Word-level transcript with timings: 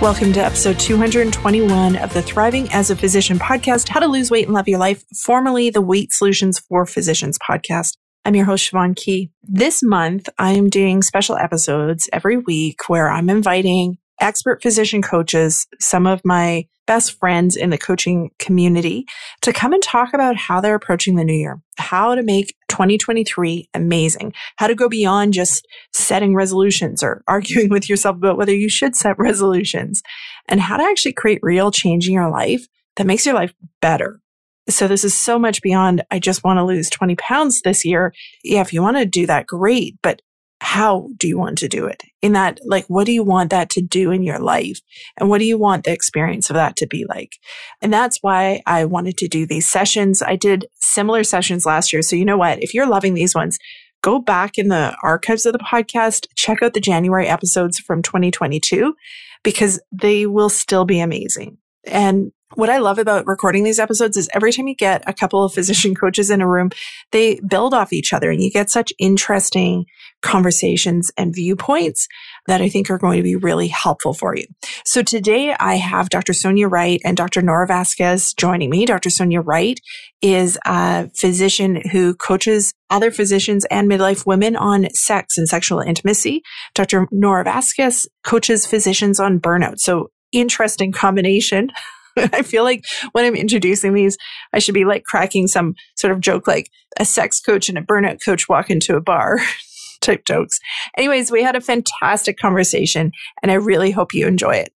Welcome 0.00 0.32
to 0.32 0.40
episode 0.40 0.78
221 0.78 1.96
of 1.96 2.14
the 2.14 2.22
Thriving 2.22 2.72
as 2.72 2.88
a 2.88 2.96
Physician 2.96 3.38
podcast, 3.38 3.86
How 3.90 4.00
to 4.00 4.06
Lose 4.06 4.30
Weight 4.30 4.46
and 4.46 4.54
Love 4.54 4.66
Your 4.66 4.78
Life, 4.78 5.04
formerly 5.14 5.68
the 5.68 5.82
Weight 5.82 6.10
Solutions 6.10 6.58
for 6.58 6.86
Physicians 6.86 7.38
podcast. 7.38 7.98
I'm 8.24 8.34
your 8.34 8.46
host, 8.46 8.72
Siobhan 8.72 8.96
Key. 8.96 9.30
This 9.42 9.82
month, 9.82 10.30
I 10.38 10.52
am 10.52 10.70
doing 10.70 11.02
special 11.02 11.36
episodes 11.36 12.08
every 12.14 12.38
week 12.38 12.88
where 12.88 13.10
I'm 13.10 13.28
inviting 13.28 13.98
expert 14.22 14.62
physician 14.62 15.02
coaches, 15.02 15.66
some 15.80 16.06
of 16.06 16.22
my 16.24 16.66
best 16.86 17.18
friends 17.18 17.54
in 17.54 17.68
the 17.68 17.78
coaching 17.78 18.30
community 18.38 19.04
to 19.42 19.52
come 19.52 19.74
and 19.74 19.82
talk 19.82 20.14
about 20.14 20.36
how 20.36 20.62
they're 20.62 20.74
approaching 20.74 21.16
the 21.16 21.24
new 21.24 21.34
year, 21.34 21.60
how 21.76 22.14
to 22.14 22.22
make 22.22 22.54
2023 22.80 23.68
amazing, 23.74 24.32
how 24.56 24.66
to 24.66 24.74
go 24.74 24.88
beyond 24.88 25.32
just 25.32 25.66
setting 25.92 26.34
resolutions 26.34 27.02
or 27.02 27.22
arguing 27.28 27.68
with 27.68 27.88
yourself 27.88 28.16
about 28.16 28.38
whether 28.38 28.54
you 28.54 28.68
should 28.68 28.96
set 28.96 29.18
resolutions, 29.18 30.02
and 30.48 30.60
how 30.60 30.76
to 30.76 30.82
actually 30.82 31.12
create 31.12 31.38
real 31.42 31.70
change 31.70 32.08
in 32.08 32.14
your 32.14 32.30
life 32.30 32.66
that 32.96 33.06
makes 33.06 33.26
your 33.26 33.34
life 33.34 33.52
better. 33.80 34.20
So 34.68 34.88
this 34.88 35.04
is 35.04 35.16
so 35.16 35.38
much 35.38 35.62
beyond, 35.62 36.02
I 36.10 36.18
just 36.18 36.44
want 36.44 36.58
to 36.58 36.64
lose 36.64 36.90
20 36.90 37.16
pounds 37.16 37.62
this 37.62 37.84
year. 37.84 38.12
Yeah, 38.44 38.60
if 38.60 38.72
you 38.72 38.82
want 38.82 38.96
to 38.96 39.04
do 39.04 39.26
that, 39.26 39.46
great. 39.46 39.96
But 40.02 40.22
how 40.60 41.08
do 41.16 41.26
you 41.26 41.38
want 41.38 41.58
to 41.58 41.68
do 41.68 41.86
it? 41.86 42.02
In 42.20 42.32
that, 42.32 42.60
like, 42.64 42.84
what 42.86 43.06
do 43.06 43.12
you 43.12 43.24
want 43.24 43.50
that 43.50 43.70
to 43.70 43.80
do 43.80 44.10
in 44.10 44.22
your 44.22 44.38
life? 44.38 44.80
And 45.18 45.28
what 45.28 45.38
do 45.38 45.46
you 45.46 45.58
want 45.58 45.84
the 45.84 45.92
experience 45.92 46.50
of 46.50 46.54
that 46.54 46.76
to 46.76 46.86
be 46.86 47.06
like? 47.08 47.36
And 47.80 47.92
that's 47.92 48.18
why 48.20 48.62
I 48.66 48.84
wanted 48.84 49.16
to 49.18 49.28
do 49.28 49.46
these 49.46 49.66
sessions. 49.66 50.22
I 50.22 50.36
did 50.36 50.66
similar 50.80 51.24
sessions 51.24 51.64
last 51.64 51.92
year. 51.92 52.02
So, 52.02 52.14
you 52.14 52.26
know 52.26 52.36
what? 52.36 52.62
If 52.62 52.74
you're 52.74 52.86
loving 52.86 53.14
these 53.14 53.34
ones, 53.34 53.58
go 54.02 54.18
back 54.18 54.58
in 54.58 54.68
the 54.68 54.94
archives 55.02 55.46
of 55.46 55.54
the 55.54 55.58
podcast, 55.58 56.26
check 56.36 56.62
out 56.62 56.74
the 56.74 56.80
January 56.80 57.26
episodes 57.26 57.78
from 57.78 58.02
2022 58.02 58.94
because 59.42 59.80
they 59.90 60.26
will 60.26 60.50
still 60.50 60.84
be 60.84 61.00
amazing. 61.00 61.56
And 61.84 62.32
what 62.54 62.68
I 62.68 62.78
love 62.78 62.98
about 62.98 63.26
recording 63.26 63.62
these 63.62 63.78
episodes 63.78 64.16
is 64.16 64.28
every 64.34 64.52
time 64.52 64.66
you 64.66 64.74
get 64.74 65.02
a 65.06 65.12
couple 65.12 65.44
of 65.44 65.52
physician 65.52 65.94
coaches 66.00 66.30
in 66.30 66.40
a 66.40 66.48
room, 66.48 66.70
they 67.12 67.38
build 67.46 67.74
off 67.74 67.92
each 67.92 68.12
other 68.12 68.30
and 68.30 68.42
you 68.42 68.50
get 68.50 68.70
such 68.70 68.92
interesting 68.98 69.86
conversations 70.22 71.10
and 71.16 71.34
viewpoints 71.34 72.06
that 72.46 72.60
I 72.60 72.68
think 72.68 72.90
are 72.90 72.98
going 72.98 73.16
to 73.16 73.22
be 73.22 73.36
really 73.36 73.68
helpful 73.68 74.12
for 74.12 74.36
you. 74.36 74.44
So 74.84 75.02
today 75.02 75.54
I 75.58 75.76
have 75.76 76.10
Dr. 76.10 76.32
Sonia 76.32 76.68
Wright 76.68 77.00
and 77.04 77.16
Dr. 77.16 77.40
Nora 77.40 77.66
Vasquez 77.66 78.34
joining 78.34 78.70
me. 78.70 78.84
Dr. 78.84 79.10
Sonia 79.10 79.40
Wright 79.40 79.80
is 80.20 80.58
a 80.66 81.08
physician 81.10 81.82
who 81.92 82.14
coaches 82.14 82.74
other 82.90 83.10
physicians 83.10 83.64
and 83.70 83.88
midlife 83.88 84.26
women 84.26 84.56
on 84.56 84.90
sex 84.90 85.38
and 85.38 85.48
sexual 85.48 85.80
intimacy. 85.80 86.42
Dr. 86.74 87.06
Nora 87.12 87.44
Vasquez 87.44 88.08
coaches 88.24 88.66
physicians 88.66 89.20
on 89.20 89.38
burnout. 89.38 89.78
So 89.78 90.10
interesting 90.32 90.92
combination 90.92 91.70
I 92.32 92.42
feel 92.42 92.64
like 92.64 92.84
when 93.12 93.24
I'm 93.24 93.34
introducing 93.34 93.94
these, 93.94 94.16
I 94.52 94.58
should 94.58 94.74
be 94.74 94.84
like 94.84 95.04
cracking 95.04 95.46
some 95.46 95.74
sort 95.96 96.12
of 96.12 96.20
joke 96.20 96.46
like 96.46 96.70
a 96.98 97.04
sex 97.04 97.40
coach 97.40 97.68
and 97.68 97.78
a 97.78 97.82
burnout 97.82 98.24
coach 98.24 98.48
walk 98.48 98.70
into 98.70 98.96
a 98.96 99.00
bar 99.00 99.38
type 100.00 100.24
jokes. 100.24 100.58
Anyways, 100.96 101.30
we 101.30 101.42
had 101.42 101.56
a 101.56 101.60
fantastic 101.60 102.38
conversation 102.38 103.12
and 103.42 103.50
I 103.50 103.54
really 103.54 103.90
hope 103.90 104.14
you 104.14 104.26
enjoy 104.26 104.56
it. 104.56 104.72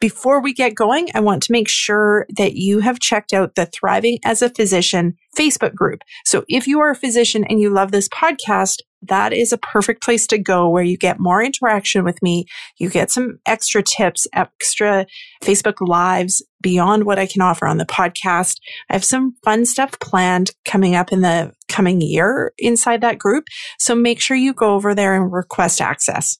Before 0.00 0.40
we 0.40 0.54
get 0.54 0.74
going, 0.74 1.08
I 1.14 1.20
want 1.20 1.42
to 1.44 1.52
make 1.52 1.68
sure 1.68 2.26
that 2.36 2.54
you 2.54 2.80
have 2.80 3.00
checked 3.00 3.32
out 3.32 3.54
the 3.54 3.66
Thriving 3.66 4.18
as 4.24 4.40
a 4.40 4.48
Physician 4.48 5.16
Facebook 5.36 5.74
group. 5.74 6.00
So 6.24 6.44
if 6.48 6.66
you 6.66 6.80
are 6.80 6.90
a 6.90 6.96
physician 6.96 7.44
and 7.44 7.60
you 7.60 7.70
love 7.70 7.92
this 7.92 8.08
podcast, 8.08 8.78
that 9.02 9.32
is 9.32 9.52
a 9.52 9.58
perfect 9.58 10.02
place 10.02 10.26
to 10.26 10.38
go 10.38 10.68
where 10.68 10.82
you 10.82 10.96
get 10.96 11.20
more 11.20 11.42
interaction 11.42 12.04
with 12.04 12.20
me. 12.22 12.46
You 12.78 12.90
get 12.90 13.10
some 13.10 13.38
extra 13.46 13.82
tips, 13.82 14.26
extra 14.34 15.06
Facebook 15.42 15.86
lives 15.86 16.44
beyond 16.60 17.04
what 17.04 17.18
I 17.18 17.26
can 17.26 17.40
offer 17.40 17.66
on 17.66 17.78
the 17.78 17.86
podcast. 17.86 18.56
I 18.90 18.94
have 18.94 19.04
some 19.04 19.36
fun 19.44 19.66
stuff 19.66 19.98
planned 20.00 20.50
coming 20.64 20.96
up 20.96 21.12
in 21.12 21.20
the 21.20 21.52
coming 21.68 22.00
year 22.00 22.52
inside 22.58 23.00
that 23.02 23.18
group. 23.18 23.44
So 23.78 23.94
make 23.94 24.20
sure 24.20 24.36
you 24.36 24.52
go 24.52 24.74
over 24.74 24.94
there 24.94 25.14
and 25.14 25.32
request 25.32 25.80
access. 25.80 26.36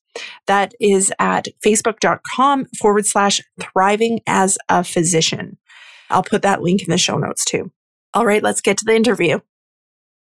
That 0.49 0.72
is 0.81 1.12
at 1.20 1.47
facebook.com 1.65 2.66
forward 2.76 3.06
slash 3.06 3.41
thriving 3.60 4.20
as 4.26 4.59
a 4.69 4.82
physician. 4.82 5.59
I'll 6.10 6.25
put 6.25 6.43
that 6.43 6.62
link 6.62 6.82
in 6.82 6.91
the 6.91 6.99
show 6.99 7.19
notes 7.19 7.44
too. 7.44 7.70
All 8.19 8.27
right, 8.27 8.43
let's 8.43 8.61
get 8.61 8.77
to 8.79 8.84
the 8.84 8.97
interview. 8.97 9.39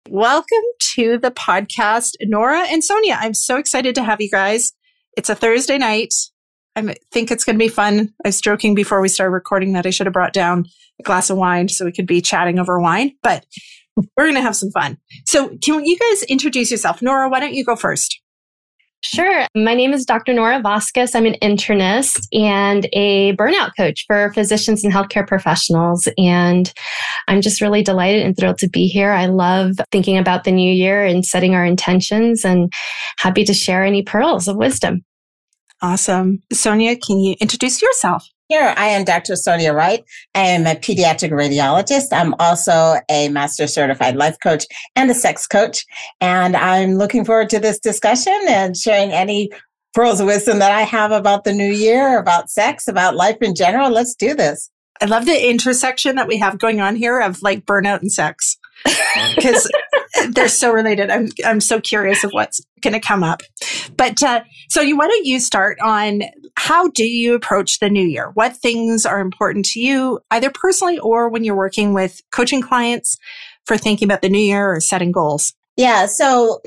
Welcome 0.07 0.63
to 0.93 1.17
the 1.17 1.31
podcast, 1.31 2.11
Nora 2.21 2.59
and 2.67 2.83
Sonia. 2.83 3.17
I'm 3.19 3.33
so 3.33 3.57
excited 3.57 3.95
to 3.95 4.03
have 4.03 4.21
you 4.21 4.29
guys. 4.29 4.71
It's 5.17 5.31
a 5.31 5.35
Thursday 5.35 5.79
night. 5.79 6.13
I 6.75 6.93
think 7.11 7.31
it's 7.31 7.43
going 7.43 7.55
to 7.55 7.65
be 7.65 7.69
fun. 7.69 8.13
I 8.23 8.27
was 8.27 8.39
joking 8.39 8.75
before 8.75 9.01
we 9.01 9.09
started 9.09 9.31
recording 9.31 9.73
that 9.73 9.87
I 9.87 9.89
should 9.89 10.05
have 10.05 10.13
brought 10.13 10.31
down 10.31 10.65
a 10.99 11.03
glass 11.03 11.31
of 11.31 11.37
wine 11.37 11.69
so 11.69 11.85
we 11.85 11.91
could 11.91 12.05
be 12.05 12.21
chatting 12.21 12.59
over 12.59 12.79
wine, 12.79 13.15
but 13.23 13.47
we're 13.95 14.25
going 14.25 14.35
to 14.35 14.41
have 14.41 14.55
some 14.55 14.69
fun. 14.69 14.99
So, 15.25 15.57
can 15.63 15.83
you 15.83 15.97
guys 15.97 16.21
introduce 16.21 16.69
yourself? 16.69 17.01
Nora, 17.01 17.29
why 17.29 17.39
don't 17.39 17.55
you 17.55 17.65
go 17.65 17.75
first? 17.75 18.21
Sure. 19.03 19.45
My 19.55 19.75
name 19.75 19.93
is 19.93 20.05
Dr. 20.05 20.33
Nora 20.33 20.59
Vasquez. 20.59 21.13
I'm 21.13 21.27
an 21.27 21.35
internist 21.41 22.27
and 22.33 22.87
a 22.93 23.35
burnout 23.35 23.71
coach 23.77 24.03
for 24.07 24.33
physicians 24.33 24.83
and 24.83 24.91
healthcare 24.91 25.25
professionals. 25.25 26.09
And 26.17 26.73
I'm 27.27 27.41
just 27.41 27.61
really 27.61 27.83
delighted 27.83 28.23
and 28.23 28.35
thrilled 28.35 28.57
to 28.59 28.69
be 28.69 28.87
here. 28.87 29.11
I 29.11 29.27
love 29.27 29.73
thinking 29.91 30.17
about 30.17 30.45
the 30.45 30.51
new 30.51 30.71
year 30.71 31.05
and 31.05 31.23
setting 31.23 31.53
our 31.53 31.63
intentions 31.63 32.43
and 32.43 32.73
happy 33.19 33.43
to 33.43 33.53
share 33.53 33.83
any 33.83 34.01
pearls 34.01 34.47
of 34.47 34.57
wisdom. 34.57 35.01
Awesome. 35.81 36.41
Sonia, 36.51 36.95
can 36.97 37.19
you 37.19 37.35
introduce 37.39 37.81
yourself? 37.81 38.27
Here, 38.49 38.73
I 38.77 38.87
am 38.87 39.03
Dr. 39.03 39.35
Sonia 39.35 39.73
Wright. 39.73 40.05
I 40.33 40.39
am 40.39 40.65
a 40.65 40.75
pediatric 40.75 41.31
radiologist. 41.31 42.13
I'm 42.13 42.33
also 42.39 42.95
a 43.09 43.27
master 43.27 43.67
certified 43.67 44.15
life 44.15 44.37
coach 44.41 44.65
and 44.95 45.11
a 45.11 45.13
sex 45.13 45.45
coach. 45.45 45.85
And 46.21 46.55
I'm 46.55 46.93
looking 46.95 47.25
forward 47.25 47.49
to 47.49 47.59
this 47.59 47.77
discussion 47.77 48.39
and 48.47 48.77
sharing 48.77 49.11
any 49.11 49.49
pearls 49.93 50.21
of 50.21 50.27
wisdom 50.27 50.59
that 50.59 50.71
I 50.71 50.83
have 50.83 51.11
about 51.11 51.43
the 51.43 51.51
new 51.51 51.69
year, 51.69 52.17
about 52.17 52.49
sex, 52.49 52.87
about 52.87 53.17
life 53.17 53.35
in 53.41 53.53
general. 53.53 53.89
Let's 53.89 54.15
do 54.15 54.33
this. 54.33 54.69
I 55.01 55.05
love 55.05 55.25
the 55.25 55.49
intersection 55.49 56.15
that 56.15 56.29
we 56.29 56.37
have 56.37 56.57
going 56.57 56.79
on 56.79 56.95
here 56.95 57.19
of 57.19 57.41
like 57.41 57.65
burnout 57.65 57.99
and 57.99 58.11
sex 58.11 58.57
because 59.35 59.69
they're 60.31 60.47
so 60.47 60.71
related. 60.71 61.09
I'm 61.09 61.29
I'm 61.45 61.61
so 61.61 61.79
curious 61.79 62.23
of 62.23 62.31
what's 62.31 62.61
going 62.81 62.93
to 62.93 62.99
come 62.99 63.23
up. 63.23 63.41
But 63.95 64.21
uh, 64.23 64.43
so 64.69 64.81
you 64.81 64.97
why 64.97 65.07
don't 65.07 65.25
you 65.25 65.39
start 65.39 65.77
on 65.81 66.23
how 66.55 66.89
do 66.89 67.03
you 67.03 67.35
approach 67.35 67.79
the 67.79 67.89
new 67.89 68.05
year? 68.05 68.31
What 68.33 68.57
things 68.57 69.05
are 69.05 69.19
important 69.19 69.65
to 69.67 69.79
you, 69.79 70.19
either 70.31 70.49
personally 70.49 70.97
or 70.99 71.29
when 71.29 71.43
you're 71.43 71.55
working 71.55 71.93
with 71.93 72.21
coaching 72.31 72.61
clients 72.61 73.17
for 73.65 73.77
thinking 73.77 74.07
about 74.07 74.21
the 74.21 74.29
new 74.29 74.39
year 74.39 74.73
or 74.73 74.79
setting 74.79 75.11
goals? 75.11 75.53
Yeah. 75.75 76.07
So 76.07 76.61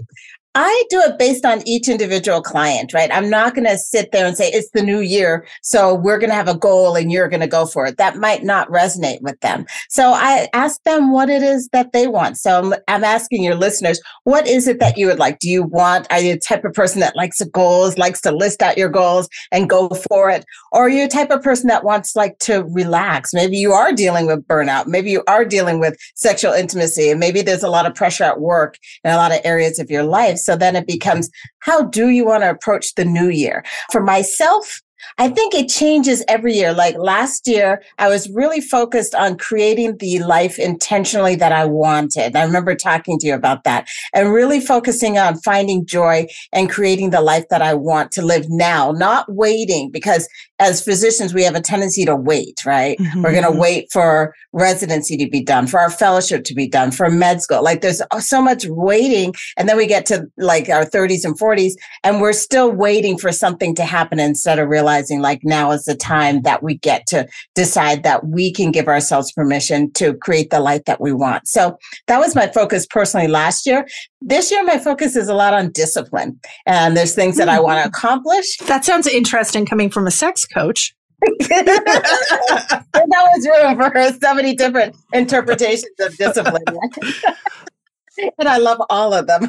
I 0.56 0.82
do 0.90 0.98
it 1.00 1.16
based 1.16 1.44
on 1.44 1.62
each 1.64 1.88
individual 1.88 2.42
client, 2.42 2.92
right? 2.92 3.10
I'm 3.12 3.30
not 3.30 3.54
going 3.54 3.68
to 3.68 3.78
sit 3.78 4.10
there 4.10 4.26
and 4.26 4.36
say 4.36 4.48
it's 4.48 4.70
the 4.70 4.82
new 4.82 4.98
year. 4.98 5.46
So 5.62 5.94
we're 5.94 6.18
going 6.18 6.30
to 6.30 6.34
have 6.34 6.48
a 6.48 6.58
goal 6.58 6.96
and 6.96 7.12
you're 7.12 7.28
going 7.28 7.40
to 7.40 7.46
go 7.46 7.66
for 7.66 7.86
it. 7.86 7.98
That 7.98 8.16
might 8.16 8.42
not 8.42 8.68
resonate 8.68 9.22
with 9.22 9.38
them. 9.40 9.64
So 9.88 10.10
I 10.12 10.48
ask 10.52 10.82
them 10.82 11.12
what 11.12 11.30
it 11.30 11.44
is 11.44 11.68
that 11.72 11.92
they 11.92 12.08
want. 12.08 12.36
So 12.36 12.58
I'm, 12.58 12.74
I'm 12.88 13.04
asking 13.04 13.44
your 13.44 13.54
listeners, 13.54 14.00
what 14.24 14.48
is 14.48 14.66
it 14.66 14.80
that 14.80 14.98
you 14.98 15.06
would 15.06 15.20
like? 15.20 15.38
Do 15.38 15.48
you 15.48 15.62
want, 15.62 16.08
are 16.10 16.18
you 16.18 16.34
the 16.34 16.40
type 16.40 16.64
of 16.64 16.72
person 16.72 16.98
that 16.98 17.14
likes 17.14 17.40
goals, 17.52 17.96
likes 17.96 18.20
to 18.22 18.32
list 18.32 18.60
out 18.60 18.76
your 18.76 18.88
goals 18.88 19.28
and 19.52 19.70
go 19.70 19.88
for 20.08 20.30
it? 20.30 20.44
Or 20.72 20.86
are 20.86 20.90
you 20.90 21.04
a 21.04 21.08
type 21.08 21.30
of 21.30 21.44
person 21.44 21.68
that 21.68 21.84
wants 21.84 22.16
like 22.16 22.38
to 22.40 22.64
relax? 22.64 23.32
Maybe 23.32 23.56
you 23.56 23.72
are 23.72 23.92
dealing 23.92 24.26
with 24.26 24.48
burnout. 24.48 24.88
Maybe 24.88 25.12
you 25.12 25.22
are 25.28 25.44
dealing 25.44 25.78
with 25.78 25.96
sexual 26.16 26.52
intimacy 26.52 27.08
and 27.10 27.20
maybe 27.20 27.40
there's 27.40 27.62
a 27.62 27.70
lot 27.70 27.86
of 27.86 27.94
pressure 27.94 28.24
at 28.24 28.40
work 28.40 28.78
in 29.04 29.12
a 29.12 29.16
lot 29.16 29.30
of 29.30 29.38
areas 29.44 29.78
of 29.78 29.90
your 29.90 30.02
life. 30.02 30.39
So 30.44 30.56
then 30.56 30.76
it 30.76 30.86
becomes, 30.86 31.30
how 31.60 31.82
do 31.82 32.08
you 32.08 32.24
want 32.24 32.42
to 32.42 32.50
approach 32.50 32.94
the 32.94 33.04
new 33.04 33.28
year? 33.28 33.64
For 33.90 34.02
myself, 34.02 34.80
I 35.18 35.28
think 35.28 35.54
it 35.54 35.68
changes 35.68 36.24
every 36.28 36.54
year. 36.54 36.72
Like 36.72 36.96
last 36.98 37.46
year, 37.46 37.82
I 37.98 38.08
was 38.08 38.28
really 38.30 38.60
focused 38.60 39.14
on 39.14 39.36
creating 39.36 39.96
the 39.98 40.20
life 40.20 40.58
intentionally 40.58 41.34
that 41.36 41.52
I 41.52 41.64
wanted. 41.64 42.36
I 42.36 42.44
remember 42.44 42.74
talking 42.74 43.18
to 43.18 43.26
you 43.26 43.34
about 43.34 43.64
that 43.64 43.88
and 44.12 44.32
really 44.32 44.60
focusing 44.60 45.18
on 45.18 45.38
finding 45.40 45.86
joy 45.86 46.26
and 46.52 46.70
creating 46.70 47.10
the 47.10 47.20
life 47.20 47.44
that 47.50 47.62
I 47.62 47.74
want 47.74 48.12
to 48.12 48.22
live 48.22 48.46
now, 48.48 48.92
not 48.92 49.32
waiting 49.32 49.90
because 49.90 50.28
as 50.58 50.82
physicians, 50.82 51.32
we 51.32 51.42
have 51.42 51.54
a 51.54 51.60
tendency 51.60 52.04
to 52.04 52.14
wait, 52.14 52.64
right? 52.66 52.98
Mm-hmm. 52.98 53.22
We're 53.22 53.32
going 53.32 53.50
to 53.50 53.58
wait 53.58 53.90
for 53.90 54.34
residency 54.52 55.16
to 55.16 55.28
be 55.28 55.42
done, 55.42 55.66
for 55.66 55.80
our 55.80 55.90
fellowship 55.90 56.44
to 56.44 56.54
be 56.54 56.68
done, 56.68 56.90
for 56.90 57.08
med 57.08 57.40
school. 57.40 57.62
Like 57.62 57.80
there's 57.80 58.02
so 58.18 58.42
much 58.42 58.66
waiting. 58.66 59.32
And 59.56 59.68
then 59.68 59.78
we 59.78 59.86
get 59.86 60.04
to 60.06 60.26
like 60.36 60.68
our 60.68 60.84
30s 60.84 61.24
and 61.24 61.38
40s 61.38 61.72
and 62.04 62.20
we're 62.20 62.34
still 62.34 62.70
waiting 62.70 63.16
for 63.16 63.32
something 63.32 63.74
to 63.76 63.84
happen 63.84 64.20
instead 64.20 64.58
of 64.58 64.68
realizing 64.68 64.89
like 65.20 65.40
now 65.42 65.70
is 65.70 65.84
the 65.84 65.94
time 65.94 66.42
that 66.42 66.62
we 66.62 66.78
get 66.78 67.06
to 67.08 67.26
decide 67.54 68.02
that 68.02 68.26
we 68.26 68.52
can 68.52 68.70
give 68.70 68.88
ourselves 68.88 69.32
permission 69.32 69.92
to 69.92 70.14
create 70.14 70.50
the 70.50 70.60
life 70.60 70.84
that 70.86 71.00
we 71.00 71.12
want. 71.12 71.46
So 71.46 71.76
that 72.06 72.18
was 72.18 72.34
my 72.34 72.48
focus 72.48 72.86
personally 72.86 73.28
last 73.28 73.66
year. 73.66 73.86
This 74.20 74.50
year, 74.50 74.64
my 74.64 74.78
focus 74.78 75.16
is 75.16 75.28
a 75.28 75.34
lot 75.34 75.54
on 75.54 75.72
discipline 75.72 76.38
and 76.66 76.96
there's 76.96 77.14
things 77.14 77.36
that 77.36 77.48
I 77.48 77.60
want 77.60 77.78
to 77.78 77.82
hmm. 77.82 77.88
accomplish. 77.88 78.56
That 78.66 78.84
sounds 78.84 79.06
interesting 79.06 79.66
coming 79.66 79.90
from 79.90 80.06
a 80.06 80.10
sex 80.10 80.44
coach. 80.46 80.94
that 81.38 82.90
was 82.94 83.46
room 83.46 83.76
for 83.76 84.12
so 84.20 84.34
many 84.34 84.54
different 84.54 84.96
interpretations 85.12 85.92
of 86.00 86.16
discipline. 86.16 86.62
and 88.38 88.48
I 88.48 88.56
love 88.58 88.80
all 88.88 89.12
of 89.12 89.26
them. 89.26 89.48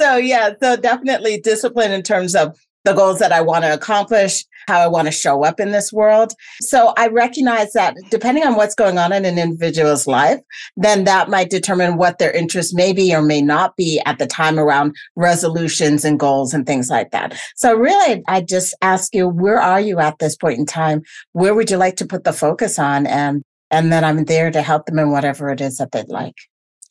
So 0.00 0.16
yeah, 0.16 0.54
so 0.62 0.76
definitely 0.76 1.40
discipline 1.40 1.92
in 1.92 2.02
terms 2.02 2.34
of 2.34 2.58
the 2.84 2.94
goals 2.94 3.18
that 3.18 3.32
I 3.32 3.40
want 3.40 3.64
to 3.64 3.74
accomplish, 3.74 4.44
how 4.66 4.80
I 4.80 4.86
want 4.86 5.06
to 5.06 5.12
show 5.12 5.44
up 5.44 5.60
in 5.60 5.72
this 5.72 5.92
world. 5.92 6.32
So 6.60 6.92
I 6.96 7.08
recognize 7.08 7.72
that 7.72 7.94
depending 8.10 8.44
on 8.44 8.56
what's 8.56 8.74
going 8.74 8.98
on 8.98 9.12
in 9.12 9.24
an 9.24 9.38
individual's 9.38 10.06
life, 10.06 10.40
then 10.76 11.04
that 11.04 11.28
might 11.28 11.50
determine 11.50 11.96
what 11.96 12.18
their 12.18 12.32
interest 12.32 12.74
may 12.74 12.92
be 12.92 13.14
or 13.14 13.22
may 13.22 13.42
not 13.42 13.76
be 13.76 14.00
at 14.06 14.18
the 14.18 14.26
time 14.26 14.58
around 14.58 14.94
resolutions 15.16 16.04
and 16.04 16.18
goals 16.18 16.54
and 16.54 16.66
things 16.66 16.88
like 16.88 17.10
that. 17.10 17.38
So 17.56 17.74
really, 17.74 18.22
I 18.28 18.40
just 18.40 18.74
ask 18.82 19.14
you, 19.14 19.28
where 19.28 19.60
are 19.60 19.80
you 19.80 19.98
at 19.98 20.18
this 20.18 20.36
point 20.36 20.58
in 20.58 20.66
time? 20.66 21.02
Where 21.32 21.54
would 21.54 21.70
you 21.70 21.76
like 21.76 21.96
to 21.96 22.06
put 22.06 22.24
the 22.24 22.32
focus 22.32 22.78
on? 22.78 23.06
And, 23.06 23.42
and 23.70 23.92
then 23.92 24.04
I'm 24.04 24.24
there 24.24 24.50
to 24.50 24.62
help 24.62 24.86
them 24.86 24.98
in 24.98 25.10
whatever 25.10 25.50
it 25.50 25.60
is 25.60 25.76
that 25.78 25.92
they'd 25.92 26.08
like. 26.08 26.36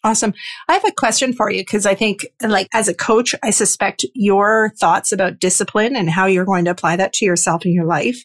Awesome. 0.03 0.33
I 0.69 0.73
have 0.73 0.85
a 0.85 0.93
question 0.93 1.33
for 1.33 1.51
you 1.51 1.61
because 1.61 1.85
I 1.85 1.93
think, 1.93 2.25
like, 2.41 2.67
as 2.73 2.87
a 2.87 2.93
coach, 2.93 3.35
I 3.43 3.49
suspect 3.49 4.05
your 4.13 4.71
thoughts 4.79 5.11
about 5.11 5.39
discipline 5.39 5.95
and 5.95 6.09
how 6.09 6.25
you're 6.25 6.45
going 6.45 6.65
to 6.65 6.71
apply 6.71 6.95
that 6.95 7.11
to 7.13 7.25
yourself 7.25 7.65
in 7.65 7.73
your 7.73 7.85
life 7.85 8.23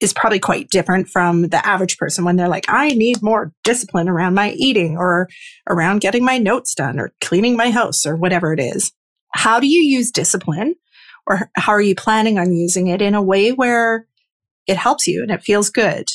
is 0.00 0.12
probably 0.14 0.38
quite 0.38 0.70
different 0.70 1.08
from 1.08 1.48
the 1.48 1.64
average 1.66 1.98
person 1.98 2.24
when 2.24 2.36
they're 2.36 2.48
like, 2.48 2.64
I 2.68 2.88
need 2.88 3.22
more 3.22 3.52
discipline 3.64 4.08
around 4.08 4.34
my 4.34 4.52
eating 4.52 4.96
or 4.96 5.28
around 5.68 6.00
getting 6.00 6.24
my 6.24 6.38
notes 6.38 6.74
done 6.74 6.98
or 6.98 7.12
cleaning 7.20 7.56
my 7.56 7.70
house 7.70 8.06
or 8.06 8.16
whatever 8.16 8.52
it 8.52 8.60
is. 8.60 8.90
How 9.34 9.60
do 9.60 9.66
you 9.66 9.82
use 9.82 10.10
discipline 10.10 10.74
or 11.26 11.50
how 11.56 11.72
are 11.72 11.82
you 11.82 11.94
planning 11.94 12.38
on 12.38 12.52
using 12.52 12.88
it 12.88 13.02
in 13.02 13.14
a 13.14 13.22
way 13.22 13.50
where 13.50 14.06
it 14.66 14.76
helps 14.76 15.06
you 15.06 15.22
and 15.22 15.30
it 15.30 15.42
feels 15.42 15.70
good 15.70 16.08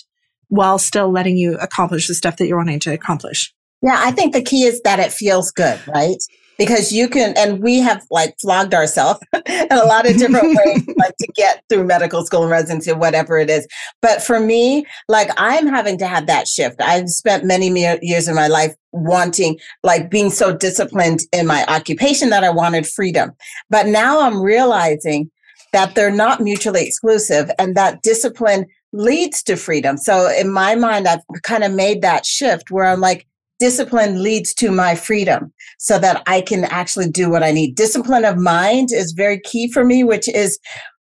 while 0.48 0.80
still 0.80 1.12
letting 1.12 1.38
you 1.38 1.58
accomplish 1.58 2.08
the 2.08 2.16
stuff 2.16 2.38
that 2.38 2.48
you're 2.48 2.58
wanting 2.58 2.80
to 2.82 2.94
accomplish? 2.94 3.54
Yeah, 3.82 3.98
I 3.98 4.12
think 4.12 4.34
the 4.34 4.42
key 4.42 4.64
is 4.64 4.82
that 4.82 5.00
it 5.00 5.12
feels 5.12 5.52
good, 5.52 5.80
right? 5.88 6.18
Because 6.58 6.92
you 6.92 7.08
can, 7.08 7.34
and 7.38 7.64
we 7.64 7.80
have 7.80 8.04
like 8.12 8.36
flogged 8.42 8.74
ourselves 8.74 9.22
in 9.46 9.68
a 9.72 9.86
lot 9.86 10.06
of 10.06 10.18
different 10.18 10.58
ways, 10.66 10.86
like 10.98 11.16
to 11.18 11.28
get 11.34 11.64
through 11.70 11.86
medical 11.86 12.26
school 12.26 12.42
and 12.42 12.52
residency, 12.52 12.92
whatever 12.92 13.38
it 13.38 13.50
is. 13.50 13.66
But 14.02 14.22
for 14.22 14.42
me, 14.42 14.86
like 15.08 15.30
I'm 15.38 15.68
having 15.68 15.98
to 16.00 16.08
have 16.08 16.28
that 16.28 16.50
shift. 16.50 16.82
I've 16.82 17.08
spent 17.08 17.46
many 17.46 17.70
years 18.02 18.28
in 18.28 18.36
my 18.36 18.48
life 18.48 18.76
wanting, 18.92 19.58
like 19.84 20.12
being 20.12 20.30
so 20.30 20.54
disciplined 20.54 21.22
in 21.32 21.48
my 21.48 21.64
occupation 21.68 22.30
that 22.32 22.44
I 22.44 22.50
wanted 22.50 22.86
freedom. 22.86 23.32
But 23.70 23.88
now 23.88 24.20
I'm 24.20 24.42
realizing 24.42 25.32
that 25.72 25.96
they're 25.96 26.12
not 26.12 26.42
mutually 26.42 26.86
exclusive 26.86 27.50
and 27.58 27.78
that 27.78 28.02
discipline 28.02 28.66
leads 28.92 29.44
to 29.44 29.56
freedom. 29.56 29.96
So 29.98 30.30
in 30.30 30.52
my 30.52 30.76
mind, 30.76 31.08
I've 31.08 31.22
kind 31.44 31.64
of 31.64 31.72
made 31.72 32.02
that 32.02 32.26
shift 32.26 32.72
where 32.72 32.86
I'm 32.86 33.00
like, 33.00 33.28
discipline 33.60 34.24
leads 34.24 34.54
to 34.56 34.72
my 34.72 34.96
freedom 34.96 35.54
so 35.78 36.00
that 36.00 36.24
I 36.28 36.42
can 36.42 36.66
actually 36.66 37.10
do 37.10 37.30
what 37.30 37.44
I 37.44 37.52
need. 37.52 37.76
Discipline 37.76 38.26
of 38.26 38.38
mind 38.38 38.90
is 38.92 39.12
very 39.12 39.40
key 39.40 39.72
for 39.72 39.84
me, 39.86 40.04
which 40.04 40.28
is 40.30 40.60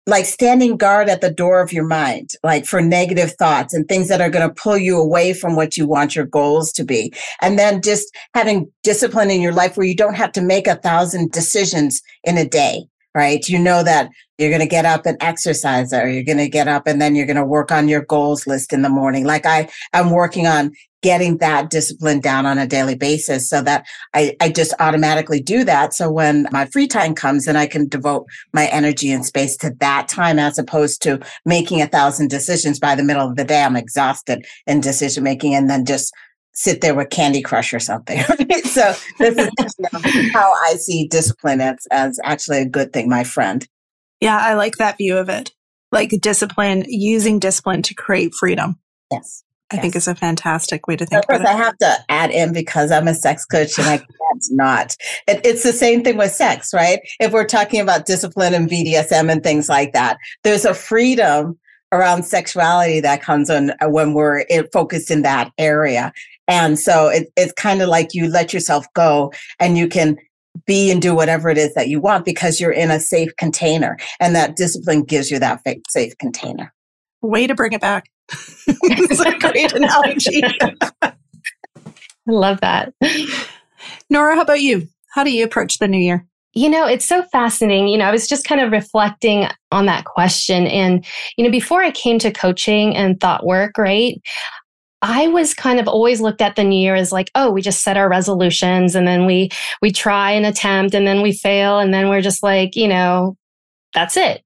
like 0.06 0.24
standing 0.24 0.76
guard 0.76 1.08
at 1.08 1.20
the 1.20 1.30
door 1.30 1.60
of 1.60 1.72
your 1.72 1.86
mind, 1.86 2.30
like 2.42 2.66
for 2.66 2.80
negative 2.80 3.32
thoughts 3.34 3.74
and 3.74 3.86
things 3.86 4.08
that 4.08 4.20
are 4.20 4.30
going 4.30 4.46
to 4.46 4.54
pull 4.54 4.76
you 4.76 4.98
away 4.98 5.32
from 5.32 5.56
what 5.56 5.76
you 5.76 5.86
want 5.86 6.16
your 6.16 6.26
goals 6.26 6.72
to 6.72 6.84
be. 6.84 7.12
And 7.40 7.58
then 7.58 7.82
just 7.82 8.14
having 8.34 8.70
discipline 8.82 9.30
in 9.30 9.40
your 9.40 9.52
life 9.52 9.76
where 9.76 9.86
you 9.86 9.94
don't 9.94 10.14
have 10.14 10.32
to 10.32 10.40
make 10.40 10.66
a 10.66 10.76
thousand 10.76 11.32
decisions 11.32 12.02
in 12.24 12.38
a 12.38 12.48
day, 12.48 12.86
right? 13.14 13.46
You 13.48 13.58
know 13.58 13.82
that 13.84 14.10
you're 14.38 14.50
going 14.50 14.60
to 14.60 14.66
get 14.66 14.86
up 14.86 15.04
and 15.04 15.18
exercise 15.20 15.92
or 15.92 16.08
you're 16.08 16.24
going 16.24 16.38
to 16.38 16.48
get 16.48 16.66
up 16.66 16.86
and 16.86 17.00
then 17.00 17.14
you're 17.14 17.26
going 17.26 17.36
to 17.36 17.44
work 17.44 17.70
on 17.70 17.88
your 17.88 18.02
goals 18.02 18.46
list 18.46 18.72
in 18.72 18.82
the 18.82 18.88
morning. 18.88 19.24
Like 19.24 19.44
I, 19.44 19.68
I'm 19.92 20.10
working 20.10 20.46
on 20.46 20.72
getting 21.02 21.38
that 21.38 21.70
discipline 21.70 22.20
down 22.20 22.46
on 22.46 22.58
a 22.58 22.66
daily 22.66 22.94
basis 22.94 23.48
so 23.48 23.62
that 23.62 23.86
I, 24.14 24.36
I 24.40 24.50
just 24.50 24.74
automatically 24.80 25.40
do 25.40 25.64
that. 25.64 25.94
So 25.94 26.10
when 26.10 26.46
my 26.50 26.66
free 26.66 26.86
time 26.86 27.14
comes 27.14 27.46
and 27.46 27.56
I 27.56 27.66
can 27.66 27.88
devote 27.88 28.26
my 28.52 28.66
energy 28.66 29.10
and 29.10 29.24
space 29.24 29.56
to 29.58 29.74
that 29.80 30.08
time 30.08 30.38
as 30.38 30.58
opposed 30.58 31.02
to 31.02 31.20
making 31.44 31.80
a 31.80 31.86
thousand 31.86 32.28
decisions 32.28 32.78
by 32.78 32.94
the 32.94 33.02
middle 33.02 33.26
of 33.26 33.36
the 33.36 33.44
day, 33.44 33.62
I'm 33.62 33.76
exhausted 33.76 34.44
in 34.66 34.80
decision 34.80 35.24
making 35.24 35.54
and 35.54 35.70
then 35.70 35.84
just 35.84 36.12
sit 36.52 36.80
there 36.80 36.94
with 36.94 37.10
Candy 37.10 37.40
Crush 37.40 37.72
or 37.72 37.80
something. 37.80 38.20
so 38.64 38.92
this 39.18 39.38
is 39.38 40.32
how 40.32 40.52
I 40.64 40.74
see 40.74 41.06
discipline 41.08 41.60
as, 41.60 41.86
as 41.90 42.20
actually 42.24 42.58
a 42.58 42.68
good 42.68 42.92
thing, 42.92 43.08
my 43.08 43.24
friend. 43.24 43.66
Yeah, 44.20 44.38
I 44.38 44.54
like 44.54 44.76
that 44.76 44.98
view 44.98 45.16
of 45.16 45.28
it. 45.28 45.52
Like 45.92 46.10
discipline, 46.20 46.84
using 46.86 47.38
discipline 47.38 47.82
to 47.82 47.94
create 47.94 48.34
freedom. 48.38 48.78
Yes. 49.10 49.42
I 49.72 49.76
yes. 49.76 49.82
think 49.82 49.96
is 49.96 50.08
a 50.08 50.14
fantastic 50.14 50.86
way 50.88 50.96
to 50.96 51.06
think. 51.06 51.22
Of 51.22 51.28
course, 51.28 51.46
I 51.46 51.52
have 51.52 51.78
to 51.78 51.94
add 52.08 52.30
in 52.30 52.52
because 52.52 52.90
I'm 52.90 53.06
a 53.06 53.14
sex 53.14 53.44
coach 53.44 53.78
and 53.78 53.86
I 53.86 53.98
can't 53.98 54.44
not. 54.50 54.96
It, 55.28 55.40
it's 55.44 55.62
the 55.62 55.72
same 55.72 56.02
thing 56.02 56.16
with 56.16 56.32
sex, 56.32 56.74
right? 56.74 57.00
If 57.20 57.32
we're 57.32 57.46
talking 57.46 57.80
about 57.80 58.06
discipline 58.06 58.54
and 58.54 58.68
BDSM 58.68 59.30
and 59.30 59.42
things 59.42 59.68
like 59.68 59.92
that, 59.92 60.18
there's 60.42 60.64
a 60.64 60.74
freedom 60.74 61.58
around 61.92 62.24
sexuality 62.24 63.00
that 63.00 63.22
comes 63.22 63.50
on 63.50 63.70
uh, 63.70 63.88
when 63.88 64.14
we're 64.14 64.44
focused 64.72 65.10
in 65.10 65.22
that 65.22 65.52
area. 65.58 66.12
And 66.48 66.78
so 66.78 67.08
it, 67.08 67.28
it's 67.36 67.52
kind 67.52 67.82
of 67.82 67.88
like 67.88 68.14
you 68.14 68.28
let 68.28 68.52
yourself 68.52 68.86
go 68.94 69.32
and 69.58 69.76
you 69.76 69.88
can 69.88 70.16
be 70.66 70.90
and 70.90 71.00
do 71.00 71.14
whatever 71.14 71.48
it 71.48 71.58
is 71.58 71.74
that 71.74 71.88
you 71.88 72.00
want 72.00 72.24
because 72.24 72.60
you're 72.60 72.72
in 72.72 72.90
a 72.90 73.00
safe 73.00 73.30
container 73.36 73.96
and 74.18 74.34
that 74.34 74.56
discipline 74.56 75.02
gives 75.02 75.30
you 75.30 75.38
that 75.38 75.62
safe 75.88 76.16
container. 76.18 76.72
Way 77.22 77.46
to 77.46 77.54
bring 77.54 77.72
it 77.72 77.80
back. 77.80 78.10
It's 78.66 79.20
a 79.20 79.38
great 79.38 79.72
analogy. 79.72 80.42
I 81.02 81.12
love 82.26 82.60
that. 82.60 82.92
Nora, 84.08 84.34
how 84.34 84.42
about 84.42 84.60
you? 84.60 84.86
How 85.12 85.24
do 85.24 85.32
you 85.32 85.44
approach 85.44 85.78
the 85.78 85.88
new 85.88 85.98
year? 85.98 86.26
You 86.52 86.68
know, 86.68 86.86
it's 86.86 87.06
so 87.06 87.22
fascinating. 87.30 87.88
You 87.88 87.98
know, 87.98 88.06
I 88.06 88.10
was 88.10 88.28
just 88.28 88.44
kind 88.44 88.60
of 88.60 88.72
reflecting 88.72 89.48
on 89.70 89.86
that 89.86 90.04
question. 90.04 90.66
And, 90.66 91.04
you 91.36 91.44
know, 91.44 91.50
before 91.50 91.82
I 91.82 91.92
came 91.92 92.18
to 92.20 92.32
coaching 92.32 92.96
and 92.96 93.20
thought 93.20 93.46
work, 93.46 93.78
right? 93.78 94.20
I 95.02 95.28
was 95.28 95.54
kind 95.54 95.80
of 95.80 95.88
always 95.88 96.20
looked 96.20 96.42
at 96.42 96.56
the 96.56 96.64
new 96.64 96.78
year 96.78 96.94
as 96.94 97.12
like, 97.12 97.30
oh, 97.34 97.50
we 97.50 97.62
just 97.62 97.82
set 97.82 97.96
our 97.96 98.08
resolutions 98.08 98.94
and 98.94 99.06
then 99.06 99.24
we 99.24 99.48
we 99.80 99.92
try 99.92 100.32
and 100.32 100.44
attempt 100.44 100.94
and 100.94 101.06
then 101.06 101.22
we 101.22 101.32
fail 101.32 101.78
and 101.78 101.94
then 101.94 102.08
we're 102.08 102.20
just 102.20 102.42
like, 102.42 102.76
you 102.76 102.86
know, 102.86 103.36
that's 103.94 104.16
it. 104.16 104.42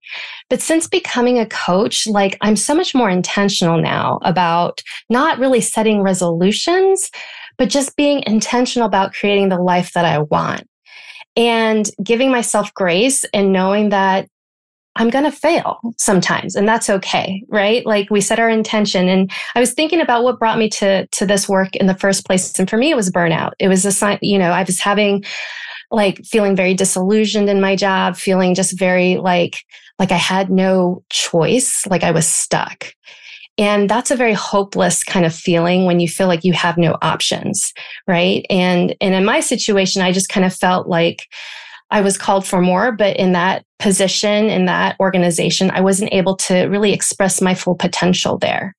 But 0.50 0.62
since 0.62 0.88
becoming 0.88 1.38
a 1.38 1.46
coach, 1.46 2.06
like 2.06 2.36
I'm 2.40 2.56
so 2.56 2.74
much 2.74 2.94
more 2.94 3.10
intentional 3.10 3.80
now 3.80 4.18
about 4.22 4.82
not 5.10 5.38
really 5.38 5.60
setting 5.60 6.02
resolutions, 6.02 7.10
but 7.58 7.68
just 7.70 7.96
being 7.96 8.22
intentional 8.26 8.86
about 8.86 9.14
creating 9.14 9.48
the 9.50 9.60
life 9.60 9.92
that 9.94 10.04
I 10.04 10.18
want. 10.20 10.64
and 11.36 11.90
giving 12.02 12.30
myself 12.30 12.72
grace 12.74 13.24
and 13.34 13.52
knowing 13.52 13.88
that 13.90 14.28
I'm 14.96 15.10
going 15.10 15.24
to 15.24 15.32
fail 15.32 15.80
sometimes 15.98 16.54
and 16.54 16.68
that's 16.68 16.88
okay, 16.88 17.42
right? 17.48 17.84
Like 17.84 18.10
we 18.10 18.20
set 18.20 18.38
our 18.38 18.48
intention 18.48 19.08
and 19.08 19.30
I 19.56 19.60
was 19.60 19.74
thinking 19.74 20.00
about 20.00 20.22
what 20.22 20.38
brought 20.38 20.58
me 20.58 20.68
to 20.70 21.06
to 21.08 21.26
this 21.26 21.48
work 21.48 21.74
in 21.76 21.86
the 21.86 21.96
first 21.96 22.24
place 22.26 22.56
and 22.58 22.70
for 22.70 22.76
me 22.76 22.90
it 22.90 22.96
was 22.96 23.10
burnout. 23.10 23.52
It 23.58 23.68
was 23.68 23.84
a 23.84 23.90
sign, 23.90 24.18
you 24.22 24.38
know, 24.38 24.50
I 24.52 24.62
was 24.62 24.78
having 24.78 25.24
like 25.94 26.24
feeling 26.24 26.56
very 26.56 26.74
disillusioned 26.74 27.48
in 27.48 27.60
my 27.60 27.76
job, 27.76 28.16
feeling 28.16 28.54
just 28.54 28.78
very 28.78 29.16
like 29.16 29.58
like 29.98 30.12
I 30.12 30.16
had 30.16 30.50
no 30.50 31.04
choice, 31.10 31.86
like 31.86 32.02
I 32.02 32.10
was 32.10 32.26
stuck. 32.26 32.92
And 33.56 33.88
that's 33.88 34.10
a 34.10 34.16
very 34.16 34.32
hopeless 34.32 35.04
kind 35.04 35.24
of 35.24 35.32
feeling 35.32 35.84
when 35.84 36.00
you 36.00 36.08
feel 36.08 36.26
like 36.26 36.42
you 36.42 36.52
have 36.52 36.76
no 36.76 36.96
options, 37.02 37.72
right? 38.08 38.44
And 38.50 38.96
and 39.00 39.14
in 39.14 39.24
my 39.24 39.40
situation, 39.40 40.02
I 40.02 40.12
just 40.12 40.28
kind 40.28 40.44
of 40.44 40.54
felt 40.54 40.88
like 40.88 41.28
I 41.90 42.00
was 42.00 42.18
called 42.18 42.44
for 42.44 42.60
more, 42.60 42.90
but 42.90 43.16
in 43.16 43.32
that 43.32 43.64
position, 43.78 44.46
in 44.46 44.64
that 44.64 44.96
organization, 44.98 45.70
I 45.70 45.80
wasn't 45.80 46.12
able 46.12 46.36
to 46.38 46.64
really 46.64 46.92
express 46.92 47.40
my 47.40 47.54
full 47.54 47.76
potential 47.76 48.38
there. 48.38 48.74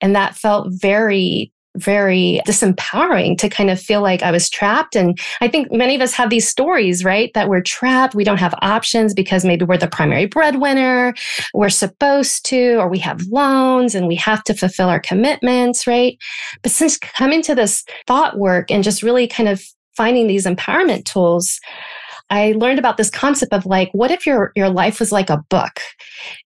And 0.00 0.14
that 0.14 0.36
felt 0.36 0.68
very 0.70 1.52
very 1.76 2.40
disempowering 2.46 3.38
to 3.38 3.48
kind 3.48 3.70
of 3.70 3.80
feel 3.80 4.02
like 4.02 4.22
I 4.22 4.30
was 4.30 4.50
trapped. 4.50 4.96
And 4.96 5.18
I 5.40 5.48
think 5.48 5.70
many 5.70 5.94
of 5.94 6.00
us 6.00 6.12
have 6.14 6.30
these 6.30 6.48
stories, 6.48 7.04
right? 7.04 7.32
That 7.34 7.48
we're 7.48 7.60
trapped. 7.60 8.14
We 8.14 8.24
don't 8.24 8.40
have 8.40 8.54
options 8.60 9.14
because 9.14 9.44
maybe 9.44 9.64
we're 9.64 9.76
the 9.76 9.88
primary 9.88 10.26
breadwinner. 10.26 11.14
We're 11.54 11.68
supposed 11.70 12.44
to, 12.46 12.76
or 12.76 12.88
we 12.88 12.98
have 12.98 13.22
loans 13.26 13.94
and 13.94 14.08
we 14.08 14.16
have 14.16 14.42
to 14.44 14.54
fulfill 14.54 14.88
our 14.88 15.00
commitments, 15.00 15.86
right? 15.86 16.18
But 16.62 16.72
since 16.72 16.98
coming 16.98 17.42
to 17.42 17.54
this 17.54 17.84
thought 18.06 18.38
work 18.38 18.70
and 18.70 18.82
just 18.82 19.02
really 19.02 19.26
kind 19.26 19.48
of 19.48 19.62
finding 19.96 20.26
these 20.26 20.46
empowerment 20.46 21.04
tools, 21.04 21.60
I 22.30 22.52
learned 22.52 22.78
about 22.78 22.96
this 22.96 23.10
concept 23.10 23.52
of 23.52 23.66
like, 23.66 23.90
what 23.92 24.12
if 24.12 24.24
your 24.24 24.52
your 24.54 24.70
life 24.70 25.00
was 25.00 25.10
like 25.10 25.30
a 25.30 25.42
book, 25.50 25.80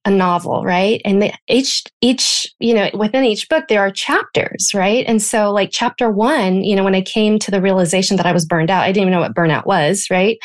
a 0.06 0.10
novel, 0.10 0.64
right? 0.64 1.00
And 1.04 1.22
the, 1.22 1.32
each 1.48 1.84
each 2.00 2.52
you 2.58 2.74
know 2.74 2.90
within 2.94 3.24
each 3.24 3.48
book 3.48 3.66
there 3.68 3.80
are 3.80 3.90
chapters, 3.90 4.72
right? 4.74 5.04
And 5.06 5.22
so 5.22 5.52
like 5.52 5.68
chapter 5.70 6.10
one, 6.10 6.64
you 6.64 6.74
know, 6.74 6.84
when 6.84 6.94
I 6.94 7.02
came 7.02 7.38
to 7.40 7.50
the 7.50 7.60
realization 7.60 8.16
that 8.16 8.26
I 8.26 8.32
was 8.32 8.46
burned 8.46 8.70
out, 8.70 8.82
I 8.82 8.92
didn't 8.92 9.02
even 9.02 9.12
know 9.12 9.20
what 9.20 9.34
burnout 9.34 9.66
was, 9.66 10.06
right? 10.10 10.38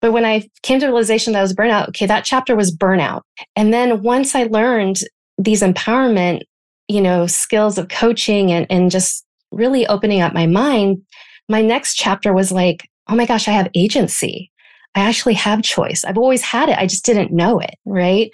But 0.00 0.12
when 0.12 0.24
I 0.24 0.46
came 0.62 0.80
to 0.80 0.86
the 0.86 0.92
realization 0.92 1.32
that 1.32 1.38
I 1.38 1.42
was 1.42 1.54
burnout, 1.54 1.88
okay, 1.90 2.06
that 2.06 2.24
chapter 2.24 2.56
was 2.56 2.76
burnout. 2.76 3.22
And 3.56 3.72
then 3.72 4.02
once 4.02 4.34
I 4.34 4.44
learned 4.44 4.98
these 5.38 5.62
empowerment, 5.62 6.42
you 6.88 7.00
know, 7.00 7.26
skills 7.26 7.78
of 7.78 7.88
coaching 7.88 8.50
and 8.50 8.66
and 8.68 8.90
just 8.90 9.24
really 9.52 9.86
opening 9.86 10.20
up 10.20 10.34
my 10.34 10.46
mind, 10.48 11.00
my 11.48 11.62
next 11.62 11.94
chapter 11.94 12.34
was 12.34 12.50
like, 12.50 12.88
oh 13.08 13.14
my 13.14 13.24
gosh, 13.24 13.46
I 13.46 13.52
have 13.52 13.70
agency 13.76 14.50
I 14.94 15.00
actually 15.00 15.34
have 15.34 15.62
choice. 15.62 16.04
I've 16.04 16.18
always 16.18 16.42
had 16.42 16.68
it. 16.68 16.78
I 16.78 16.86
just 16.86 17.04
didn't 17.04 17.32
know 17.32 17.58
it. 17.58 17.74
Right. 17.84 18.30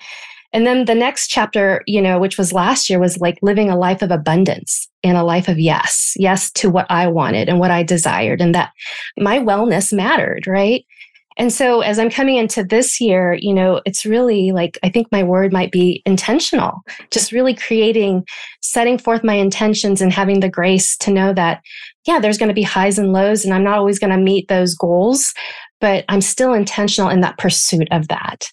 And 0.52 0.66
then 0.66 0.84
the 0.84 0.94
next 0.94 1.28
chapter, 1.28 1.82
you 1.86 2.02
know, 2.02 2.18
which 2.18 2.36
was 2.36 2.52
last 2.52 2.90
year, 2.90 2.98
was 2.98 3.18
like 3.18 3.38
living 3.40 3.70
a 3.70 3.78
life 3.78 4.02
of 4.02 4.10
abundance 4.10 4.88
and 5.04 5.16
a 5.16 5.22
life 5.22 5.46
of 5.46 5.60
yes, 5.60 6.14
yes 6.16 6.50
to 6.52 6.68
what 6.68 6.86
I 6.90 7.06
wanted 7.06 7.48
and 7.48 7.60
what 7.60 7.70
I 7.70 7.82
desired, 7.84 8.40
and 8.40 8.54
that 8.54 8.72
my 9.16 9.38
wellness 9.38 9.92
mattered. 9.92 10.46
Right. 10.46 10.84
And 11.36 11.52
so 11.52 11.80
as 11.80 11.98
I'm 11.98 12.10
coming 12.10 12.36
into 12.36 12.64
this 12.64 13.00
year, 13.00 13.34
you 13.40 13.54
know, 13.54 13.80
it's 13.86 14.04
really 14.04 14.50
like, 14.52 14.78
I 14.82 14.90
think 14.90 15.06
my 15.10 15.22
word 15.22 15.52
might 15.52 15.70
be 15.70 16.02
intentional, 16.04 16.82
just 17.10 17.32
really 17.32 17.54
creating, 17.54 18.26
setting 18.60 18.98
forth 18.98 19.24
my 19.24 19.34
intentions 19.34 20.02
and 20.02 20.12
having 20.12 20.40
the 20.40 20.50
grace 20.50 20.96
to 20.98 21.12
know 21.12 21.32
that, 21.32 21.62
yeah, 22.06 22.18
there's 22.18 22.36
going 22.36 22.48
to 22.48 22.54
be 22.54 22.62
highs 22.62 22.98
and 22.98 23.12
lows 23.12 23.44
and 23.44 23.54
I'm 23.54 23.64
not 23.64 23.78
always 23.78 23.98
going 23.98 24.12
to 24.12 24.18
meet 24.18 24.48
those 24.48 24.74
goals, 24.74 25.32
but 25.80 26.04
I'm 26.08 26.20
still 26.20 26.52
intentional 26.52 27.10
in 27.10 27.20
that 27.20 27.38
pursuit 27.38 27.88
of 27.90 28.08
that. 28.08 28.50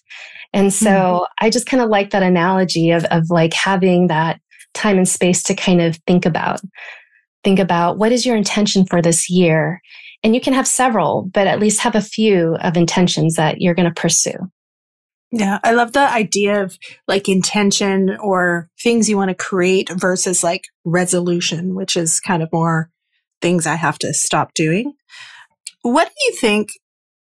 And 0.52 0.72
so 0.72 0.90
mm-hmm. 0.90 1.46
I 1.46 1.50
just 1.50 1.66
kind 1.66 1.82
of 1.82 1.90
like 1.90 2.10
that 2.10 2.22
analogy 2.22 2.90
of, 2.90 3.04
of 3.06 3.24
like 3.30 3.52
having 3.52 4.06
that 4.06 4.40
time 4.74 4.96
and 4.96 5.08
space 5.08 5.42
to 5.44 5.54
kind 5.54 5.80
of 5.80 5.98
think 6.06 6.24
about, 6.24 6.60
think 7.44 7.58
about 7.58 7.98
what 7.98 8.12
is 8.12 8.24
your 8.24 8.36
intention 8.36 8.86
for 8.86 9.02
this 9.02 9.28
year? 9.28 9.80
And 10.22 10.34
you 10.34 10.40
can 10.40 10.54
have 10.54 10.66
several, 10.66 11.28
but 11.32 11.46
at 11.46 11.60
least 11.60 11.80
have 11.80 11.94
a 11.94 12.00
few 12.00 12.56
of 12.56 12.76
intentions 12.76 13.36
that 13.36 13.60
you're 13.60 13.74
going 13.74 13.92
to 13.92 14.00
pursue. 14.00 14.50
Yeah, 15.30 15.58
I 15.62 15.72
love 15.72 15.92
the 15.92 16.10
idea 16.10 16.62
of 16.62 16.78
like 17.06 17.28
intention 17.28 18.16
or 18.18 18.70
things 18.82 19.10
you 19.10 19.18
want 19.18 19.28
to 19.28 19.34
create 19.34 19.90
versus 19.90 20.42
like 20.42 20.64
resolution, 20.86 21.74
which 21.74 21.96
is 21.96 22.18
kind 22.18 22.42
of 22.42 22.48
more 22.50 22.90
things 23.42 23.66
I 23.66 23.74
have 23.74 23.98
to 23.98 24.14
stop 24.14 24.54
doing. 24.54 24.94
What 25.82 26.08
do 26.08 26.24
you 26.26 26.36
think 26.36 26.70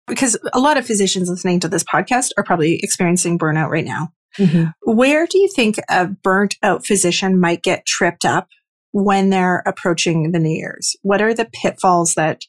because 0.08 0.38
a 0.54 0.60
lot 0.60 0.78
of 0.78 0.86
physicians 0.86 1.30
listening 1.30 1.60
to 1.62 1.70
this 1.70 1.84
podcast 1.84 2.32
are 2.38 2.44
probably 2.44 2.80
experiencing 2.82 3.40
burnout 3.40 3.70
right 3.70 3.86
now. 3.86 4.12
Mm-hmm. 4.38 4.92
Where 4.92 5.28
do 5.28 5.38
you 5.38 5.50
think 5.56 5.76
a 5.90 6.08
burnt 6.08 6.56
out 6.64 6.86
physician 6.86 7.40
might 7.40 7.64
get 7.64 7.86
tripped 7.86 8.26
up 8.26 8.48
when 8.92 9.30
they're 9.30 9.64
approaching 9.66 10.32
the 10.32 10.40
New 10.40 10.56
Year's? 10.56 10.96
What 11.02 11.22
are 11.22 11.34
the 11.34 11.46
pitfalls 11.46 12.16
that 12.16 12.42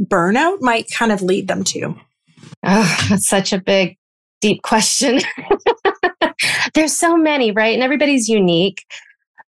burnout 0.00 0.58
might 0.60 0.86
kind 0.96 1.12
of 1.12 1.22
lead 1.22 1.48
them 1.48 1.64
to? 1.64 1.94
Oh, 2.64 3.06
that's 3.08 3.28
such 3.28 3.52
a 3.52 3.60
big, 3.60 3.98
deep 4.40 4.62
question. 4.62 5.20
There's 6.74 6.96
so 6.96 7.16
many, 7.16 7.52
right? 7.52 7.74
And 7.74 7.82
everybody's 7.82 8.28
unique. 8.28 8.84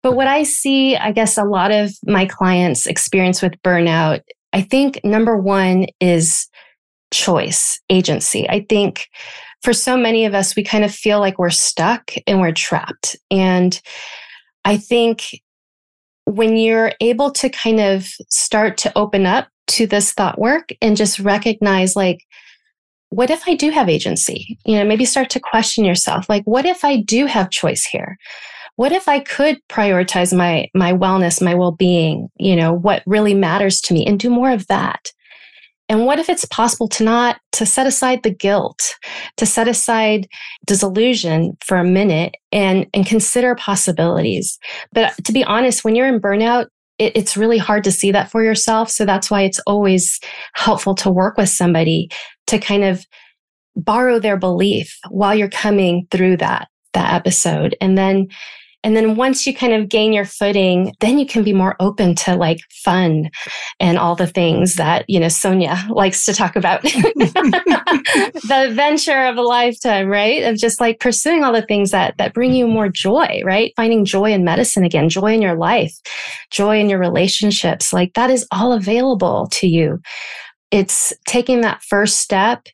But 0.02 0.16
what 0.16 0.28
I 0.28 0.42
see, 0.42 0.96
I 0.96 1.12
guess 1.12 1.38
a 1.38 1.44
lot 1.44 1.70
of 1.70 1.92
my 2.06 2.26
clients 2.26 2.86
experience 2.86 3.40
with 3.40 3.60
burnout, 3.62 4.20
I 4.52 4.60
think 4.60 5.00
number 5.02 5.36
one 5.36 5.86
is 6.00 6.48
choice, 7.14 7.80
agency. 7.88 8.48
I 8.48 8.66
think 8.68 9.08
for 9.62 9.72
so 9.72 9.96
many 9.96 10.26
of 10.26 10.34
us, 10.34 10.56
we 10.56 10.62
kind 10.62 10.84
of 10.84 10.94
feel 10.94 11.20
like 11.20 11.38
we're 11.38 11.50
stuck 11.50 12.12
and 12.26 12.40
we're 12.40 12.52
trapped. 12.52 13.16
And 13.30 13.80
I 14.64 14.76
think 14.76 15.40
when 16.26 16.56
you're 16.56 16.92
able 17.00 17.30
to 17.30 17.48
kind 17.48 17.80
of 17.80 18.08
start 18.28 18.76
to 18.78 18.92
open 18.96 19.26
up 19.26 19.48
to 19.66 19.86
this 19.86 20.12
thought 20.12 20.38
work 20.38 20.70
and 20.82 20.96
just 20.96 21.18
recognize, 21.18 21.96
like, 21.96 22.18
what 23.10 23.30
if 23.30 23.42
I 23.46 23.54
do 23.54 23.70
have 23.70 23.88
agency? 23.88 24.58
You 24.66 24.76
know, 24.76 24.84
maybe 24.84 25.04
start 25.04 25.30
to 25.30 25.40
question 25.40 25.84
yourself, 25.84 26.28
like, 26.28 26.42
what 26.44 26.66
if 26.66 26.84
I 26.84 27.00
do 27.00 27.26
have 27.26 27.50
choice 27.50 27.84
here? 27.84 28.18
What 28.76 28.92
if 28.92 29.06
I 29.06 29.20
could 29.20 29.60
prioritize 29.68 30.36
my 30.36 30.68
my 30.74 30.92
wellness, 30.92 31.40
my 31.40 31.54
well-being, 31.54 32.28
you 32.38 32.56
know, 32.56 32.72
what 32.72 33.02
really 33.06 33.34
matters 33.34 33.80
to 33.82 33.94
me 33.94 34.04
and 34.04 34.18
do 34.18 34.28
more 34.28 34.50
of 34.50 34.66
that? 34.66 35.12
And 35.88 36.06
what 36.06 36.18
if 36.18 36.30
it's 36.30 36.46
possible 36.46 36.88
to 36.88 37.04
not 37.04 37.38
to 37.52 37.66
set 37.66 37.86
aside 37.86 38.22
the 38.22 38.34
guilt, 38.34 38.80
to 39.36 39.46
set 39.46 39.68
aside 39.68 40.26
disillusion 40.66 41.56
for 41.64 41.76
a 41.76 41.84
minute 41.84 42.34
and 42.52 42.86
and 42.94 43.06
consider 43.06 43.54
possibilities. 43.54 44.58
But 44.92 45.12
to 45.24 45.32
be 45.32 45.44
honest, 45.44 45.84
when 45.84 45.94
you're 45.94 46.08
in 46.08 46.20
burnout, 46.20 46.66
it, 46.98 47.16
it's 47.16 47.36
really 47.36 47.58
hard 47.58 47.84
to 47.84 47.92
see 47.92 48.12
that 48.12 48.30
for 48.30 48.42
yourself. 48.42 48.90
So 48.90 49.04
that's 49.04 49.30
why 49.30 49.42
it's 49.42 49.60
always 49.66 50.20
helpful 50.54 50.94
to 50.96 51.10
work 51.10 51.36
with 51.36 51.48
somebody 51.48 52.08
to 52.46 52.58
kind 52.58 52.84
of 52.84 53.04
borrow 53.76 54.18
their 54.18 54.36
belief 54.36 54.98
while 55.10 55.34
you're 55.34 55.48
coming 55.48 56.06
through 56.10 56.36
that 56.38 56.68
that 56.92 57.12
episode 57.12 57.76
and 57.80 57.98
then 57.98 58.28
and 58.84 58.94
then 58.94 59.16
once 59.16 59.46
you 59.46 59.54
kind 59.54 59.72
of 59.72 59.88
gain 59.88 60.12
your 60.12 60.26
footing, 60.26 60.92
then 61.00 61.18
you 61.18 61.24
can 61.24 61.42
be 61.42 61.54
more 61.54 61.74
open 61.80 62.14
to 62.16 62.36
like 62.36 62.58
fun 62.70 63.30
and 63.80 63.98
all 63.98 64.14
the 64.14 64.26
things 64.26 64.74
that, 64.74 65.08
you 65.08 65.18
know, 65.18 65.28
Sonia 65.28 65.82
likes 65.88 66.26
to 66.26 66.34
talk 66.34 66.54
about. 66.54 66.82
the 66.82 68.66
adventure 68.68 69.24
of 69.24 69.38
a 69.38 69.42
lifetime, 69.42 70.08
right? 70.08 70.44
Of 70.44 70.58
just 70.58 70.82
like 70.82 71.00
pursuing 71.00 71.42
all 71.42 71.52
the 71.52 71.62
things 71.62 71.92
that 71.92 72.18
that 72.18 72.34
bring 72.34 72.52
you 72.52 72.66
more 72.66 72.90
joy, 72.90 73.40
right? 73.42 73.72
Finding 73.74 74.04
joy 74.04 74.32
in 74.32 74.44
medicine 74.44 74.84
again, 74.84 75.08
joy 75.08 75.32
in 75.32 75.40
your 75.40 75.56
life, 75.56 75.98
joy 76.50 76.78
in 76.78 76.90
your 76.90 76.98
relationships. 76.98 77.90
Like 77.90 78.12
that 78.14 78.28
is 78.28 78.46
all 78.52 78.74
available 78.74 79.48
to 79.52 79.66
you. 79.66 80.00
It's 80.70 81.14
taking 81.26 81.62
that 81.62 81.82
first 81.82 82.18
step 82.18 82.66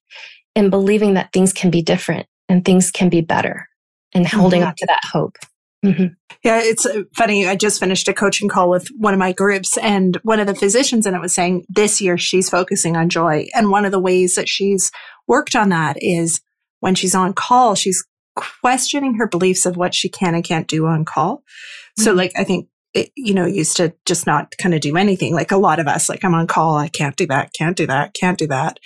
and 0.56 0.72
believing 0.72 1.14
that 1.14 1.32
things 1.32 1.52
can 1.52 1.70
be 1.70 1.82
different 1.82 2.26
and 2.48 2.64
things 2.64 2.90
can 2.90 3.10
be 3.10 3.20
better 3.20 3.68
and 4.12 4.26
holding 4.26 4.62
mm-hmm. 4.62 4.70
on 4.70 4.74
to 4.76 4.86
that 4.86 5.04
hope. 5.04 5.36
Mm-hmm. 5.84 6.06
Yeah, 6.44 6.60
it's 6.62 6.84
uh, 6.84 7.02
funny. 7.14 7.48
I 7.48 7.56
just 7.56 7.80
finished 7.80 8.06
a 8.08 8.12
coaching 8.12 8.48
call 8.48 8.68
with 8.68 8.88
one 8.98 9.14
of 9.14 9.18
my 9.18 9.32
groups, 9.32 9.78
and 9.78 10.16
one 10.22 10.38
of 10.38 10.46
the 10.46 10.54
physicians 10.54 11.06
in 11.06 11.14
it 11.14 11.20
was 11.20 11.34
saying 11.34 11.64
this 11.68 12.00
year 12.00 12.18
she's 12.18 12.50
focusing 12.50 12.96
on 12.96 13.08
joy. 13.08 13.46
And 13.54 13.70
one 13.70 13.84
of 13.84 13.92
the 13.92 14.00
ways 14.00 14.34
that 14.34 14.48
she's 14.48 14.90
worked 15.26 15.56
on 15.56 15.70
that 15.70 15.96
is 16.00 16.40
when 16.80 16.94
she's 16.94 17.14
on 17.14 17.32
call, 17.32 17.74
she's 17.74 18.04
questioning 18.36 19.14
her 19.14 19.26
beliefs 19.26 19.66
of 19.66 19.76
what 19.76 19.94
she 19.94 20.08
can 20.08 20.34
and 20.34 20.44
can't 20.44 20.68
do 20.68 20.86
on 20.86 21.04
call. 21.04 21.38
Mm-hmm. 21.38 22.02
So, 22.02 22.12
like, 22.12 22.32
I 22.36 22.44
think, 22.44 22.68
it, 22.92 23.10
you 23.16 23.34
know, 23.34 23.46
used 23.46 23.76
to 23.76 23.94
just 24.04 24.26
not 24.26 24.52
kind 24.60 24.74
of 24.74 24.80
do 24.80 24.96
anything. 24.96 25.32
Like 25.34 25.52
a 25.52 25.56
lot 25.56 25.78
of 25.78 25.86
us, 25.86 26.08
like, 26.08 26.24
I'm 26.24 26.34
on 26.34 26.46
call, 26.46 26.76
I 26.76 26.88
can't 26.88 27.16
do 27.16 27.26
that, 27.28 27.52
can't 27.52 27.76
do 27.76 27.86
that, 27.86 28.14
can't 28.14 28.38
do 28.38 28.48
that. 28.48 28.78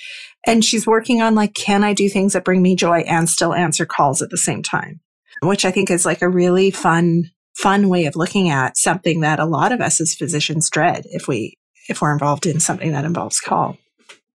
And 0.47 0.65
she's 0.65 0.87
working 0.87 1.23
on, 1.23 1.35
like, 1.35 1.55
can 1.55 1.83
I 1.83 1.95
do 1.95 2.09
things 2.09 2.35
that 2.35 2.45
bring 2.45 2.63
me 2.63 2.77
joy 2.77 2.99
and 3.01 3.29
still 3.29 3.55
answer 3.55 3.87
calls 3.87 4.23
at 4.23 4.31
the 4.31 4.37
same 4.37 4.63
time? 4.63 5.01
Which 5.43 5.65
I 5.65 5.71
think 5.71 5.91
is 5.91 6.07
like 6.07 6.23
a 6.23 6.29
really 6.29 6.71
fun, 6.71 7.31
fun 7.57 7.89
way 7.89 8.07
of 8.07 8.17
looking 8.17 8.49
at 8.49 8.77
something 8.77 9.21
that 9.21 9.39
a 9.39 9.47
lot 9.47 9.73
of 9.73 9.81
us 9.81 10.01
as 10.01 10.15
physicians 10.15 10.71
dread 10.71 11.05
if 11.07 11.29
we, 11.29 11.55
if 11.89 12.01
we're 12.01 12.13
involved 12.13 12.47
in 12.47 12.61
something 12.61 12.93
that 12.93 13.05
involves 13.05 13.41
call. 13.41 13.77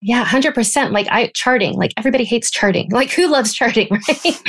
Yeah, 0.03 0.25
100%. 0.25 0.93
Like 0.93 1.09
I 1.11 1.31
charting, 1.35 1.75
like 1.75 1.93
everybody 1.97 2.25
hates 2.25 2.51
charting. 2.51 2.91
Like 2.91 3.11
who 3.11 3.29
loves 3.29 3.55
charting, 3.55 3.89
right? 4.09 4.43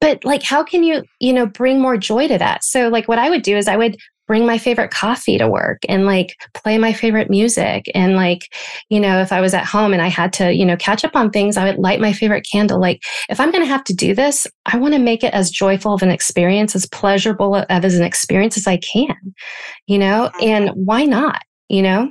but 0.00 0.24
like 0.24 0.42
how 0.42 0.62
can 0.62 0.82
you, 0.82 1.02
you 1.18 1.32
know, 1.32 1.46
bring 1.46 1.80
more 1.80 1.96
joy 1.96 2.28
to 2.28 2.38
that? 2.38 2.62
So 2.62 2.88
like 2.88 3.08
what 3.08 3.18
I 3.18 3.30
would 3.30 3.42
do 3.42 3.56
is 3.56 3.68
I 3.68 3.76
would 3.76 3.96
bring 4.26 4.46
my 4.46 4.58
favorite 4.58 4.90
coffee 4.90 5.38
to 5.38 5.48
work 5.48 5.82
and 5.88 6.06
like 6.06 6.36
play 6.54 6.78
my 6.78 6.92
favorite 6.92 7.30
music. 7.30 7.84
And 7.94 8.16
like 8.16 8.52
you 8.88 9.00
know 9.00 9.20
if 9.20 9.32
i 9.32 9.40
was 9.40 9.54
at 9.54 9.64
home 9.64 9.92
and 9.92 10.02
i 10.02 10.08
had 10.08 10.32
to 10.34 10.52
you 10.52 10.64
know 10.64 10.76
catch 10.76 11.04
up 11.04 11.16
on 11.16 11.30
things 11.30 11.56
i 11.56 11.64
would 11.64 11.78
light 11.78 12.00
my 12.00 12.12
favorite 12.12 12.46
candle. 12.50 12.80
Like 12.80 13.02
if 13.28 13.40
i'm 13.40 13.50
going 13.50 13.64
to 13.64 13.68
have 13.68 13.84
to 13.84 13.94
do 13.94 14.14
this 14.14 14.46
i 14.66 14.76
want 14.76 14.94
to 14.94 15.00
make 15.00 15.24
it 15.24 15.34
as 15.34 15.50
joyful 15.50 15.94
of 15.94 16.02
an 16.02 16.10
experience 16.10 16.74
as 16.74 16.86
pleasurable 16.86 17.54
of 17.56 17.84
as 17.84 17.96
an 17.98 18.04
experience 18.04 18.56
as 18.56 18.66
i 18.66 18.76
can 18.78 19.34
you 19.86 19.98
know? 19.98 20.30
Mm-hmm. 20.34 20.44
And 20.44 20.70
why 20.86 21.04
not 21.04 21.42
you 21.68 21.82
know? 21.82 22.10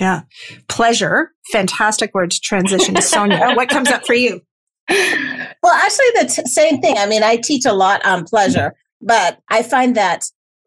Yeah. 0.00 0.22
Pleasure. 0.68 1.32
Fantastic 1.52 2.14
word 2.14 2.30
to 2.32 2.40
transition 2.40 2.94
to 2.94 3.02
sonia 3.02 3.40
oh, 3.42 3.54
what 3.54 3.68
comes 3.68 3.90
up 3.90 4.06
for 4.06 4.14
you? 4.14 4.40
Well 4.90 5.74
actually 5.74 6.06
the 6.14 6.32
t- 6.34 6.48
same 6.48 6.80
thing. 6.80 6.96
I 6.96 7.06
mean 7.06 7.22
i 7.22 7.36
teach 7.36 7.64
a 7.66 7.72
lot 7.72 8.04
on 8.06 8.24
pleasure 8.24 8.74
but 9.00 9.38
i 9.50 9.62
find 9.62 9.96
that 9.96 10.24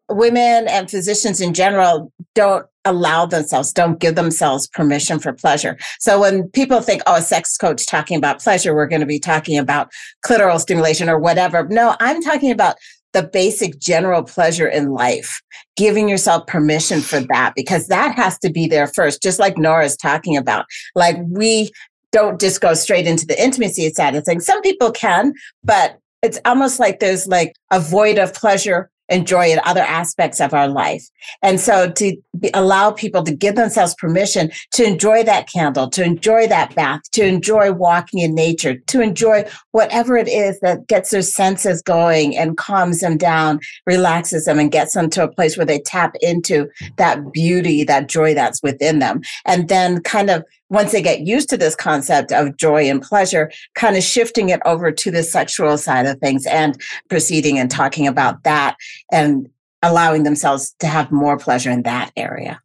women 0.08 0.68
and 0.68 0.90
physicians 0.90 1.40
in 1.40 1.54
general 1.54 2.12
don't 2.34 2.66
allow 2.84 3.26
themselves, 3.26 3.72
don't 3.72 4.00
give 4.00 4.14
themselves 4.14 4.66
permission 4.68 5.18
for 5.18 5.32
pleasure. 5.32 5.78
So 6.00 6.20
when 6.20 6.48
people 6.50 6.80
think, 6.80 7.02
oh, 7.06 7.16
a 7.16 7.22
sex 7.22 7.56
coach 7.56 7.86
talking 7.86 8.16
about 8.16 8.42
pleasure, 8.42 8.74
we're 8.74 8.88
going 8.88 9.00
to 9.00 9.06
be 9.06 9.20
talking 9.20 9.58
about 9.58 9.90
clitoral 10.26 10.58
stimulation 10.58 11.08
or 11.08 11.18
whatever. 11.18 11.66
No, 11.68 11.96
I'm 12.00 12.20
talking 12.22 12.50
about 12.50 12.76
the 13.12 13.22
basic 13.22 13.78
general 13.78 14.22
pleasure 14.22 14.66
in 14.66 14.90
life, 14.90 15.42
giving 15.76 16.08
yourself 16.08 16.46
permission 16.46 17.00
for 17.00 17.20
that, 17.20 17.52
because 17.54 17.86
that 17.88 18.14
has 18.14 18.38
to 18.38 18.50
be 18.50 18.66
there 18.66 18.86
first, 18.86 19.22
just 19.22 19.38
like 19.38 19.58
Nora's 19.58 19.96
talking 19.96 20.36
about. 20.36 20.64
Like 20.94 21.18
we 21.28 21.70
don't 22.10 22.40
just 22.40 22.60
go 22.60 22.74
straight 22.74 23.06
into 23.06 23.26
the 23.26 23.42
intimacy 23.42 23.90
side 23.90 24.14
of 24.14 24.24
things. 24.24 24.46
Some 24.46 24.62
people 24.62 24.90
can, 24.90 25.34
but 25.62 25.98
it's 26.22 26.40
almost 26.44 26.78
like 26.78 27.00
there's 27.00 27.26
like 27.26 27.54
a 27.70 27.80
void 27.80 28.18
of 28.18 28.32
pleasure 28.32 28.90
enjoy 29.12 29.50
in 29.50 29.60
other 29.64 29.82
aspects 29.82 30.40
of 30.40 30.54
our 30.54 30.68
life. 30.68 31.04
And 31.42 31.60
so 31.60 31.90
to 31.92 32.16
be, 32.38 32.50
allow 32.54 32.90
people 32.90 33.22
to 33.22 33.34
give 33.34 33.54
themselves 33.54 33.94
permission 33.94 34.50
to 34.72 34.84
enjoy 34.84 35.22
that 35.24 35.48
candle, 35.48 35.88
to 35.90 36.02
enjoy 36.02 36.46
that 36.48 36.74
bath, 36.74 37.02
to 37.12 37.24
enjoy 37.24 37.72
walking 37.72 38.20
in 38.20 38.34
nature, 38.34 38.76
to 38.76 39.00
enjoy 39.00 39.44
whatever 39.72 40.16
it 40.16 40.28
is 40.28 40.58
that 40.60 40.86
gets 40.86 41.10
their 41.10 41.22
senses 41.22 41.82
going 41.82 42.36
and 42.36 42.56
calms 42.56 43.00
them 43.00 43.16
down, 43.16 43.60
relaxes 43.86 44.46
them 44.46 44.58
and 44.58 44.72
gets 44.72 44.94
them 44.94 45.10
to 45.10 45.22
a 45.22 45.32
place 45.32 45.56
where 45.56 45.66
they 45.66 45.80
tap 45.80 46.14
into 46.20 46.68
that 46.96 47.32
beauty, 47.32 47.84
that 47.84 48.08
joy 48.08 48.34
that's 48.34 48.62
within 48.62 48.98
them. 48.98 49.20
And 49.44 49.68
then 49.68 50.02
kind 50.02 50.30
of 50.30 50.44
once 50.72 50.90
they 50.90 51.02
get 51.02 51.20
used 51.20 51.50
to 51.50 51.56
this 51.58 51.76
concept 51.76 52.32
of 52.32 52.56
joy 52.56 52.88
and 52.88 53.02
pleasure, 53.02 53.52
kind 53.74 53.94
of 53.94 54.02
shifting 54.02 54.48
it 54.48 54.60
over 54.64 54.90
to 54.90 55.10
the 55.10 55.22
sexual 55.22 55.76
side 55.76 56.06
of 56.06 56.18
things 56.18 56.46
and 56.46 56.80
proceeding 57.10 57.58
and 57.58 57.70
talking 57.70 58.06
about 58.06 58.42
that 58.42 58.74
and 59.12 59.48
allowing 59.82 60.22
themselves 60.22 60.74
to 60.78 60.86
have 60.86 61.12
more 61.12 61.36
pleasure 61.36 61.70
in 61.70 61.82
that 61.82 62.10
area. 62.16 62.58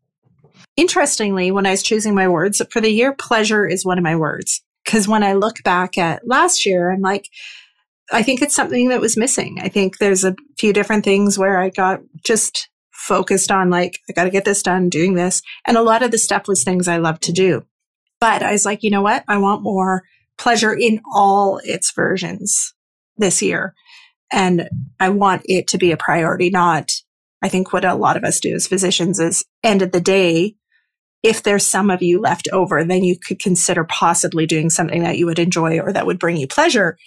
Interestingly, 0.77 1.51
when 1.51 1.65
I 1.65 1.71
was 1.71 1.83
choosing 1.83 2.15
my 2.15 2.29
words 2.29 2.61
for 2.71 2.79
the 2.79 2.89
year, 2.89 3.13
pleasure 3.13 3.67
is 3.67 3.85
one 3.85 3.97
of 3.97 4.03
my 4.03 4.15
words. 4.15 4.63
Because 4.85 5.05
when 5.05 5.23
I 5.23 5.33
look 5.33 5.61
back 5.63 5.97
at 5.97 6.25
last 6.25 6.65
year, 6.65 6.91
I'm 6.91 7.01
like, 7.01 7.27
I 8.09 8.23
think 8.23 8.41
it's 8.41 8.55
something 8.55 8.87
that 8.87 9.01
was 9.01 9.17
missing. 9.17 9.57
I 9.59 9.67
think 9.67 9.97
there's 9.97 10.23
a 10.23 10.35
few 10.57 10.71
different 10.71 11.03
things 11.03 11.37
where 11.37 11.59
I 11.59 11.71
got 11.71 11.99
just 12.23 12.69
focused 12.93 13.51
on 13.51 13.69
like, 13.69 13.99
I 14.09 14.13
got 14.13 14.23
to 14.23 14.29
get 14.29 14.45
this 14.45 14.63
done, 14.63 14.87
doing 14.87 15.15
this. 15.15 15.41
And 15.65 15.75
a 15.75 15.81
lot 15.81 16.03
of 16.03 16.11
the 16.11 16.17
stuff 16.17 16.47
was 16.47 16.63
things 16.63 16.87
I 16.87 16.97
love 16.97 17.19
to 17.21 17.33
do. 17.33 17.65
But 18.19 18.43
I 18.43 18.51
was 18.51 18.65
like, 18.65 18.83
you 18.83 18.89
know 18.89 19.01
what? 19.01 19.23
I 19.27 19.37
want 19.37 19.61
more 19.63 20.03
pleasure 20.37 20.73
in 20.73 21.01
all 21.13 21.59
its 21.63 21.91
versions 21.91 22.73
this 23.17 23.41
year. 23.41 23.73
And 24.31 24.69
I 24.99 25.09
want 25.09 25.43
it 25.45 25.67
to 25.69 25.77
be 25.77 25.91
a 25.91 25.97
priority, 25.97 26.49
not, 26.49 26.91
I 27.41 27.49
think 27.49 27.71
what 27.71 27.85
a 27.85 27.95
lot 27.95 28.17
of 28.17 28.23
us 28.23 28.39
do 28.39 28.53
as 28.53 28.67
physicians 28.67 29.19
is 29.19 29.45
end 29.63 29.81
of 29.81 29.91
the 29.91 30.01
day, 30.01 30.55
if 31.23 31.43
there's 31.43 31.65
some 31.65 31.89
of 31.89 32.03
you 32.03 32.19
left 32.19 32.47
over, 32.51 32.83
then 32.83 33.03
you 33.03 33.17
could 33.17 33.39
consider 33.39 33.83
possibly 33.83 34.45
doing 34.45 34.69
something 34.69 35.03
that 35.03 35.17
you 35.17 35.25
would 35.25 35.39
enjoy 35.39 35.79
or 35.79 35.91
that 35.93 36.05
would 36.05 36.19
bring 36.19 36.37
you 36.37 36.47
pleasure. 36.47 36.97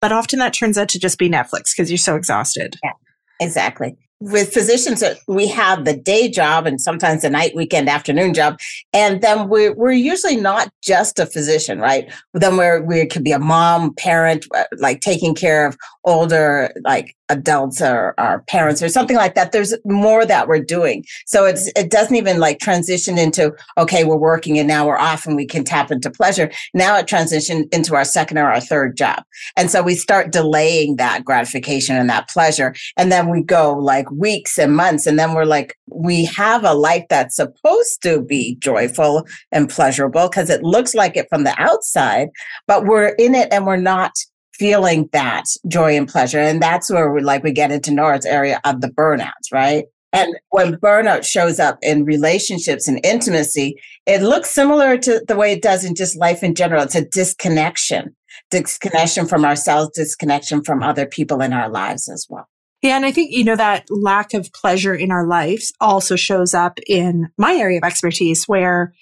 But 0.00 0.12
often 0.12 0.38
that 0.38 0.52
turns 0.52 0.76
out 0.76 0.88
to 0.90 0.98
just 0.98 1.18
be 1.18 1.30
Netflix 1.30 1.74
because 1.74 1.90
you're 1.90 1.98
so 1.98 2.16
exhausted. 2.16 2.76
Yeah, 2.82 2.92
exactly 3.40 3.96
with 4.20 4.52
physicians 4.52 5.02
we 5.26 5.48
have 5.48 5.84
the 5.84 5.96
day 5.96 6.28
job 6.28 6.66
and 6.66 6.80
sometimes 6.80 7.22
the 7.22 7.30
night 7.30 7.54
weekend 7.56 7.88
afternoon 7.88 8.34
job. 8.34 8.58
And 8.92 9.22
then 9.22 9.48
we're, 9.48 9.74
we're 9.74 9.92
usually 9.92 10.36
not 10.36 10.70
just 10.82 11.18
a 11.18 11.26
physician 11.26 11.80
right? 11.80 12.12
Then 12.34 12.56
we're 12.56 12.82
we 12.82 13.06
could 13.06 13.24
be 13.24 13.32
a 13.32 13.38
mom 13.38 13.94
parent 13.94 14.46
uh, 14.54 14.64
like 14.78 15.00
taking 15.00 15.34
care 15.34 15.66
of 15.66 15.76
older 16.04 16.72
like 16.84 17.16
adults 17.30 17.80
or 17.80 18.14
our 18.18 18.40
parents 18.42 18.82
or 18.82 18.88
something 18.88 19.16
like 19.16 19.34
that 19.34 19.52
there's 19.52 19.74
more 19.84 20.26
that 20.26 20.48
we're 20.48 20.58
doing. 20.62 21.04
So 21.26 21.46
it's 21.46 21.70
it 21.76 21.90
doesn't 21.90 22.16
even 22.16 22.38
like 22.38 22.58
transition 22.58 23.16
into 23.18 23.52
okay 23.78 24.04
we're 24.04 24.16
working 24.16 24.58
and 24.58 24.68
now 24.68 24.86
we're 24.86 24.98
off 24.98 25.26
and 25.26 25.36
we 25.36 25.46
can 25.46 25.64
tap 25.64 25.90
into 25.90 26.10
pleasure. 26.10 26.50
Now 26.74 26.98
it 26.98 27.06
transitioned 27.06 27.72
into 27.72 27.94
our 27.94 28.04
second 28.04 28.38
or 28.38 28.50
our 28.50 28.60
third 28.60 28.96
job. 28.96 29.22
And 29.56 29.70
so 29.70 29.82
we 29.82 29.94
start 29.94 30.32
delaying 30.32 30.96
that 30.96 31.24
gratification 31.24 31.96
and 31.96 32.10
that 32.10 32.28
pleasure. 32.28 32.74
And 32.96 33.10
then 33.10 33.30
we 33.30 33.42
go 33.42 33.72
like 33.72 34.10
weeks 34.10 34.58
and 34.58 34.76
months 34.76 35.06
and 35.06 35.18
then 35.18 35.34
we're 35.34 35.44
like 35.44 35.76
we 35.92 36.24
have 36.24 36.64
a 36.64 36.74
life 36.74 37.04
that's 37.08 37.36
supposed 37.36 38.02
to 38.02 38.22
be 38.22 38.56
joyful 38.56 39.26
and 39.52 39.68
pleasurable 39.68 40.28
because 40.28 40.50
it 40.50 40.62
looks 40.62 40.94
like 40.94 41.16
it 41.16 41.26
from 41.28 41.44
the 41.44 41.54
outside 41.58 42.28
but 42.66 42.84
we're 42.84 43.08
in 43.18 43.34
it 43.34 43.48
and 43.52 43.66
we're 43.66 43.76
not 43.76 44.12
feeling 44.60 45.08
that 45.12 45.44
joy 45.66 45.96
and 45.96 46.06
pleasure. 46.06 46.38
And 46.38 46.60
that's 46.60 46.90
where 46.90 47.10
we 47.10 47.22
like 47.22 47.42
we 47.42 47.50
get 47.50 47.72
into 47.72 47.90
Nora's 47.90 48.26
area 48.26 48.60
of 48.64 48.82
the 48.82 48.88
burnouts, 48.88 49.50
right? 49.50 49.86
And 50.12 50.34
when 50.50 50.74
burnout 50.76 51.24
shows 51.24 51.58
up 51.58 51.78
in 51.80 52.04
relationships 52.04 52.86
and 52.86 53.00
intimacy, 53.02 53.80
it 54.04 54.20
looks 54.20 54.50
similar 54.50 54.98
to 54.98 55.24
the 55.26 55.34
way 55.34 55.52
it 55.52 55.62
does 55.62 55.82
in 55.82 55.94
just 55.94 56.14
life 56.14 56.42
in 56.42 56.54
general. 56.54 56.82
It's 56.82 56.94
a 56.94 57.06
disconnection, 57.06 58.14
disconnection 58.50 59.24
from 59.26 59.46
ourselves, 59.46 59.92
disconnection 59.94 60.62
from 60.62 60.82
other 60.82 61.06
people 61.06 61.40
in 61.40 61.54
our 61.54 61.70
lives 61.70 62.06
as 62.10 62.26
well. 62.28 62.46
Yeah. 62.82 62.96
And 62.96 63.06
I 63.06 63.12
think, 63.12 63.30
you 63.32 63.44
know, 63.44 63.56
that 63.56 63.86
lack 63.88 64.34
of 64.34 64.52
pleasure 64.52 64.94
in 64.94 65.10
our 65.10 65.26
lives 65.26 65.72
also 65.80 66.16
shows 66.16 66.52
up 66.52 66.78
in 66.86 67.28
my 67.38 67.54
area 67.54 67.78
of 67.78 67.84
expertise 67.84 68.44
where 68.44 68.92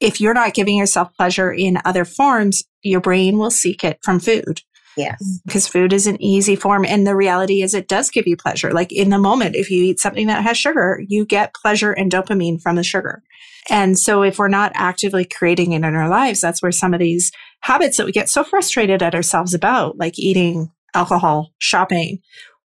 if 0.00 0.20
you're 0.20 0.34
not 0.34 0.54
giving 0.54 0.76
yourself 0.76 1.14
pleasure 1.16 1.52
in 1.52 1.78
other 1.84 2.04
forms, 2.04 2.64
your 2.82 3.00
brain 3.00 3.38
will 3.38 3.52
seek 3.52 3.84
it 3.84 3.98
from 4.02 4.18
food. 4.18 4.62
Yes. 4.96 5.40
Because 5.44 5.68
food 5.68 5.92
is 5.92 6.06
an 6.06 6.20
easy 6.22 6.56
form. 6.56 6.84
And 6.84 7.06
the 7.06 7.14
reality 7.14 7.62
is 7.62 7.74
it 7.74 7.88
does 7.88 8.10
give 8.10 8.26
you 8.26 8.36
pleasure. 8.36 8.72
Like 8.72 8.92
in 8.92 9.10
the 9.10 9.18
moment, 9.18 9.56
if 9.56 9.70
you 9.70 9.84
eat 9.84 10.00
something 10.00 10.26
that 10.26 10.42
has 10.42 10.56
sugar, 10.56 11.02
you 11.06 11.26
get 11.26 11.54
pleasure 11.54 11.92
and 11.92 12.10
dopamine 12.10 12.60
from 12.60 12.76
the 12.76 12.82
sugar. 12.82 13.22
And 13.68 13.98
so 13.98 14.22
if 14.22 14.38
we're 14.38 14.48
not 14.48 14.72
actively 14.74 15.24
creating 15.24 15.72
it 15.72 15.78
in 15.78 15.84
our 15.84 16.08
lives, 16.08 16.40
that's 16.40 16.62
where 16.62 16.72
some 16.72 16.94
of 16.94 17.00
these 17.00 17.32
habits 17.60 17.96
that 17.96 18.06
we 18.06 18.12
get 18.12 18.28
so 18.28 18.44
frustrated 18.44 19.02
at 19.02 19.14
ourselves 19.14 19.54
about, 19.54 19.98
like 19.98 20.18
eating, 20.18 20.70
alcohol, 20.94 21.50
shopping, 21.58 22.20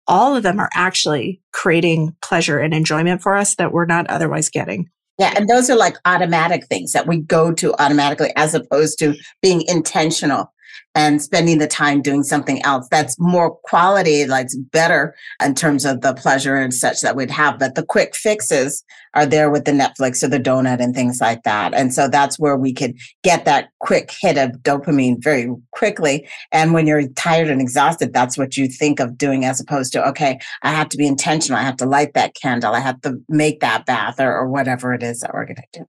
all 0.06 0.36
of 0.36 0.42
them 0.42 0.60
are 0.60 0.70
actually 0.74 1.40
creating 1.52 2.14
pleasure 2.22 2.58
and 2.58 2.72
enjoyment 2.72 3.22
for 3.22 3.34
us 3.34 3.56
that 3.56 3.72
we're 3.72 3.86
not 3.86 4.06
otherwise 4.08 4.48
getting. 4.48 4.88
Yeah, 5.18 5.32
and 5.36 5.48
those 5.48 5.70
are 5.70 5.76
like 5.76 5.96
automatic 6.04 6.66
things 6.66 6.92
that 6.92 7.06
we 7.06 7.18
go 7.18 7.52
to 7.52 7.74
automatically 7.80 8.32
as 8.36 8.54
opposed 8.54 8.98
to 8.98 9.14
being 9.42 9.62
intentional 9.66 10.52
and 10.94 11.20
spending 11.20 11.58
the 11.58 11.66
time 11.66 12.02
doing 12.02 12.22
something 12.22 12.62
else 12.62 12.86
that's 12.90 13.18
more 13.18 13.56
quality, 13.64 14.26
like 14.26 14.48
better 14.70 15.14
in 15.42 15.54
terms 15.54 15.84
of 15.84 16.00
the 16.00 16.14
pleasure 16.14 16.56
and 16.56 16.72
such 16.72 17.00
that 17.00 17.16
we'd 17.16 17.30
have. 17.30 17.58
But 17.58 17.74
the 17.74 17.84
quick 17.84 18.14
fixes 18.14 18.84
are 19.14 19.26
there 19.26 19.50
with 19.50 19.64
the 19.64 19.72
Netflix 19.72 20.22
or 20.22 20.28
the 20.28 20.38
donut 20.38 20.80
and 20.80 20.94
things 20.94 21.20
like 21.20 21.42
that. 21.44 21.74
And 21.74 21.92
so 21.92 22.08
that's 22.08 22.38
where 22.38 22.56
we 22.56 22.72
could 22.72 22.96
get 23.22 23.44
that 23.44 23.70
quick 23.80 24.12
hit 24.20 24.38
of 24.38 24.50
dopamine 24.62 25.22
very 25.22 25.48
quickly. 25.72 26.28
And 26.52 26.72
when 26.72 26.86
you're 26.86 27.08
tired 27.08 27.48
and 27.48 27.60
exhausted, 27.60 28.12
that's 28.12 28.38
what 28.38 28.56
you 28.56 28.68
think 28.68 29.00
of 29.00 29.18
doing 29.18 29.44
as 29.44 29.60
opposed 29.60 29.92
to, 29.92 30.08
okay, 30.08 30.38
I 30.62 30.70
have 30.72 30.88
to 30.90 30.96
be 30.96 31.06
intentional. 31.06 31.58
I 31.58 31.62
have 31.62 31.76
to 31.78 31.86
light 31.86 32.14
that 32.14 32.34
candle. 32.34 32.74
I 32.74 32.80
have 32.80 33.00
to 33.02 33.20
make 33.28 33.60
that 33.60 33.86
bath 33.86 34.20
or, 34.20 34.32
or 34.32 34.48
whatever 34.48 34.94
it 34.94 35.02
is 35.02 35.20
that 35.20 35.32
we're 35.34 35.46
going 35.46 35.56
to 35.56 35.80
do. 35.80 35.86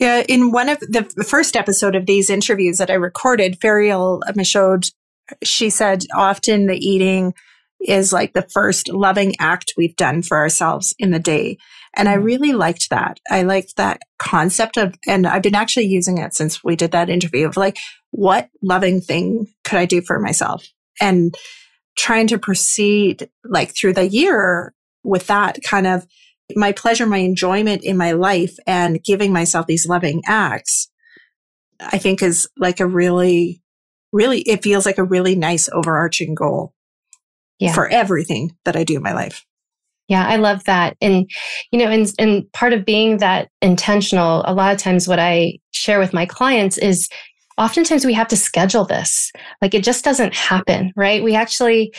Yeah, 0.00 0.22
in 0.26 0.50
one 0.50 0.70
of 0.70 0.80
the 0.80 1.04
first 1.28 1.56
episode 1.56 1.94
of 1.94 2.06
these 2.06 2.30
interviews 2.30 2.78
that 2.78 2.90
I 2.90 2.94
recorded, 2.94 3.60
Ferial 3.60 4.20
Michaud, 4.34 4.84
she 5.44 5.68
said 5.68 6.04
often 6.16 6.66
the 6.66 6.74
eating 6.74 7.34
is 7.86 8.10
like 8.10 8.32
the 8.32 8.48
first 8.50 8.88
loving 8.88 9.34
act 9.38 9.74
we've 9.76 9.96
done 9.96 10.22
for 10.22 10.38
ourselves 10.38 10.94
in 10.98 11.10
the 11.10 11.18
day. 11.18 11.58
And 11.94 12.08
I 12.08 12.14
mm-hmm. 12.14 12.24
really 12.24 12.52
liked 12.52 12.88
that. 12.90 13.20
I 13.30 13.42
liked 13.42 13.76
that 13.76 14.00
concept 14.18 14.78
of, 14.78 14.94
and 15.06 15.26
I've 15.26 15.42
been 15.42 15.54
actually 15.54 15.86
using 15.86 16.16
it 16.16 16.34
since 16.34 16.64
we 16.64 16.76
did 16.76 16.92
that 16.92 17.10
interview 17.10 17.46
of 17.46 17.58
like, 17.58 17.78
what 18.10 18.48
loving 18.62 19.02
thing 19.02 19.48
could 19.64 19.78
I 19.78 19.84
do 19.84 20.00
for 20.00 20.18
myself? 20.18 20.66
And 20.98 21.34
trying 21.96 22.26
to 22.28 22.38
proceed 22.38 23.28
like 23.44 23.74
through 23.74 23.92
the 23.94 24.08
year 24.08 24.72
with 25.02 25.26
that 25.26 25.58
kind 25.62 25.86
of 25.86 26.06
my 26.56 26.72
pleasure, 26.72 27.06
my 27.06 27.18
enjoyment 27.18 27.84
in 27.84 27.96
my 27.96 28.12
life 28.12 28.56
and 28.66 29.02
giving 29.02 29.32
myself 29.32 29.66
these 29.66 29.86
loving 29.88 30.22
acts 30.26 30.90
I 31.80 31.98
think 31.98 32.22
is 32.22 32.48
like 32.56 32.80
a 32.80 32.86
really, 32.86 33.62
really, 34.12 34.40
it 34.42 34.62
feels 34.62 34.86
like 34.86 34.98
a 34.98 35.04
really 35.04 35.34
nice 35.34 35.68
overarching 35.72 36.34
goal 36.34 36.74
yeah. 37.58 37.72
for 37.72 37.88
everything 37.88 38.56
that 38.64 38.76
I 38.76 38.84
do 38.84 38.96
in 38.96 39.02
my 39.02 39.12
life. 39.12 39.44
Yeah, 40.08 40.26
I 40.26 40.36
love 40.36 40.64
that. 40.64 40.96
And, 41.00 41.30
you 41.70 41.78
know, 41.78 41.88
and, 41.88 42.12
and 42.18 42.52
part 42.52 42.72
of 42.72 42.84
being 42.84 43.18
that 43.18 43.48
intentional, 43.62 44.42
a 44.44 44.54
lot 44.54 44.74
of 44.74 44.80
times 44.80 45.06
what 45.06 45.20
I 45.20 45.58
share 45.70 46.00
with 46.00 46.12
my 46.12 46.26
clients 46.26 46.78
is 46.78 47.08
oftentimes 47.58 48.04
we 48.04 48.14
have 48.14 48.28
to 48.28 48.36
schedule 48.36 48.84
this. 48.84 49.30
Like 49.62 49.72
it 49.72 49.84
just 49.84 50.04
doesn't 50.04 50.34
happen, 50.34 50.92
right? 50.96 51.22
We 51.22 51.36
actually, 51.36 51.94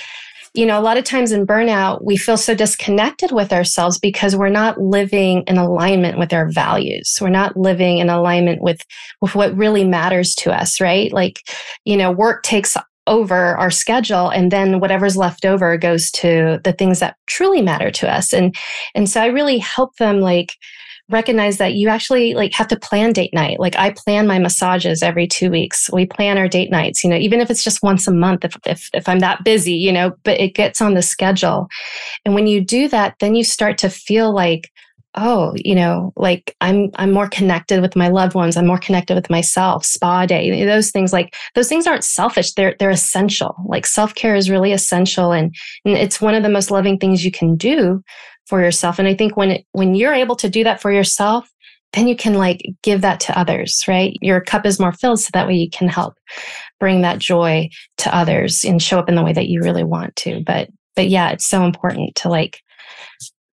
you 0.53 0.65
know, 0.65 0.77
a 0.77 0.81
lot 0.81 0.97
of 0.97 1.05
times 1.05 1.31
in 1.31 1.47
burnout, 1.47 2.03
we 2.03 2.17
feel 2.17 2.37
so 2.37 2.53
disconnected 2.53 3.31
with 3.31 3.53
ourselves 3.53 3.97
because 3.97 4.35
we're 4.35 4.49
not 4.49 4.79
living 4.79 5.43
in 5.47 5.57
alignment 5.57 6.17
with 6.17 6.33
our 6.33 6.49
values. 6.49 7.17
We're 7.21 7.29
not 7.29 7.55
living 7.55 7.99
in 7.99 8.09
alignment 8.09 8.61
with, 8.61 8.81
with 9.21 9.33
what 9.33 9.55
really 9.55 9.85
matters 9.85 10.35
to 10.35 10.51
us, 10.51 10.81
right? 10.81 11.11
Like, 11.13 11.39
you 11.85 11.95
know, 11.95 12.11
work 12.11 12.43
takes 12.43 12.75
over 13.07 13.55
our 13.57 13.71
schedule 13.71 14.29
and 14.29 14.51
then 14.51 14.79
whatever's 14.79 15.17
left 15.17 15.45
over 15.45 15.77
goes 15.77 16.11
to 16.11 16.59
the 16.63 16.73
things 16.73 16.99
that 16.99 17.15
truly 17.27 17.61
matter 17.61 17.89
to 17.89 18.13
us. 18.13 18.33
And, 18.33 18.55
and 18.93 19.09
so 19.09 19.21
I 19.21 19.27
really 19.27 19.57
help 19.57 19.95
them 19.95 20.19
like, 20.19 20.53
recognize 21.11 21.57
that 21.57 21.75
you 21.75 21.89
actually 21.89 22.33
like 22.33 22.53
have 22.53 22.67
to 22.69 22.79
plan 22.79 23.13
date 23.13 23.33
night. 23.33 23.59
Like 23.59 23.75
I 23.75 23.91
plan 23.91 24.27
my 24.27 24.39
massages 24.39 25.03
every 25.03 25.27
two 25.27 25.51
weeks. 25.51 25.89
We 25.91 26.05
plan 26.05 26.37
our 26.37 26.47
date 26.47 26.71
nights, 26.71 27.03
you 27.03 27.09
know, 27.09 27.17
even 27.17 27.39
if 27.39 27.49
it's 27.49 27.63
just 27.63 27.83
once 27.83 28.07
a 28.07 28.13
month, 28.13 28.45
if, 28.45 28.55
if, 28.65 28.89
if 28.93 29.07
I'm 29.07 29.19
that 29.19 29.43
busy, 29.43 29.73
you 29.73 29.91
know, 29.91 30.13
but 30.23 30.39
it 30.39 30.55
gets 30.55 30.81
on 30.81 30.93
the 30.93 31.01
schedule. 31.01 31.67
And 32.25 32.33
when 32.33 32.47
you 32.47 32.61
do 32.61 32.87
that, 32.89 33.15
then 33.19 33.35
you 33.35 33.43
start 33.43 33.77
to 33.79 33.89
feel 33.89 34.33
like, 34.33 34.71
oh, 35.15 35.53
you 35.57 35.75
know, 35.75 36.13
like 36.15 36.55
I'm, 36.61 36.89
I'm 36.95 37.11
more 37.11 37.27
connected 37.27 37.81
with 37.81 37.97
my 37.97 38.07
loved 38.07 38.33
ones. 38.33 38.55
I'm 38.55 38.67
more 38.67 38.77
connected 38.77 39.15
with 39.15 39.29
myself, 39.29 39.83
spa 39.85 40.25
day, 40.25 40.65
those 40.65 40.91
things 40.91 41.11
like 41.11 41.35
those 41.53 41.67
things 41.67 41.85
aren't 41.85 42.05
selfish. 42.05 42.53
They're, 42.53 42.75
they're 42.79 42.89
essential. 42.89 43.55
Like 43.65 43.85
self 43.85 44.15
care 44.15 44.35
is 44.35 44.49
really 44.49 44.71
essential. 44.71 45.33
And, 45.33 45.53
and 45.83 45.97
it's 45.97 46.21
one 46.21 46.33
of 46.33 46.43
the 46.43 46.49
most 46.49 46.71
loving 46.71 46.97
things 46.97 47.25
you 47.25 47.31
can 47.31 47.55
do 47.55 48.01
for 48.47 48.61
yourself. 48.61 48.99
And 48.99 49.07
I 49.07 49.15
think 49.15 49.37
when 49.37 49.51
it, 49.51 49.65
when 49.71 49.95
you're 49.95 50.13
able 50.13 50.35
to 50.37 50.49
do 50.49 50.63
that 50.63 50.81
for 50.81 50.91
yourself, 50.91 51.49
then 51.93 52.07
you 52.07 52.15
can 52.15 52.35
like 52.35 52.61
give 52.83 53.01
that 53.01 53.19
to 53.21 53.37
others, 53.37 53.83
right? 53.87 54.15
Your 54.21 54.41
cup 54.41 54.65
is 54.65 54.79
more 54.79 54.93
filled 54.93 55.19
so 55.19 55.29
that 55.33 55.47
way 55.47 55.55
you 55.55 55.69
can 55.69 55.87
help 55.87 56.15
bring 56.79 57.01
that 57.01 57.19
joy 57.19 57.69
to 57.97 58.15
others 58.15 58.63
and 58.63 58.81
show 58.81 58.97
up 58.97 59.09
in 59.09 59.15
the 59.15 59.23
way 59.23 59.33
that 59.33 59.47
you 59.47 59.61
really 59.61 59.83
want 59.83 60.15
to. 60.17 60.41
But 60.45 60.69
but 60.95 61.09
yeah, 61.09 61.31
it's 61.31 61.47
so 61.47 61.63
important 61.63 62.15
to 62.15 62.29
like 62.29 62.61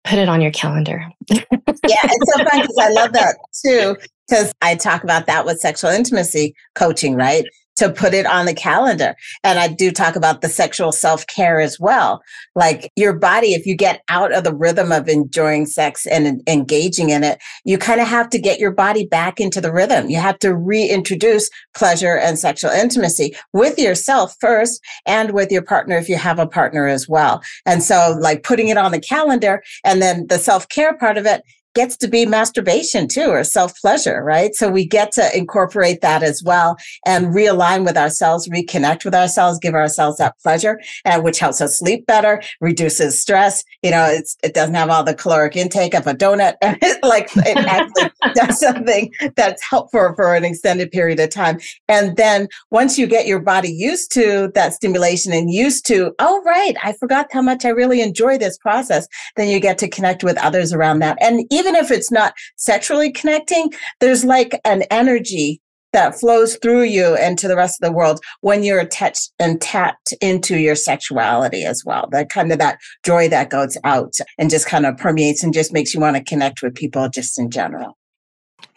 put 0.03 0.19
it 0.19 0.29
on 0.29 0.41
your 0.41 0.51
calendar. 0.51 1.05
yeah, 1.29 1.41
it's 1.51 2.33
so 2.33 2.43
fun 2.43 2.61
because 2.61 2.77
I 2.79 2.89
love 2.89 3.13
that 3.13 3.35
too. 3.65 3.97
Because 4.27 4.53
I 4.61 4.75
talk 4.75 5.03
about 5.03 5.27
that 5.27 5.45
with 5.45 5.59
sexual 5.59 5.91
intimacy 5.91 6.55
coaching, 6.73 7.15
right? 7.15 7.45
To 7.75 7.91
put 7.91 8.13
it 8.13 8.25
on 8.25 8.45
the 8.45 8.53
calendar. 8.53 9.15
And 9.43 9.59
I 9.59 9.67
do 9.67 9.91
talk 9.91 10.15
about 10.15 10.41
the 10.41 10.49
sexual 10.49 10.91
self 10.91 11.27
care 11.27 11.59
as 11.59 11.79
well. 11.79 12.21
Like 12.55 12.91
your 12.95 13.13
body, 13.13 13.53
if 13.53 13.65
you 13.65 13.75
get 13.75 14.01
out 14.09 14.33
of 14.33 14.43
the 14.43 14.55
rhythm 14.55 14.91
of 14.91 15.07
enjoying 15.07 15.65
sex 15.65 16.05
and 16.05 16.41
engaging 16.47 17.09
in 17.09 17.23
it, 17.23 17.41
you 17.63 17.77
kind 17.77 18.01
of 18.01 18.07
have 18.07 18.29
to 18.29 18.39
get 18.39 18.59
your 18.59 18.71
body 18.71 19.05
back 19.05 19.39
into 19.39 19.61
the 19.61 19.73
rhythm. 19.73 20.09
You 20.09 20.19
have 20.19 20.39
to 20.39 20.55
reintroduce 20.55 21.49
pleasure 21.75 22.17
and 22.17 22.39
sexual 22.39 22.71
intimacy 22.71 23.35
with 23.53 23.77
yourself 23.77 24.35
first 24.39 24.81
and 25.05 25.31
with 25.31 25.51
your 25.51 25.61
partner 25.61 25.97
if 25.97 26.09
you 26.09 26.17
have 26.17 26.39
a 26.39 26.47
partner 26.47 26.87
as 26.87 27.07
well. 27.07 27.41
And 27.65 27.83
so 27.83 28.17
like 28.19 28.43
putting 28.43 28.69
it 28.69 28.77
on 28.77 28.91
the 28.91 28.99
calendar 28.99 29.63
and 29.83 30.01
then 30.01 30.27
the 30.27 30.39
self 30.39 30.69
care 30.69 30.95
part 30.97 31.17
of 31.17 31.25
it 31.25 31.41
gets 31.75 31.97
to 31.97 32.07
be 32.07 32.25
masturbation 32.25 33.07
too, 33.07 33.27
or 33.27 33.43
self 33.43 33.75
pleasure, 33.81 34.23
right? 34.23 34.55
So 34.55 34.69
we 34.69 34.85
get 34.85 35.11
to 35.13 35.37
incorporate 35.37 36.01
that 36.01 36.23
as 36.23 36.41
well 36.43 36.77
and 37.05 37.27
realign 37.27 37.85
with 37.85 37.97
ourselves, 37.97 38.47
reconnect 38.49 39.05
with 39.05 39.13
ourselves, 39.13 39.59
give 39.59 39.75
ourselves 39.75 40.17
that 40.17 40.35
pleasure, 40.41 40.79
and 41.03 41.23
which 41.23 41.39
helps 41.39 41.61
us 41.61 41.77
sleep 41.77 42.05
better, 42.05 42.41
reduces 42.61 43.19
stress. 43.19 43.63
You 43.83 43.91
know, 43.91 44.05
it's, 44.09 44.37
it 44.43 44.53
doesn't 44.53 44.75
have 44.75 44.89
all 44.89 45.03
the 45.03 45.13
caloric 45.13 45.55
intake 45.55 45.93
of 45.93 46.07
a 46.07 46.13
donut. 46.13 46.55
Like 47.03 47.29
it 47.35 47.57
actually 47.57 48.09
does 48.33 48.59
something 48.59 49.11
that's 49.35 49.63
helpful 49.69 50.13
for 50.15 50.33
an 50.33 50.43
extended 50.43 50.91
period 50.91 51.19
of 51.19 51.29
time. 51.29 51.59
And 51.87 52.15
then 52.15 52.47
once 52.71 52.97
you 52.97 53.05
get 53.05 53.27
your 53.27 53.39
body 53.39 53.71
used 53.71 54.11
to 54.13 54.51
that 54.55 54.73
stimulation 54.73 55.33
and 55.33 55.51
used 55.51 55.85
to, 55.87 56.13
oh, 56.19 56.41
right, 56.43 56.75
I 56.83 56.93
forgot 56.93 57.27
how 57.31 57.41
much 57.41 57.65
I 57.65 57.69
really 57.69 58.01
enjoy 58.01 58.37
this 58.37 58.57
process, 58.57 59.07
then 59.35 59.49
you 59.49 59.59
get 59.59 59.77
to 59.79 59.89
connect 59.89 60.23
with 60.23 60.37
others 60.37 60.73
around 60.73 60.99
that. 60.99 61.17
And 61.21 61.45
even 61.51 61.64
even 61.65 61.75
if 61.75 61.91
it's 61.91 62.11
not 62.11 62.33
sexually 62.57 63.11
connecting, 63.11 63.73
there's 63.99 64.23
like 64.23 64.59
an 64.65 64.83
energy 64.91 65.61
that 65.93 66.19
flows 66.19 66.57
through 66.57 66.83
you 66.83 67.15
and 67.15 67.39
to 67.39 67.47
the 67.47 67.55
rest 67.55 67.81
of 67.81 67.87
the 67.87 67.95
world 67.95 68.19
when 68.41 68.63
you're 68.63 68.79
attached 68.79 69.31
and 69.39 69.61
tapped 69.61 70.13
into 70.21 70.57
your 70.57 70.75
sexuality 70.75 71.63
as 71.63 71.83
well. 71.85 72.07
That 72.11 72.29
kind 72.29 72.51
of 72.51 72.59
that 72.59 72.79
joy 73.03 73.29
that 73.29 73.49
goes 73.49 73.77
out 73.83 74.13
and 74.37 74.49
just 74.49 74.67
kind 74.67 74.85
of 74.85 74.97
permeates 74.97 75.41
and 75.41 75.53
just 75.53 75.73
makes 75.73 75.93
you 75.93 76.01
want 76.01 76.17
to 76.17 76.23
connect 76.23 76.61
with 76.61 76.75
people 76.75 77.07
just 77.09 77.39
in 77.39 77.49
general. 77.49 77.97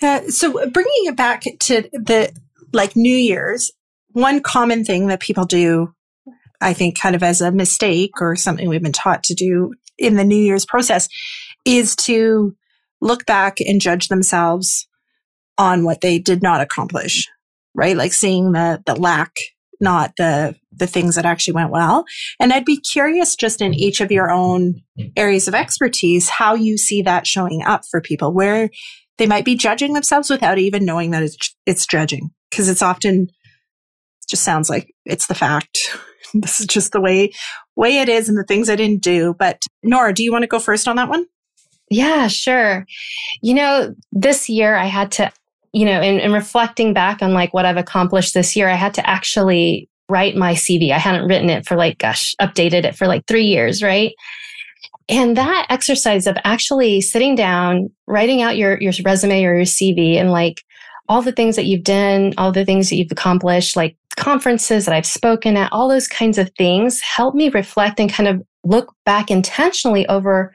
Uh, 0.01 0.22
so 0.29 0.53
bringing 0.70 1.07
it 1.07 1.16
back 1.16 1.42
to 1.42 1.83
the 1.92 2.33
like 2.72 2.94
New 2.94 3.16
Year's, 3.16 3.72
one 4.12 4.40
common 4.40 4.85
thing 4.85 5.09
that 5.09 5.20
people 5.20 5.44
do, 5.44 5.92
I 6.61 6.72
think 6.72 6.96
kind 6.96 7.16
of 7.16 7.22
as 7.24 7.40
a 7.40 7.51
mistake 7.51 8.12
or 8.20 8.37
something 8.37 8.68
we've 8.68 8.83
been 8.83 8.92
taught 8.92 9.24
to 9.24 9.35
do 9.35 9.74
in 9.98 10.14
the 10.14 10.24
New 10.24 10.40
Year's 10.40 10.64
process 10.64 11.09
is 11.64 11.96
to 11.96 12.57
look 13.00 13.26
back 13.26 13.61
and 13.61 13.80
judge 13.80 14.08
themselves 14.08 14.87
on 15.56 15.84
what 15.84 16.00
they 16.00 16.18
did 16.18 16.42
not 16.42 16.61
accomplish, 16.61 17.28
right? 17.74 17.96
Like 17.96 18.12
seeing 18.12 18.52
the, 18.52 18.82
the 18.87 18.94
lack, 18.94 19.32
not 19.80 20.12
the, 20.16 20.54
the 20.72 20.87
things 20.87 21.16
that 21.16 21.26
actually 21.26 21.54
went 21.54 21.70
well. 21.70 22.04
And 22.40 22.52
I'd 22.52 22.64
be 22.64 22.80
curious 22.80 23.37
just 23.37 23.61
in 23.61 23.74
each 23.74 24.00
of 24.00 24.12
your 24.12 24.30
own 24.30 24.82
areas 25.16 25.48
of 25.48 25.54
expertise, 25.54 26.28
how 26.28 26.54
you 26.54 26.78
see 26.78 27.02
that 27.02 27.26
showing 27.26 27.62
up 27.62 27.82
for 27.90 28.00
people 28.00 28.32
where 28.32 28.70
they 29.18 29.26
might 29.26 29.44
be 29.44 29.56
judging 29.56 29.94
themselves 29.94 30.30
without 30.30 30.58
even 30.58 30.84
knowing 30.84 31.11
that 31.11 31.24
it's, 31.24 31.56
it's 31.66 31.87
judging. 31.87 32.30
Cause 32.54 32.68
it's 32.68 32.82
often 32.82 33.28
just 34.28 34.42
sounds 34.42 34.70
like 34.70 34.94
it's 35.04 35.26
the 35.26 35.34
fact. 35.34 35.96
this 36.34 36.61
is 36.61 36.66
just 36.66 36.92
the 36.92 37.00
way, 37.00 37.32
way 37.76 37.98
it 37.98 38.08
is 38.08 38.28
and 38.28 38.38
the 38.38 38.44
things 38.44 38.70
I 38.70 38.76
didn't 38.76 39.02
do. 39.02 39.34
But 39.38 39.62
Nora, 39.82 40.12
do 40.12 40.22
you 40.22 40.32
want 40.32 40.42
to 40.42 40.48
go 40.48 40.58
first 40.58 40.87
on 40.87 40.96
that 40.96 41.08
one? 41.08 41.26
Yeah, 41.90 42.29
sure. 42.29 42.87
You 43.40 43.55
know, 43.55 43.94
this 44.12 44.48
year 44.48 44.77
I 44.77 44.87
had 44.87 45.11
to, 45.12 45.33
you 45.72 45.85
know, 45.85 46.01
in, 46.01 46.18
in, 46.20 46.33
reflecting 46.33 46.92
back 46.92 47.22
on 47.22 47.33
like 47.33 47.55
what 47.55 47.64
I've 47.64 47.77
accomplished 47.77 48.35
this 48.35 48.55
year, 48.57 48.68
I 48.68 48.74
had 48.74 48.94
to 48.94 49.09
actually 49.09 49.88
write 50.09 50.37
my 50.37 50.55
CV. 50.55 50.90
I 50.90 50.98
hadn't 50.98 51.29
written 51.29 51.51
it 51.51 51.66
for 51.66 51.77
like, 51.77 51.98
gosh, 51.98 52.35
updated 52.40 52.85
it 52.85 52.96
for 52.96 53.07
like 53.07 53.27
three 53.27 53.44
years, 53.44 53.83
right? 53.83 54.12
And 55.09 55.37
that 55.37 55.66
exercise 55.70 56.27
of 56.27 56.37
actually 56.44 57.01
sitting 57.01 57.35
down, 57.35 57.90
writing 58.07 58.42
out 58.42 58.57
your, 58.57 58.81
your 58.81 58.92
resume 59.05 59.44
or 59.44 59.57
your 59.57 59.64
CV 59.64 60.16
and 60.16 60.31
like 60.31 60.62
all 61.09 61.22
the 61.22 61.33
things 61.33 61.57
that 61.57 61.64
you've 61.64 61.85
done, 61.85 62.35
all 62.37 62.53
the 62.53 62.64
things 62.64 62.90
that 62.90 62.96
you've 62.96 63.12
accomplished, 63.12 63.77
like 63.77 63.96
conferences 64.16 64.85
that 64.85 64.94
I've 64.94 65.07
spoken 65.07 65.57
at, 65.57 65.72
all 65.72 65.88
those 65.88 66.09
kinds 66.09 66.37
of 66.37 66.51
things 66.59 67.01
help 67.01 67.35
me 67.35 67.48
reflect 67.48 67.98
and 67.98 68.12
kind 68.12 68.29
of 68.29 68.42
look 68.64 68.92
back 69.07 69.31
intentionally 69.31 70.07
over 70.09 70.55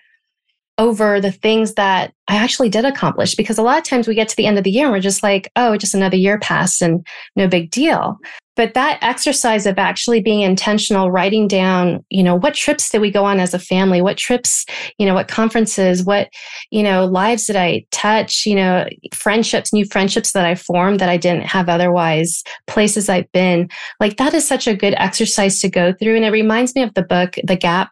over 0.77 1.21
the 1.21 1.31
things 1.31 1.75
that 1.75 2.13
I 2.27 2.36
actually 2.36 2.69
did 2.69 2.86
accomplish. 2.86 3.36
Because 3.36 3.57
a 3.57 3.63
lot 3.63 3.77
of 3.77 3.83
times 3.83 4.07
we 4.07 4.15
get 4.15 4.27
to 4.29 4.36
the 4.36 4.45
end 4.45 4.57
of 4.57 4.63
the 4.63 4.71
year 4.71 4.86
and 4.86 4.93
we're 4.93 4.99
just 4.99 5.23
like, 5.23 5.51
oh, 5.55 5.77
just 5.77 5.93
another 5.93 6.17
year 6.17 6.39
passed 6.39 6.81
and 6.81 7.05
no 7.36 7.47
big 7.47 7.69
deal. 7.69 8.17
But 8.55 8.75
that 8.75 8.99
exercise 9.01 9.65
of 9.65 9.79
actually 9.79 10.21
being 10.21 10.41
intentional, 10.41 11.09
writing 11.09 11.47
down, 11.47 12.05
you 12.09 12.21
know, 12.21 12.36
what 12.36 12.53
trips 12.53 12.89
did 12.89 13.01
we 13.01 13.09
go 13.09 13.25
on 13.25 13.39
as 13.39 13.53
a 13.53 13.59
family? 13.59 14.01
What 14.01 14.17
trips, 14.17 14.65
you 14.99 15.07
know, 15.07 15.15
what 15.15 15.27
conferences, 15.27 16.03
what, 16.03 16.29
you 16.69 16.83
know, 16.83 17.05
lives 17.05 17.47
did 17.47 17.55
I 17.55 17.86
touch, 17.91 18.45
you 18.45 18.55
know, 18.55 18.88
friendships, 19.12 19.73
new 19.73 19.86
friendships 19.86 20.33
that 20.33 20.45
I 20.45 20.53
formed 20.53 20.99
that 20.99 21.09
I 21.09 21.17
didn't 21.17 21.47
have 21.47 21.67
otherwise, 21.67 22.43
places 22.67 23.09
I've 23.09 23.31
been. 23.31 23.69
Like 23.99 24.17
that 24.17 24.36
is 24.36 24.47
such 24.47 24.67
a 24.67 24.75
good 24.75 24.93
exercise 24.97 25.59
to 25.62 25.69
go 25.69 25.91
through. 25.93 26.15
And 26.15 26.25
it 26.25 26.31
reminds 26.31 26.75
me 26.75 26.83
of 26.83 26.93
the 26.93 27.03
book, 27.03 27.38
The 27.43 27.55
Gap 27.55 27.89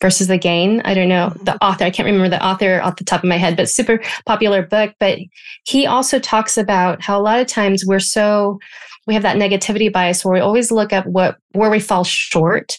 versus 0.00 0.28
the 0.28 0.38
gain. 0.38 0.80
I 0.84 0.94
don't 0.94 1.08
know 1.08 1.30
the 1.30 1.52
mm-hmm. 1.52 1.64
author. 1.66 1.84
I 1.84 1.90
can't 1.90 2.06
remember 2.06 2.28
the 2.28 2.44
author 2.44 2.80
off 2.82 2.96
the 2.96 3.04
top 3.04 3.22
of 3.22 3.28
my 3.28 3.36
head, 3.36 3.56
but 3.56 3.68
super 3.68 4.00
popular 4.26 4.66
book. 4.66 4.94
But 4.98 5.18
he 5.64 5.86
also 5.86 6.18
talks 6.18 6.56
about 6.56 7.02
how 7.02 7.18
a 7.18 7.22
lot 7.22 7.40
of 7.40 7.46
times 7.46 7.84
we're 7.86 8.00
so, 8.00 8.58
we 9.06 9.14
have 9.14 9.22
that 9.22 9.36
negativity 9.36 9.92
bias 9.92 10.24
where 10.24 10.34
we 10.34 10.40
always 10.40 10.70
look 10.70 10.92
at 10.92 11.06
what, 11.06 11.36
where 11.52 11.70
we 11.70 11.80
fall 11.80 12.04
short. 12.04 12.78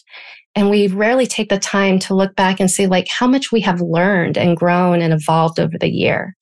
And 0.54 0.68
we 0.68 0.86
rarely 0.88 1.26
take 1.26 1.48
the 1.48 1.58
time 1.58 1.98
to 2.00 2.14
look 2.14 2.36
back 2.36 2.60
and 2.60 2.70
see 2.70 2.86
like 2.86 3.08
how 3.08 3.26
much 3.26 3.52
we 3.52 3.60
have 3.60 3.80
learned 3.80 4.36
and 4.36 4.56
grown 4.56 5.00
and 5.00 5.12
evolved 5.12 5.58
over 5.58 5.78
the 5.78 5.90
year. 5.90 6.36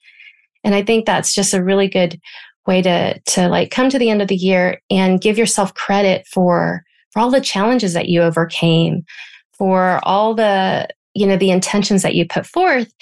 And 0.64 0.74
I 0.74 0.82
think 0.82 1.06
that's 1.06 1.32
just 1.32 1.54
a 1.54 1.62
really 1.62 1.88
good 1.88 2.20
way 2.66 2.82
to, 2.82 3.20
to 3.20 3.48
like 3.48 3.70
come 3.70 3.88
to 3.88 3.98
the 3.98 4.10
end 4.10 4.20
of 4.20 4.28
the 4.28 4.36
year 4.36 4.80
and 4.90 5.20
give 5.20 5.38
yourself 5.38 5.74
credit 5.74 6.26
for, 6.26 6.82
for 7.12 7.20
all 7.20 7.30
the 7.30 7.40
challenges 7.40 7.94
that 7.94 8.08
you 8.08 8.20
overcame, 8.20 9.04
for 9.60 10.00
all 10.02 10.34
the 10.34 10.88
you 11.14 11.26
know 11.26 11.36
the 11.36 11.50
intentions 11.50 12.02
that 12.02 12.16
you 12.16 12.26
put 12.26 12.46
forth 12.46 12.92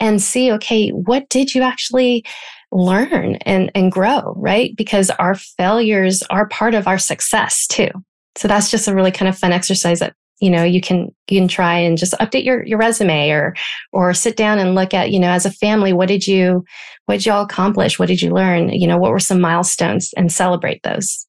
and 0.00 0.20
see 0.20 0.50
okay 0.50 0.88
what 0.88 1.28
did 1.28 1.54
you 1.54 1.62
actually 1.62 2.24
learn 2.72 3.36
and, 3.36 3.70
and 3.74 3.92
grow, 3.92 4.34
right? 4.36 4.74
Because 4.76 5.10
our 5.10 5.34
failures 5.34 6.22
are 6.30 6.48
part 6.48 6.74
of 6.74 6.86
our 6.86 6.98
success 6.98 7.66
too. 7.66 7.88
So 8.36 8.48
that's 8.48 8.70
just 8.70 8.88
a 8.88 8.94
really 8.94 9.12
kind 9.12 9.28
of 9.28 9.38
fun 9.38 9.52
exercise 9.52 10.00
that 10.00 10.14
you 10.40 10.50
know 10.50 10.62
you 10.62 10.82
can 10.82 11.14
you 11.30 11.40
can 11.40 11.48
try 11.48 11.78
and 11.78 11.96
just 11.96 12.12
update 12.14 12.44
your 12.44 12.62
your 12.66 12.78
resume 12.78 13.30
or 13.30 13.54
or 13.92 14.12
sit 14.12 14.36
down 14.36 14.58
and 14.58 14.74
look 14.74 14.92
at 14.92 15.10
you 15.10 15.18
know 15.18 15.30
as 15.30 15.46
a 15.46 15.50
family 15.50 15.94
what 15.94 16.08
did 16.08 16.26
you 16.26 16.62
what 17.06 17.14
did 17.14 17.24
you 17.24 17.32
all 17.32 17.42
accomplish 17.42 17.98
what 17.98 18.08
did 18.08 18.20
you 18.20 18.30
learn 18.30 18.68
you 18.68 18.86
know 18.86 18.98
what 18.98 19.12
were 19.12 19.18
some 19.18 19.40
milestones 19.40 20.12
and 20.14 20.30
celebrate 20.30 20.82
those 20.82 21.26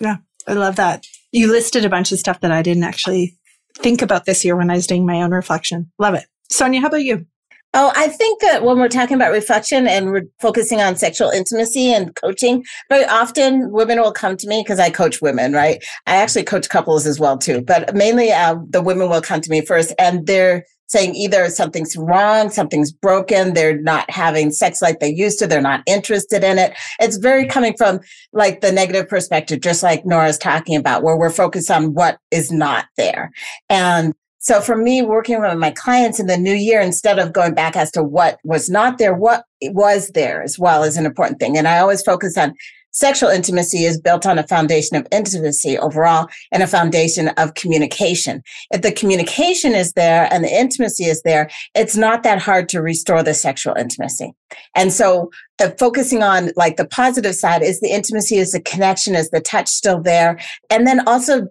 yeah 0.00 0.16
i 0.46 0.52
love 0.52 0.76
that 0.76 1.06
you 1.32 1.50
listed 1.50 1.82
a 1.82 1.88
bunch 1.88 2.12
of 2.12 2.18
stuff 2.18 2.40
that 2.40 2.52
i 2.52 2.60
didn't 2.60 2.84
actually 2.84 3.37
think 3.78 4.02
about 4.02 4.24
this 4.24 4.44
year 4.44 4.56
when 4.56 4.70
i 4.70 4.74
was 4.74 4.86
doing 4.86 5.06
my 5.06 5.22
own 5.22 5.32
reflection. 5.32 5.90
Love 5.98 6.14
it. 6.14 6.24
Sonia 6.50 6.80
how 6.80 6.88
about 6.88 7.04
you? 7.04 7.26
Oh, 7.74 7.92
I 7.94 8.08
think 8.08 8.40
that 8.40 8.64
when 8.64 8.78
we're 8.78 8.88
talking 8.88 9.14
about 9.14 9.30
reflection 9.30 9.86
and 9.86 10.10
we're 10.10 10.26
focusing 10.40 10.80
on 10.80 10.96
sexual 10.96 11.28
intimacy 11.28 11.92
and 11.92 12.14
coaching, 12.14 12.64
very 12.88 13.04
often 13.04 13.70
women 13.70 14.00
will 14.00 14.12
come 14.12 14.38
to 14.38 14.48
me 14.48 14.62
because 14.62 14.78
I 14.78 14.88
coach 14.88 15.20
women, 15.20 15.52
right? 15.52 15.84
I 16.06 16.16
actually 16.16 16.44
coach 16.44 16.70
couples 16.70 17.06
as 17.06 17.20
well 17.20 17.36
too, 17.36 17.60
but 17.60 17.94
mainly 17.94 18.32
uh, 18.32 18.56
the 18.70 18.80
women 18.80 19.10
will 19.10 19.20
come 19.20 19.42
to 19.42 19.50
me 19.50 19.60
first, 19.60 19.92
and 19.98 20.26
they're 20.26 20.64
saying 20.88 21.14
either 21.14 21.48
something's 21.48 21.96
wrong, 21.96 22.50
something's 22.50 22.90
broken, 22.90 23.54
they're 23.54 23.80
not 23.80 24.10
having 24.10 24.50
sex 24.50 24.82
like 24.82 25.00
they 25.00 25.08
used 25.08 25.38
to, 25.38 25.46
they're 25.46 25.60
not 25.60 25.82
interested 25.86 26.42
in 26.42 26.58
it. 26.58 26.74
It's 26.98 27.18
very 27.18 27.46
coming 27.46 27.76
from 27.76 28.00
like 28.32 28.60
the 28.60 28.72
negative 28.72 29.08
perspective, 29.08 29.60
just 29.60 29.82
like 29.82 30.04
Nora's 30.04 30.38
talking 30.38 30.76
about, 30.76 31.02
where 31.02 31.16
we're 31.16 31.30
focused 31.30 31.70
on 31.70 31.94
what 31.94 32.18
is 32.30 32.50
not 32.50 32.86
there. 32.96 33.30
And 33.68 34.14
so 34.40 34.60
for 34.60 34.76
me, 34.76 35.02
working 35.02 35.40
with 35.40 35.58
my 35.58 35.72
clients 35.72 36.18
in 36.18 36.26
the 36.26 36.38
new 36.38 36.54
year, 36.54 36.80
instead 36.80 37.18
of 37.18 37.32
going 37.32 37.54
back 37.54 37.76
as 37.76 37.90
to 37.92 38.02
what 38.02 38.38
was 38.44 38.70
not 38.70 38.96
there, 38.96 39.12
what 39.12 39.44
was 39.62 40.08
there 40.14 40.42
as 40.42 40.58
well 40.58 40.84
is 40.84 40.96
an 40.96 41.04
important 41.04 41.38
thing. 41.38 41.58
And 41.58 41.68
I 41.68 41.78
always 41.80 42.02
focus 42.02 42.38
on 42.38 42.54
sexual 42.98 43.30
intimacy 43.30 43.84
is 43.84 44.00
built 44.00 44.26
on 44.26 44.38
a 44.38 44.46
foundation 44.46 44.96
of 44.96 45.06
intimacy 45.12 45.78
overall 45.78 46.26
and 46.50 46.62
a 46.62 46.66
foundation 46.66 47.28
of 47.28 47.54
communication. 47.54 48.42
If 48.72 48.82
the 48.82 48.90
communication 48.90 49.72
is 49.74 49.92
there 49.92 50.28
and 50.32 50.42
the 50.42 50.52
intimacy 50.52 51.04
is 51.04 51.22
there, 51.22 51.48
it's 51.76 51.96
not 51.96 52.24
that 52.24 52.40
hard 52.40 52.68
to 52.70 52.82
restore 52.82 53.22
the 53.22 53.34
sexual 53.34 53.74
intimacy. 53.76 54.32
And 54.74 54.92
so 54.92 55.30
uh, 55.60 55.70
focusing 55.78 56.24
on 56.24 56.50
like 56.56 56.76
the 56.76 56.86
positive 56.86 57.36
side 57.36 57.62
is 57.62 57.80
the 57.80 57.92
intimacy 57.92 58.38
is 58.38 58.50
the 58.50 58.60
connection 58.60 59.14
is 59.14 59.30
the 59.30 59.40
touch 59.40 59.68
still 59.68 60.02
there 60.02 60.40
and 60.68 60.84
then 60.84 61.06
also 61.06 61.46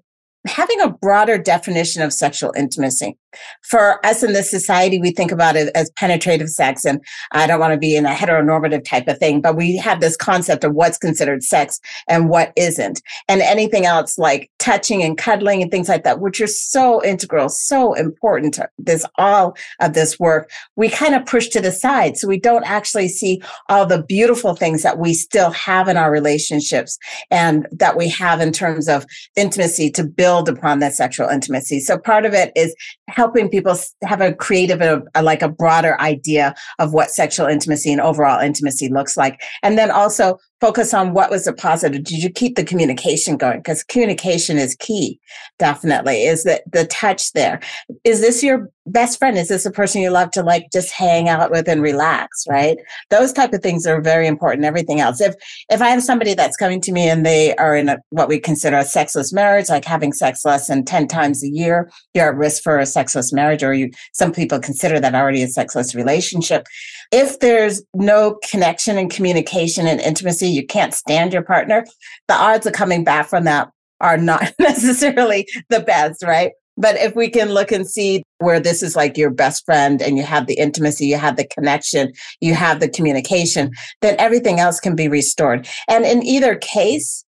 having 0.46 0.82
a 0.82 0.90
broader 0.90 1.38
definition 1.38 2.02
of 2.02 2.12
sexual 2.12 2.54
intimacy. 2.58 3.18
For 3.64 4.06
us 4.06 4.24
in 4.24 4.34
this 4.34 4.50
society, 4.50 5.00
we 5.00 5.12
think 5.12 5.32
about 5.32 5.56
it 5.56 5.70
as 5.76 5.92
penetrative 5.92 6.50
sex. 6.50 6.86
And 6.86 7.04
I 7.32 7.48
don't 7.48 7.60
want 7.60 7.74
to 7.74 7.80
be 7.80 7.96
in 7.96 8.06
a 8.06 8.12
heteronormative 8.12 8.86
type 8.86 9.08
of 9.08 9.18
thing, 9.18 9.42
but 9.42 9.56
we 9.56 9.78
have 9.78 10.00
this 10.00 10.16
concept 10.16 10.64
of 10.64 10.74
what's 10.74 10.98
considered 10.98 11.44
sex 11.44 11.80
and 12.08 12.30
what 12.30 12.54
isn't. 12.56 13.02
And 13.28 13.42
anything 13.42 13.86
else 13.86 14.18
like 14.18 14.50
touching 14.60 15.04
and 15.04 15.18
cuddling 15.18 15.62
and 15.62 15.72
things 15.72 15.90
like 15.90 16.04
that, 16.04 16.20
which 16.20 16.40
are 16.42 16.48
so 16.48 17.04
integral, 17.04 17.50
so 17.50 17.94
important 17.94 18.54
to 18.56 18.70
this, 18.78 19.06
all 19.18 19.56
of 19.82 19.94
this 19.94 20.20
work, 20.20 20.50
we 20.76 20.90
kind 20.90 21.16
of 21.16 21.26
push 21.26 21.48
to 21.50 21.62
the 21.62 21.72
side. 21.72 22.18
So 22.18 22.28
we 22.28 22.40
don't 22.40 22.66
actually 22.66 23.10
see 23.10 23.42
all 23.70 23.86
the 23.86 24.04
beautiful 24.04 24.56
things 24.56 24.84
that 24.84 25.00
we 25.00 25.14
still 25.14 25.52
have 25.52 25.88
in 25.88 25.98
our 25.98 26.12
relationships 26.12 26.98
and 27.32 27.68
that 27.72 27.98
we 27.98 28.10
have 28.10 28.40
in 28.40 28.52
terms 28.52 28.88
of 28.88 29.06
intimacy 29.36 29.92
to 29.92 30.04
build 30.04 30.50
upon 30.50 30.80
that 30.80 30.94
sexual 30.94 31.28
intimacy. 31.28 31.80
So 31.80 31.98
part 31.98 32.26
of 32.26 32.34
it 32.34 32.52
is 32.56 32.76
helping 33.18 33.50
people 33.50 33.76
have 34.04 34.22
a 34.22 34.32
creative, 34.32 34.80
a, 34.80 35.02
a, 35.16 35.24
like 35.24 35.42
a 35.42 35.50
broader 35.50 36.00
idea 36.00 36.54
of 36.78 36.94
what 36.94 37.10
sexual 37.10 37.48
intimacy 37.48 37.92
and 37.92 38.00
overall 38.00 38.40
intimacy 38.40 38.90
looks 38.90 39.18
like. 39.18 39.42
And 39.64 39.76
then 39.76 39.90
also 39.90 40.38
focus 40.60 40.94
on 40.94 41.14
what 41.14 41.30
was 41.30 41.46
the 41.46 41.54
positive. 41.54 42.04
Did 42.04 42.24
you 42.24 42.30
keep 42.30 42.56
the 42.56 42.64
communication 42.64 43.38
going? 43.38 43.60
Because 43.60 43.84
communication 43.84 44.58
is 44.58 44.76
key, 44.76 45.20
definitely. 45.60 46.24
Is 46.24 46.44
that 46.44 46.64
the 46.72 46.86
touch 46.86 47.34
there? 47.34 47.60
Is 48.04 48.22
this 48.22 48.42
your 48.42 48.70
best 48.88 49.20
friend? 49.20 49.38
Is 49.38 49.50
this 49.50 49.66
a 49.66 49.72
person 49.72 50.02
you 50.02 50.10
love 50.10 50.32
to 50.32 50.42
like 50.42 50.68
just 50.72 50.92
hang 50.92 51.30
out 51.30 51.52
with 51.52 51.68
and 51.68 51.82
relax? 51.82 52.46
Right? 52.50 52.78
Those 53.10 53.34
type 53.34 53.54
of 53.54 53.62
things 53.62 53.86
are 53.86 54.02
very 54.02 54.28
important. 54.28 54.66
Everything 54.66 55.00
else. 55.00 55.22
If 55.22 55.36
if 55.70 55.82
I 55.82 55.90
have 55.90 56.04
somebody 56.04 56.34
that's 56.34 56.58
coming 56.58 56.82
to 56.82 56.92
me 56.92 57.10
and 57.10 57.26
they 57.26 57.56
are 57.58 57.76
in 57.76 57.90
a, 57.90 57.98
what 58.10 58.30
we 58.30 58.40
consider 58.40 58.78
a 58.78 58.86
sexless 58.86 59.32
marriage, 59.32 59.70
like 59.70 59.86
having 59.86 60.14
sex 60.14 60.44
less 60.44 60.68
than 60.68 60.86
10 60.86 61.08
times 61.08 61.44
a 61.44 61.50
year, 61.50 61.90
you're 62.14 62.30
at 62.30 62.36
risk 62.36 62.64
for 62.64 62.80
a 62.80 62.86
sexless 62.86 63.32
marriage, 63.32 63.64
or 63.64 63.74
you 63.74 63.92
some 64.14 64.32
people 64.32 64.60
consider 64.60 65.00
that 65.00 65.14
already 65.14 65.44
a 65.44 65.48
sexless 65.48 65.94
relationship. 65.94 66.66
If 67.12 67.40
there's 67.40 67.82
no 67.94 68.40
connection 68.50 68.98
and 68.98 69.10
communication 69.10 69.88
and 69.88 70.00
intimacy, 70.00 70.50
you 70.50 70.66
can't 70.66 70.94
stand 70.94 71.34
your 71.34 71.44
partner, 71.44 71.86
the 72.28 72.36
odds 72.36 72.66
of 72.66 72.74
coming 72.74 73.04
back 73.04 73.28
from 73.28 73.46
that 73.46 73.70
are 74.02 74.18
not 74.18 74.54
necessarily 74.60 75.48
the 75.70 75.80
best, 75.80 76.24
right? 76.24 76.52
But 76.78 76.96
if 76.98 77.16
we 77.16 77.30
can 77.30 77.50
look 77.50 77.72
and 77.72 77.90
see 77.90 78.24
where 78.38 78.60
this 78.60 78.84
is 78.84 78.96
like 78.96 79.18
your 79.18 79.32
best 79.32 79.66
friend 79.66 80.00
and 80.00 80.16
you 80.16 80.24
have 80.24 80.46
the 80.46 80.54
intimacy, 80.54 81.08
you 81.08 81.18
have 81.18 81.36
the 81.36 81.48
connection, 81.48 82.14
you 82.40 82.54
have 82.54 82.80
the 82.80 82.88
communication, 82.88 83.72
then 84.02 84.16
everything 84.20 84.60
else 84.60 84.80
can 84.80 84.96
be 84.96 85.08
restored. 85.08 85.68
And 85.88 86.06
in 86.06 86.24
either 86.24 86.56
case, 86.56 87.26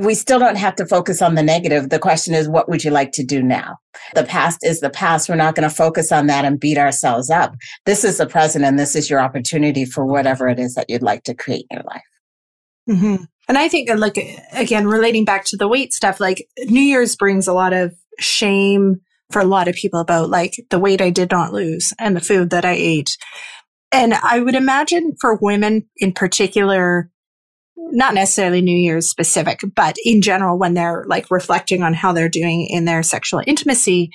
we 0.00 0.14
still 0.14 0.38
don't 0.38 0.56
have 0.56 0.76
to 0.76 0.86
focus 0.86 1.22
on 1.22 1.34
the 1.34 1.42
negative. 1.42 1.90
The 1.90 1.98
question 1.98 2.34
is, 2.34 2.48
what 2.48 2.68
would 2.68 2.84
you 2.84 2.90
like 2.90 3.12
to 3.12 3.24
do 3.24 3.42
now? 3.42 3.78
The 4.14 4.24
past 4.24 4.60
is 4.62 4.80
the 4.80 4.90
past. 4.90 5.28
We're 5.28 5.36
not 5.36 5.54
going 5.54 5.68
to 5.68 5.74
focus 5.74 6.12
on 6.12 6.26
that 6.26 6.44
and 6.44 6.60
beat 6.60 6.78
ourselves 6.78 7.30
up. 7.30 7.54
This 7.84 8.04
is 8.04 8.18
the 8.18 8.26
present, 8.26 8.64
and 8.64 8.78
this 8.78 8.94
is 8.94 9.10
your 9.10 9.20
opportunity 9.20 9.84
for 9.84 10.04
whatever 10.04 10.48
it 10.48 10.58
is 10.58 10.74
that 10.74 10.88
you'd 10.88 11.02
like 11.02 11.24
to 11.24 11.34
create 11.34 11.66
in 11.70 11.76
your 11.76 11.84
life. 11.84 12.02
Mm-hmm. 12.88 13.24
And 13.48 13.58
I 13.58 13.68
think, 13.68 13.88
like, 13.96 14.18
again, 14.52 14.86
relating 14.86 15.24
back 15.24 15.44
to 15.46 15.56
the 15.56 15.68
weight 15.68 15.92
stuff, 15.92 16.20
like 16.20 16.48
New 16.64 16.80
Year's 16.80 17.16
brings 17.16 17.46
a 17.46 17.52
lot 17.52 17.72
of 17.72 17.94
shame 18.18 19.00
for 19.30 19.40
a 19.40 19.46
lot 19.46 19.68
of 19.68 19.74
people 19.74 20.00
about 20.00 20.30
like 20.30 20.54
the 20.70 20.78
weight 20.78 21.00
I 21.00 21.10
did 21.10 21.30
not 21.30 21.52
lose 21.52 21.92
and 21.98 22.16
the 22.16 22.20
food 22.20 22.50
that 22.50 22.64
I 22.64 22.72
ate. 22.72 23.16
And 23.92 24.14
I 24.14 24.40
would 24.40 24.54
imagine 24.54 25.14
for 25.20 25.38
women 25.40 25.88
in 25.96 26.12
particular, 26.12 27.10
not 27.92 28.14
necessarily 28.14 28.60
New 28.60 28.76
Year's 28.76 29.08
specific, 29.08 29.60
but 29.74 29.96
in 30.04 30.22
general, 30.22 30.58
when 30.58 30.74
they're 30.74 31.04
like 31.06 31.30
reflecting 31.30 31.82
on 31.82 31.94
how 31.94 32.12
they're 32.12 32.28
doing 32.28 32.66
in 32.68 32.84
their 32.84 33.02
sexual 33.02 33.42
intimacy, 33.46 34.10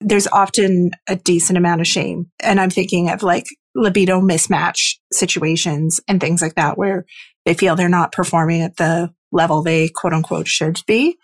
there's 0.00 0.26
often 0.26 0.90
a 1.08 1.16
decent 1.16 1.56
amount 1.56 1.80
of 1.80 1.86
shame. 1.86 2.26
And 2.42 2.60
I'm 2.60 2.70
thinking 2.70 3.10
of 3.10 3.22
like 3.22 3.46
libido 3.74 4.20
mismatch 4.20 4.96
situations 5.12 6.00
and 6.08 6.20
things 6.20 6.42
like 6.42 6.54
that, 6.54 6.76
where 6.76 7.06
they 7.44 7.54
feel 7.54 7.76
they're 7.76 7.88
not 7.88 8.12
performing 8.12 8.62
at 8.62 8.76
the 8.76 9.10
level 9.32 9.62
they 9.62 9.88
quote 9.88 10.12
unquote 10.12 10.48
should 10.48 10.80
be. 10.86 11.16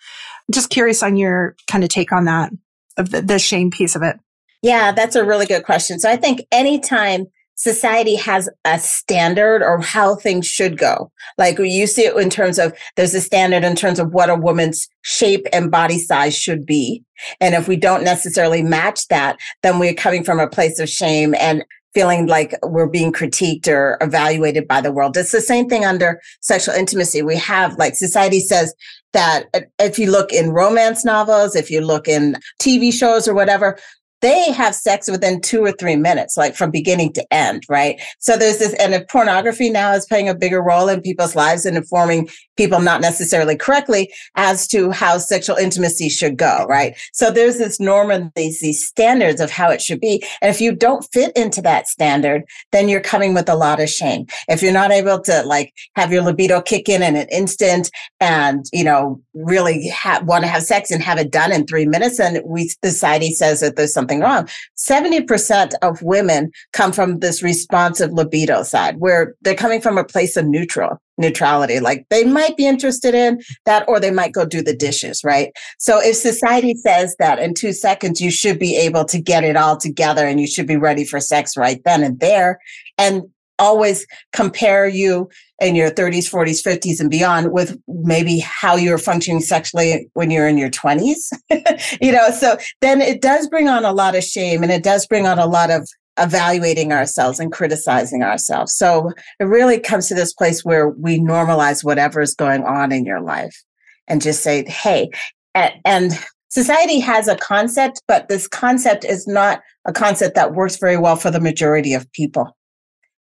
Just 0.53 0.71
curious 0.71 1.03
on 1.03 1.17
your 1.17 1.55
kind 1.71 1.85
of 1.85 1.91
take 1.91 2.13
on 2.13 2.25
that, 2.25 2.51
of 2.97 3.11
the, 3.11 3.23
the 3.23 3.39
shame 3.39 3.71
piece 3.71 3.95
of 3.97 4.03
it. 4.03 4.17
Yeah, 4.63 4.93
that's 4.93 5.17
a 5.17 5.25
really 5.25 5.47
good 5.47 5.65
question. 5.65 5.99
So 5.99 6.11
I 6.11 6.17
think 6.17 6.41
anytime 6.53 7.27
society 7.55 8.17
has 8.17 8.49
a 8.65 8.79
standard 8.79 9.63
or 9.63 9.81
how 9.81 10.17
things 10.17 10.47
should 10.47 10.79
go. 10.79 11.11
Like 11.39 11.59
you 11.59 11.87
see 11.87 12.07
it 12.07 12.17
in 12.17 12.31
terms 12.31 12.59
of 12.59 12.73
there's 12.97 13.15
a 13.15 13.21
standard 13.21 13.65
in 13.65 13.77
terms 13.77 13.99
of 13.99 14.13
what 14.13 14.31
a 14.31 14.35
woman's 14.35 14.89
shape 15.03 15.47
and 15.53 15.71
body 15.71 15.99
size 15.99 16.37
should 16.37 16.67
be. 16.67 17.05
And 17.41 17.55
if 17.55 17.69
we 17.69 17.77
don't 17.77 18.05
necessarily 18.05 18.63
match 18.63 19.07
that, 19.09 19.39
then 19.63 19.79
we're 19.79 19.95
coming 19.95 20.25
from 20.25 20.41
a 20.41 20.49
place 20.49 20.79
of 20.79 20.89
shame 20.89 21.35
and 21.39 21.65
feeling 21.95 22.27
like 22.27 22.55
we're 22.63 22.89
being 22.89 23.13
critiqued 23.13 23.69
or 23.69 23.99
evaluated 24.01 24.67
by 24.67 24.81
the 24.81 24.93
world. 24.93 25.17
It's 25.17 25.33
the 25.33 25.41
same 25.41 25.69
thing 25.69 25.85
under 25.85 26.21
sexual 26.41 26.75
intimacy. 26.75 27.23
We 27.23 27.37
have 27.37 27.77
like 27.77 27.95
society 27.95 28.41
says 28.41 28.75
that 29.13 29.45
uh, 29.55 29.61
if 29.79 29.99
you 29.99 30.11
look 30.11 30.33
in 30.33 30.51
romance 30.51 31.05
novels, 31.05 31.55
if 31.55 31.71
you 31.71 31.81
look 31.81 32.09
in 32.09 32.37
TV 32.61 32.93
shows 32.93 33.29
or 33.29 33.35
whatever, 33.35 33.79
they 34.23 34.53
have 34.53 34.75
sex 34.75 35.11
within 35.11 35.41
two 35.41 35.63
or 35.63 35.73
three 35.73 35.97
minutes, 35.97 36.37
like 36.37 36.55
from 36.55 36.71
beginning 36.71 37.13
to 37.13 37.33
end, 37.33 37.65
right? 37.69 38.01
So 38.21 38.37
there's 38.37 38.59
this, 38.59 38.73
and 38.75 38.95
if 38.95 39.07
pornography 39.09 39.69
now 39.69 39.93
is 39.93 40.07
playing 40.07 40.29
a 40.29 40.35
bigger 40.35 40.63
role 40.63 40.89
in 40.89 41.03
people's 41.03 41.37
lives 41.37 41.67
and 41.67 41.77
informing 41.77 42.29
people 42.57 42.81
not 42.81 43.01
necessarily 43.01 43.57
correctly 43.57 44.13
as 44.37 44.67
to 44.69 44.91
how 44.91 45.19
sexual 45.19 45.57
intimacy 45.57 46.09
should 46.09 46.37
go, 46.37 46.65
right? 46.69 46.97
So 47.13 47.31
there's 47.31 47.59
this 47.59 47.81
norm 47.81 48.11
and 48.11 48.31
these, 48.37 48.61
these 48.61 48.87
standards 48.87 49.41
of 49.41 49.51
how 49.51 49.71
it 49.71 49.83
should 49.83 50.01
be. 50.01 50.25
And 50.41 50.51
if 50.51 50.61
you 50.61 50.75
don't 50.75 51.07
fit 51.13 51.37
into 51.37 51.61
that 51.63 51.89
standard, 51.89 52.45
then 52.71 52.89
you're 52.89 53.01
coming 53.01 53.35
with 53.35 53.49
a 53.49 53.57
lot 53.57 53.81
of 53.81 53.89
shame. 53.89 54.27
If 54.49 54.63
you're 54.63 54.73
not 54.73 54.93
able 54.93 55.21
to 55.23 55.43
like 55.43 55.75
have 55.97 56.13
your 56.13 56.23
libido 56.23 56.61
kick 56.61 56.89
in 56.89 57.03
in 57.03 57.17
an 57.17 57.27
instant 57.33 57.91
and, 58.21 58.65
you 58.73 58.85
know, 58.85 59.21
really 59.35 59.89
ha- 59.89 60.23
want 60.25 60.45
to 60.45 60.49
have 60.49 60.63
sex 60.63 60.91
and 60.91 61.03
have 61.03 61.19
it 61.19 61.33
done 61.33 61.51
in 61.51 61.67
three 61.67 61.87
minutes, 61.87 62.21
and 62.21 62.41
we, 62.45 62.71
society 62.85 63.33
says 63.33 63.61
that 63.61 63.77
there's 63.77 63.93
something 63.93 64.12
something 64.13 64.21
wrong. 64.21 64.49
70% 64.77 65.73
of 65.83 66.03
women 66.03 66.51
come 66.73 66.93
from 66.93 67.21
this 67.21 67.43
responsive 67.43 68.13
libido 68.13 68.63
side 68.63 68.97
where 68.99 69.35
they're 69.43 69.55
coming 69.55 69.81
from 69.81 69.99
a 69.99 70.05
place 70.05 70.37
of 70.37 70.47
neutral 70.47 71.01
neutrality. 71.19 71.79
Like 71.79 72.07
they 72.11 72.25
might 72.25 72.57
be 72.57 72.67
interested 72.67 73.15
in 73.15 73.41
that 73.65 73.85
or 73.87 74.01
they 74.01 74.11
might 74.11 74.33
go 74.33 74.45
do 74.45 74.63
the 74.63 74.75
dishes, 74.75 75.23
right? 75.23 75.53
So 75.79 76.01
if 76.01 76.17
society 76.17 76.75
says 76.75 77.15
that 77.19 77.39
in 77.39 77.55
two 77.55 77.73
seconds, 77.73 78.21
you 78.21 78.31
should 78.31 78.59
be 78.59 78.77
able 78.77 79.05
to 79.07 79.21
get 79.21 79.45
it 79.45 79.57
all 79.57 79.77
together 79.77 80.27
and 80.27 80.41
you 80.41 80.47
should 80.47 80.67
be 80.67 80.77
ready 80.77 81.05
for 81.05 81.21
sex 81.21 81.57
right 81.57 81.81
then 81.85 82.03
and 82.03 82.19
there. 82.21 82.59
And 82.99 83.23
always 83.59 84.07
compare 84.33 84.89
you 84.89 85.29
in 85.61 85.75
your 85.75 85.91
30s, 85.91 86.31
40s, 86.31 86.67
50s, 86.67 87.01
and 87.01 87.11
beyond 87.11 87.53
with 87.53 87.79
maybe 87.87 88.41
how 88.41 88.77
you're 88.77 88.99
functioning 88.99 89.41
sexually 89.41 90.09
when 90.15 90.31
you're 90.31 90.49
in 90.49 90.59
your 90.59 90.71
20s. 90.71 91.33
you 92.01 92.13
know, 92.13 92.31
so 92.31 92.57
then 92.81 93.01
it 93.01 93.21
does 93.21 93.49
bring 93.49 93.69
on 93.69 93.85
a 93.85 93.93
lot 93.93 94.17
of 94.17 94.25
shame 94.25 94.63
and 94.63 94.73
it 94.73 94.83
does 94.83 95.07
bring 95.07 95.27
on 95.27 95.39
a 95.39 95.47
lot 95.47 95.71
of 95.71 95.89
evaluating 96.19 96.93
ourselves 96.93 97.41
and 97.41 97.53
criticizing 97.53 98.23
ourselves. 98.23 98.75
So 98.75 99.11
it 99.41 99.45
really 99.45 99.79
comes 99.79 100.09
to 100.09 100.15
this 100.15 100.33
place 100.33 100.65
where 100.65 100.91
we 100.91 101.19
normalize 101.19 101.83
whatever 101.83 102.21
is 102.21 102.35
going 102.35 102.65
on 102.65 102.93
in 102.93 103.05
your 103.05 103.21
life 103.21 103.63
and 104.09 104.21
just 104.21 104.43
say, 104.43 104.65
hey, 104.69 105.11
and 105.55 106.13
society 106.51 107.01
has 107.01 107.29
a 107.29 107.37
concept, 107.37 108.03
but 108.07 108.29
this 108.29 108.47
concept 108.47 109.05
is 109.05 109.27
not 109.27 109.63
a 109.87 109.93
concept 109.93 110.35
that 110.35 110.55
works 110.55 110.77
very 110.77 110.99
well 110.99 111.17
for 111.17 111.31
the 111.31 111.41
majority 111.41 111.95
of 111.95 112.11
people. 112.13 112.57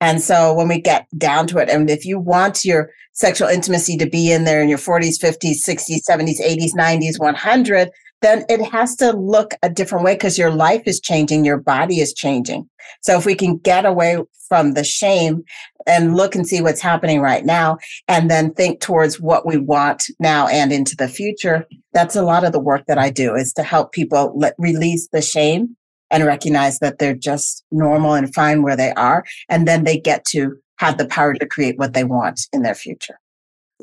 And 0.01 0.21
so 0.21 0.53
when 0.53 0.67
we 0.67 0.79
get 0.79 1.07
down 1.17 1.47
to 1.47 1.57
it, 1.57 1.69
and 1.69 1.89
if 1.89 2.05
you 2.05 2.19
want 2.19 2.63
your 2.63 2.91
sexual 3.13 3.49
intimacy 3.49 3.97
to 3.97 4.09
be 4.09 4.31
in 4.31 4.45
there 4.45 4.62
in 4.62 4.69
your 4.69 4.77
40s, 4.77 5.21
50s, 5.21 5.63
60s, 5.67 6.01
70s, 6.09 6.39
80s, 6.39 6.71
90s, 6.77 7.19
100, 7.19 7.89
then 8.21 8.45
it 8.49 8.62
has 8.62 8.95
to 8.97 9.12
look 9.12 9.53
a 9.63 9.69
different 9.69 10.03
way 10.03 10.15
because 10.15 10.38
your 10.38 10.51
life 10.51 10.83
is 10.85 10.99
changing, 10.99 11.45
your 11.45 11.57
body 11.57 11.99
is 11.99 12.13
changing. 12.13 12.69
So 13.01 13.17
if 13.17 13.25
we 13.25 13.35
can 13.35 13.57
get 13.57 13.85
away 13.85 14.17
from 14.47 14.73
the 14.73 14.83
shame 14.83 15.43
and 15.85 16.15
look 16.15 16.35
and 16.35 16.45
see 16.45 16.62
what's 16.62 16.81
happening 16.81 17.21
right 17.21 17.45
now, 17.45 17.77
and 18.07 18.29
then 18.29 18.53
think 18.53 18.81
towards 18.81 19.19
what 19.19 19.45
we 19.45 19.57
want 19.57 20.03
now 20.19 20.47
and 20.47 20.71
into 20.71 20.95
the 20.95 21.07
future, 21.07 21.65
that's 21.93 22.15
a 22.15 22.23
lot 22.23 22.43
of 22.43 22.51
the 22.51 22.59
work 22.59 22.83
that 22.88 22.97
I 22.97 23.09
do 23.09 23.35
is 23.35 23.53
to 23.53 23.63
help 23.63 23.91
people 23.91 24.33
let, 24.35 24.55
release 24.57 25.07
the 25.12 25.21
shame 25.21 25.75
and 26.11 26.25
recognize 26.25 26.79
that 26.79 26.99
they're 26.99 27.15
just 27.15 27.63
normal 27.71 28.13
and 28.13 28.33
fine 28.33 28.63
where 28.63 28.75
they 28.75 28.91
are. 28.93 29.23
And 29.47 29.67
then 29.67 29.83
they 29.83 29.99
get 29.99 30.25
to 30.29 30.57
have 30.77 30.97
the 30.97 31.05
power 31.05 31.33
to 31.33 31.45
create 31.45 31.77
what 31.77 31.93
they 31.93 32.03
want 32.03 32.41
in 32.53 32.61
their 32.61 32.75
future. 32.75 33.19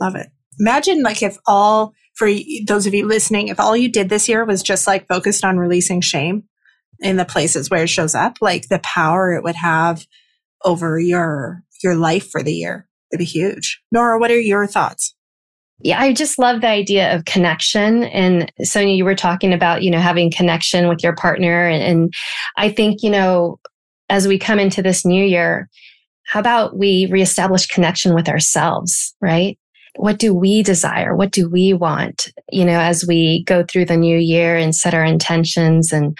Love 0.00 0.16
it. 0.16 0.28
Imagine 0.58 1.02
like 1.02 1.22
if 1.22 1.36
all, 1.46 1.92
for 2.14 2.30
those 2.66 2.86
of 2.86 2.94
you 2.94 3.06
listening, 3.06 3.48
if 3.48 3.60
all 3.60 3.76
you 3.76 3.90
did 3.90 4.08
this 4.08 4.28
year 4.28 4.44
was 4.44 4.62
just 4.62 4.86
like 4.86 5.06
focused 5.06 5.44
on 5.44 5.58
releasing 5.58 6.00
shame 6.00 6.44
in 7.00 7.16
the 7.16 7.24
places 7.24 7.68
where 7.68 7.84
it 7.84 7.90
shows 7.90 8.14
up, 8.14 8.38
like 8.40 8.68
the 8.68 8.78
power 8.78 9.32
it 9.32 9.42
would 9.42 9.56
have 9.56 10.06
over 10.64 10.98
your, 10.98 11.62
your 11.82 11.94
life 11.94 12.30
for 12.30 12.42
the 12.42 12.54
year. 12.54 12.88
It'd 13.12 13.18
be 13.18 13.24
huge. 13.24 13.82
Nora, 13.92 14.18
what 14.18 14.30
are 14.30 14.40
your 14.40 14.66
thoughts? 14.66 15.14
Yeah, 15.80 16.00
I 16.00 16.14
just 16.14 16.38
love 16.38 16.62
the 16.62 16.68
idea 16.68 17.14
of 17.14 17.26
connection. 17.26 18.04
And 18.04 18.50
Sonia, 18.62 18.94
you 18.94 19.04
were 19.04 19.14
talking 19.14 19.52
about, 19.52 19.82
you 19.82 19.90
know, 19.90 20.00
having 20.00 20.30
connection 20.30 20.88
with 20.88 21.02
your 21.02 21.14
partner. 21.14 21.68
And, 21.68 22.12
I 22.56 22.70
think, 22.70 23.02
you 23.02 23.10
know, 23.10 23.58
as 24.08 24.26
we 24.26 24.38
come 24.38 24.58
into 24.58 24.82
this 24.82 25.04
new 25.04 25.24
year, 25.24 25.68
how 26.26 26.40
about 26.40 26.76
we 26.76 27.06
reestablish 27.10 27.66
connection 27.66 28.14
with 28.14 28.28
ourselves, 28.28 29.14
right? 29.20 29.58
What 29.96 30.18
do 30.18 30.34
we 30.34 30.62
desire? 30.62 31.14
What 31.14 31.30
do 31.30 31.48
we 31.48 31.72
want? 31.72 32.32
You 32.50 32.64
know, 32.64 32.80
as 32.80 33.06
we 33.06 33.44
go 33.44 33.62
through 33.62 33.86
the 33.86 33.96
new 33.96 34.18
year 34.18 34.56
and 34.56 34.74
set 34.74 34.94
our 34.94 35.04
intentions 35.04 35.92
and 35.92 36.16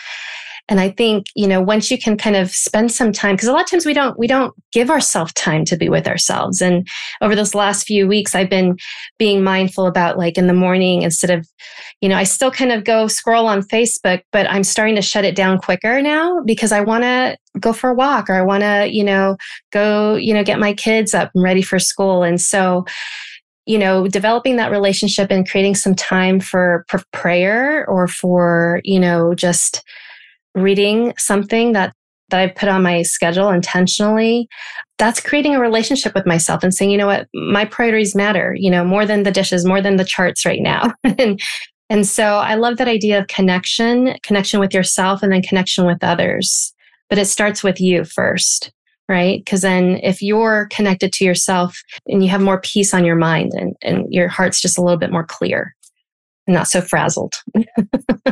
and 0.68 0.81
I 0.81 0.90
think, 0.90 1.26
you 1.37 1.46
know, 1.46 1.61
once 1.61 1.90
you 1.90 1.98
can 1.98 2.16
kind 2.16 2.35
of 2.35 2.50
spend 2.50 2.90
some 2.90 3.12
time, 3.12 3.37
because 3.37 3.48
a 3.48 3.52
lot 3.52 3.62
of 3.62 3.70
times 3.70 3.87
we 3.87 3.94
don't, 3.94 4.18
we 4.18 4.26
don't 4.26 4.52
give 4.72 4.90
ourselves 4.90 5.33
time 5.35 5.64
to 5.66 5.76
be 5.76 5.88
with 5.88 6.09
ourselves. 6.09 6.61
And 6.61 6.87
over 7.20 7.37
those 7.37 7.55
last 7.55 7.87
few 7.87 8.09
weeks, 8.09 8.35
I've 8.35 8.50
been 8.50 8.76
being 9.18 9.44
mindful 9.44 9.87
about 9.87 10.18
like 10.18 10.37
in 10.37 10.48
the 10.48 10.52
morning, 10.52 11.02
instead 11.02 11.31
of, 11.31 11.46
you 12.00 12.09
know, 12.09 12.16
I 12.16 12.24
still 12.24 12.50
kind 12.50 12.72
of 12.72 12.85
go 12.85 13.07
scroll 13.07 13.46
on 13.46 13.62
Facebook, 13.62 14.22
but 14.33 14.50
I'm 14.50 14.64
starting 14.64 14.96
to 14.96 15.02
shut 15.02 15.24
it 15.24 15.37
down 15.37 15.59
quicker 15.59 16.02
now 16.02 16.42
because 16.44 16.72
I 16.72 16.81
want 16.81 17.05
to 17.05 17.37
go 17.61 17.72
for 17.72 17.90
a 17.90 17.94
walk 17.94 18.29
or 18.29 18.35
I 18.35 18.42
want 18.42 18.62
to, 18.62 18.88
you 18.90 19.05
know, 19.05 19.37
go, 19.72 20.16
you 20.16 20.35
know, 20.35 20.44
get 20.44 20.59
my 20.59 20.74
kids 20.74 21.14
up 21.14 21.31
and 21.35 21.44
ready 21.44 21.62
for 21.62 21.79
school. 21.79 22.22
And 22.22 22.40
so, 22.40 22.85
you 23.66 23.79
know, 23.79 24.07
developing 24.07 24.57
that 24.57 24.70
relationship 24.70 25.31
and 25.31 25.48
creating 25.48 25.74
some 25.74 25.94
time 25.94 26.38
for, 26.40 26.85
prayer 27.12 27.85
or 27.88 28.07
for, 28.09 28.81
you 28.85 29.00
know, 29.00 29.35
just 29.35 29.83
reading 30.56 31.12
something 31.18 31.72
that 31.72 31.92
that 32.30 32.40
I've 32.40 32.56
put 32.56 32.68
on 32.68 32.82
my 32.82 33.02
schedule 33.02 33.50
intentionally, 33.50 34.48
that's 34.98 35.20
creating 35.20 35.54
a 35.54 35.60
relationship 35.60 36.12
with 36.12 36.26
myself 36.26 36.64
and 36.64 36.74
saying, 36.74 36.90
you 36.90 36.98
know 36.98 37.06
what, 37.06 37.28
my 37.34 37.64
priorities 37.64 38.16
matter, 38.16 38.56
you 38.58 38.68
know, 38.68 38.84
more 38.84 39.06
than 39.06 39.22
the 39.22 39.30
dishes, 39.30 39.64
more 39.64 39.80
than 39.80 39.94
the 39.94 40.04
charts 40.04 40.44
right 40.44 40.60
now. 40.60 40.92
and 41.04 41.40
and 41.88 42.06
so 42.06 42.38
I 42.38 42.56
love 42.56 42.78
that 42.78 42.88
idea 42.88 43.20
of 43.20 43.28
connection, 43.28 44.16
connection 44.24 44.58
with 44.58 44.74
yourself 44.74 45.22
and 45.22 45.30
then 45.30 45.42
connection 45.42 45.86
with 45.86 46.02
others. 46.02 46.74
But 47.08 47.18
it 47.18 47.26
starts 47.26 47.62
with 47.62 47.80
you 47.80 48.04
first, 48.04 48.72
right? 49.08 49.38
Because 49.38 49.60
then 49.60 50.00
if 50.02 50.20
you're 50.20 50.66
connected 50.72 51.12
to 51.12 51.24
yourself 51.24 51.78
and 52.08 52.24
you 52.24 52.30
have 52.30 52.40
more 52.40 52.60
peace 52.60 52.92
on 52.92 53.04
your 53.04 53.14
mind 53.14 53.52
and, 53.54 53.76
and 53.82 54.12
your 54.12 54.26
heart's 54.26 54.60
just 54.60 54.78
a 54.78 54.82
little 54.82 54.98
bit 54.98 55.12
more 55.12 55.24
clear 55.24 55.76
not 56.46 56.68
so 56.68 56.80
frazzled. 56.80 57.35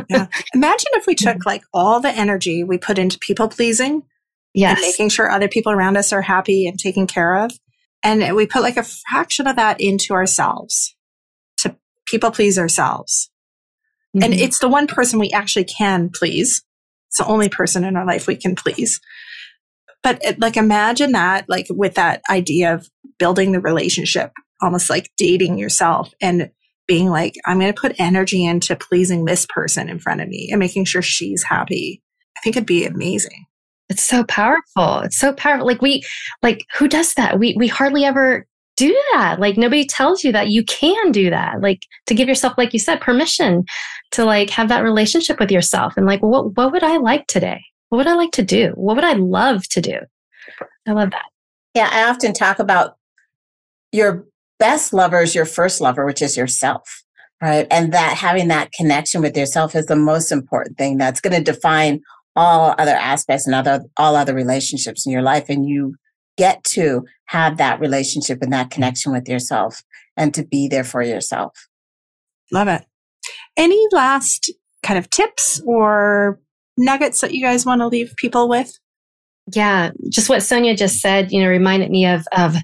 yeah. 0.09 0.27
Imagine 0.53 0.91
if 0.93 1.05
we 1.05 1.15
took 1.15 1.45
like 1.45 1.63
all 1.73 1.99
the 1.99 2.09
energy 2.09 2.63
we 2.63 2.77
put 2.77 2.97
into 2.97 3.19
people 3.19 3.47
pleasing 3.47 4.03
yes. 4.53 4.77
and 4.77 4.81
making 4.85 5.09
sure 5.09 5.29
other 5.29 5.47
people 5.47 5.71
around 5.71 5.97
us 5.97 6.13
are 6.13 6.21
happy 6.21 6.67
and 6.67 6.79
taken 6.79 7.07
care 7.07 7.43
of. 7.43 7.51
And 8.03 8.35
we 8.35 8.45
put 8.45 8.61
like 8.61 8.77
a 8.77 8.83
fraction 8.83 9.47
of 9.47 9.55
that 9.57 9.81
into 9.81 10.13
ourselves 10.13 10.95
to 11.57 11.75
people 12.05 12.31
please 12.31 12.57
ourselves. 12.57 13.29
Mm-hmm. 14.15 14.23
And 14.23 14.33
it's 14.33 14.59
the 14.59 14.69
one 14.69 14.87
person 14.87 15.19
we 15.19 15.31
actually 15.31 15.65
can 15.65 16.09
please. 16.09 16.63
It's 17.09 17.17
the 17.17 17.25
only 17.25 17.49
person 17.49 17.83
in 17.83 17.95
our 17.95 18.05
life 18.05 18.27
we 18.27 18.35
can 18.35 18.55
please. 18.55 19.01
But 20.03 20.23
it, 20.23 20.39
like 20.39 20.55
imagine 20.55 21.13
that, 21.13 21.45
like 21.49 21.65
with 21.69 21.95
that 21.95 22.21
idea 22.29 22.75
of 22.75 22.87
building 23.17 23.51
the 23.51 23.59
relationship, 23.59 24.31
almost 24.61 24.89
like 24.89 25.09
dating 25.17 25.57
yourself 25.57 26.13
and 26.21 26.51
being 26.87 27.09
like, 27.09 27.35
I'm 27.45 27.59
going 27.59 27.73
to 27.73 27.79
put 27.79 27.99
energy 27.99 28.45
into 28.45 28.75
pleasing 28.75 29.25
this 29.25 29.45
person 29.47 29.89
in 29.89 29.99
front 29.99 30.21
of 30.21 30.27
me 30.27 30.49
and 30.51 30.59
making 30.59 30.85
sure 30.85 31.01
she's 31.01 31.43
happy. 31.43 32.01
I 32.37 32.41
think 32.41 32.55
it'd 32.55 32.67
be 32.67 32.85
amazing. 32.85 33.45
It's 33.89 34.03
so 34.03 34.23
powerful. 34.23 34.99
It's 34.99 35.17
so 35.17 35.33
powerful. 35.33 35.67
Like 35.67 35.81
we, 35.81 36.03
like 36.41 36.65
who 36.75 36.87
does 36.87 37.13
that? 37.15 37.39
We, 37.39 37.55
we 37.57 37.67
hardly 37.67 38.03
ever 38.03 38.45
do 38.77 38.99
that. 39.13 39.39
Like 39.39 39.57
nobody 39.57 39.85
tells 39.85 40.23
you 40.23 40.31
that 40.31 40.49
you 40.49 40.63
can 40.65 41.11
do 41.11 41.29
that. 41.29 41.61
Like 41.61 41.81
to 42.07 42.15
give 42.15 42.27
yourself, 42.27 42.53
like 42.57 42.73
you 42.73 42.79
said, 42.79 42.99
permission 42.99 43.63
to 44.11 44.25
like 44.25 44.49
have 44.49 44.69
that 44.69 44.83
relationship 44.83 45.39
with 45.39 45.51
yourself 45.51 45.93
and 45.97 46.05
like, 46.05 46.21
what, 46.21 46.57
what 46.57 46.71
would 46.71 46.83
I 46.83 46.97
like 46.97 47.27
today? 47.27 47.61
What 47.89 47.99
would 47.99 48.07
I 48.07 48.15
like 48.15 48.31
to 48.31 48.43
do? 48.43 48.71
What 48.75 48.95
would 48.95 49.05
I 49.05 49.13
love 49.13 49.67
to 49.69 49.81
do? 49.81 49.99
I 50.87 50.91
love 50.91 51.11
that. 51.11 51.25
Yeah. 51.73 51.89
I 51.91 52.09
often 52.09 52.33
talk 52.33 52.59
about 52.59 52.97
your 53.91 54.25
best 54.59 54.93
lover 54.93 55.21
is 55.21 55.35
your 55.35 55.45
first 55.45 55.81
lover, 55.81 56.05
which 56.05 56.21
is 56.21 56.37
yourself, 56.37 57.03
right? 57.41 57.67
And 57.71 57.93
that 57.93 58.17
having 58.17 58.47
that 58.49 58.71
connection 58.71 59.21
with 59.21 59.35
yourself 59.37 59.75
is 59.75 59.85
the 59.87 59.95
most 59.95 60.31
important 60.31 60.77
thing 60.77 60.97
that's 60.97 61.21
going 61.21 61.35
to 61.35 61.51
define 61.51 62.01
all 62.35 62.75
other 62.77 62.95
aspects 62.95 63.45
and 63.45 63.55
other 63.55 63.81
all 63.97 64.15
other 64.15 64.33
relationships 64.33 65.05
in 65.05 65.11
your 65.11 65.21
life. 65.21 65.45
And 65.49 65.67
you 65.67 65.95
get 66.37 66.63
to 66.63 67.05
have 67.27 67.57
that 67.57 67.79
relationship 67.79 68.39
and 68.41 68.51
that 68.51 68.71
connection 68.71 69.11
with 69.11 69.27
yourself 69.27 69.81
and 70.17 70.33
to 70.33 70.43
be 70.45 70.67
there 70.67 70.83
for 70.83 71.01
yourself. 71.01 71.67
Love 72.51 72.67
it. 72.67 72.83
Any 73.57 73.81
last 73.91 74.51
kind 74.83 74.99
of 74.99 75.09
tips 75.09 75.61
or 75.65 76.39
nuggets 76.77 77.21
that 77.21 77.33
you 77.33 77.41
guys 77.41 77.65
want 77.65 77.81
to 77.81 77.87
leave 77.87 78.15
people 78.17 78.47
with? 78.47 78.77
Yeah, 79.53 79.91
just 80.09 80.27
what 80.27 80.41
Sonia 80.41 80.75
just 80.75 80.99
said, 80.99 81.31
you 81.31 81.41
know, 81.41 81.47
reminded 81.47 81.91
me 81.91 82.05
of 82.07 82.25
of 82.35 82.55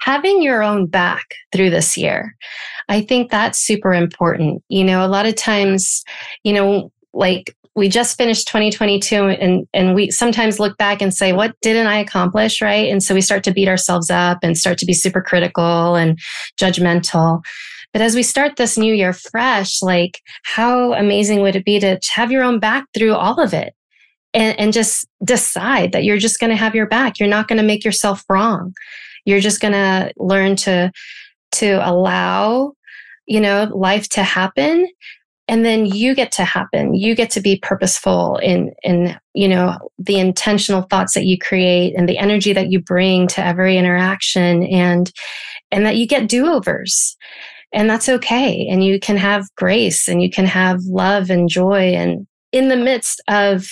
having 0.00 0.42
your 0.42 0.62
own 0.62 0.86
back 0.86 1.24
through 1.52 1.70
this 1.70 1.96
year. 1.96 2.34
I 2.88 3.02
think 3.02 3.30
that's 3.30 3.58
super 3.58 3.94
important. 3.94 4.62
You 4.68 4.84
know, 4.84 5.04
a 5.04 5.08
lot 5.08 5.26
of 5.26 5.36
times, 5.36 6.02
you 6.42 6.52
know, 6.52 6.90
like 7.12 7.54
we 7.76 7.88
just 7.88 8.16
finished 8.16 8.48
2022 8.48 9.14
and 9.16 9.66
and 9.72 9.94
we 9.94 10.10
sometimes 10.10 10.60
look 10.60 10.76
back 10.78 11.02
and 11.02 11.12
say 11.12 11.32
what 11.32 11.54
didn't 11.60 11.86
i 11.86 11.96
accomplish 11.96 12.60
right 12.62 12.88
and 12.88 13.02
so 13.02 13.14
we 13.14 13.20
start 13.20 13.42
to 13.44 13.52
beat 13.52 13.68
ourselves 13.68 14.10
up 14.10 14.38
and 14.42 14.56
start 14.56 14.78
to 14.78 14.86
be 14.86 14.92
super 14.92 15.20
critical 15.20 15.94
and 15.96 16.18
judgmental 16.58 17.42
but 17.92 18.02
as 18.02 18.14
we 18.14 18.22
start 18.22 18.56
this 18.56 18.78
new 18.78 18.94
year 18.94 19.12
fresh 19.12 19.82
like 19.82 20.20
how 20.44 20.92
amazing 20.94 21.40
would 21.40 21.56
it 21.56 21.64
be 21.64 21.80
to 21.80 21.98
have 22.14 22.30
your 22.30 22.42
own 22.42 22.58
back 22.60 22.86
through 22.94 23.14
all 23.14 23.40
of 23.40 23.52
it 23.52 23.74
and, 24.34 24.58
and 24.58 24.72
just 24.72 25.06
decide 25.24 25.92
that 25.92 26.04
you're 26.04 26.18
just 26.18 26.40
going 26.40 26.50
to 26.50 26.56
have 26.56 26.74
your 26.74 26.86
back. 26.86 27.18
You're 27.18 27.28
not 27.28 27.48
going 27.48 27.58
to 27.58 27.64
make 27.64 27.84
yourself 27.84 28.24
wrong. 28.28 28.74
You're 29.24 29.40
just 29.40 29.60
going 29.60 29.72
to 29.72 30.12
learn 30.16 30.56
to, 30.56 30.92
to 31.52 31.88
allow, 31.88 32.72
you 33.26 33.40
know, 33.40 33.70
life 33.72 34.08
to 34.10 34.22
happen. 34.22 34.88
And 35.46 35.64
then 35.64 35.86
you 35.86 36.14
get 36.14 36.32
to 36.32 36.44
happen. 36.44 36.94
You 36.94 37.14
get 37.14 37.30
to 37.30 37.40
be 37.40 37.58
purposeful 37.58 38.38
in, 38.38 38.72
in, 38.82 39.18
you 39.34 39.48
know, 39.48 39.76
the 39.98 40.18
intentional 40.18 40.82
thoughts 40.82 41.14
that 41.14 41.26
you 41.26 41.38
create 41.38 41.94
and 41.96 42.08
the 42.08 42.18
energy 42.18 42.52
that 42.54 42.70
you 42.70 42.80
bring 42.80 43.26
to 43.28 43.44
every 43.44 43.76
interaction 43.76 44.64
and, 44.64 45.12
and 45.70 45.86
that 45.86 45.96
you 45.96 46.06
get 46.06 46.28
do-overs 46.28 47.16
and 47.74 47.90
that's 47.90 48.08
okay. 48.08 48.68
And 48.68 48.84
you 48.84 49.00
can 49.00 49.16
have 49.16 49.52
grace 49.56 50.08
and 50.08 50.22
you 50.22 50.30
can 50.30 50.46
have 50.46 50.80
love 50.84 51.28
and 51.28 51.48
joy 51.48 51.92
and 51.94 52.26
in 52.52 52.68
the 52.68 52.76
midst 52.76 53.20
of 53.28 53.66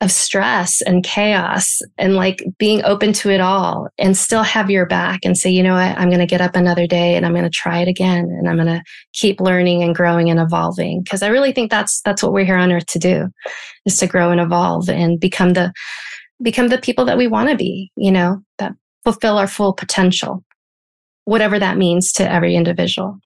of 0.00 0.10
stress 0.10 0.80
and 0.80 1.04
chaos 1.04 1.78
and 1.98 2.14
like 2.14 2.42
being 2.58 2.82
open 2.84 3.12
to 3.12 3.30
it 3.30 3.40
all 3.40 3.88
and 3.98 4.16
still 4.16 4.42
have 4.42 4.70
your 4.70 4.86
back 4.86 5.20
and 5.24 5.36
say, 5.36 5.50
you 5.50 5.62
know 5.62 5.74
what, 5.74 5.96
I'm 5.98 6.08
going 6.08 6.20
to 6.20 6.26
get 6.26 6.40
up 6.40 6.56
another 6.56 6.86
day 6.86 7.16
and 7.16 7.26
I'm 7.26 7.32
going 7.32 7.44
to 7.44 7.50
try 7.50 7.80
it 7.80 7.88
again 7.88 8.24
and 8.24 8.48
I'm 8.48 8.56
going 8.56 8.66
to 8.66 8.82
keep 9.12 9.40
learning 9.40 9.82
and 9.82 9.94
growing 9.94 10.30
and 10.30 10.40
evolving. 10.40 11.04
Cause 11.04 11.22
I 11.22 11.28
really 11.28 11.52
think 11.52 11.70
that's, 11.70 12.00
that's 12.00 12.22
what 12.22 12.32
we're 12.32 12.46
here 12.46 12.56
on 12.56 12.72
earth 12.72 12.86
to 12.86 12.98
do 12.98 13.28
is 13.84 13.98
to 13.98 14.06
grow 14.06 14.30
and 14.30 14.40
evolve 14.40 14.88
and 14.88 15.20
become 15.20 15.52
the, 15.52 15.70
become 16.40 16.68
the 16.68 16.78
people 16.78 17.04
that 17.04 17.18
we 17.18 17.26
want 17.26 17.50
to 17.50 17.56
be, 17.56 17.92
you 17.94 18.10
know, 18.10 18.40
that 18.58 18.72
fulfill 19.04 19.36
our 19.36 19.46
full 19.46 19.74
potential, 19.74 20.42
whatever 21.24 21.58
that 21.58 21.76
means 21.76 22.10
to 22.12 22.30
every 22.30 22.56
individual. 22.56 23.18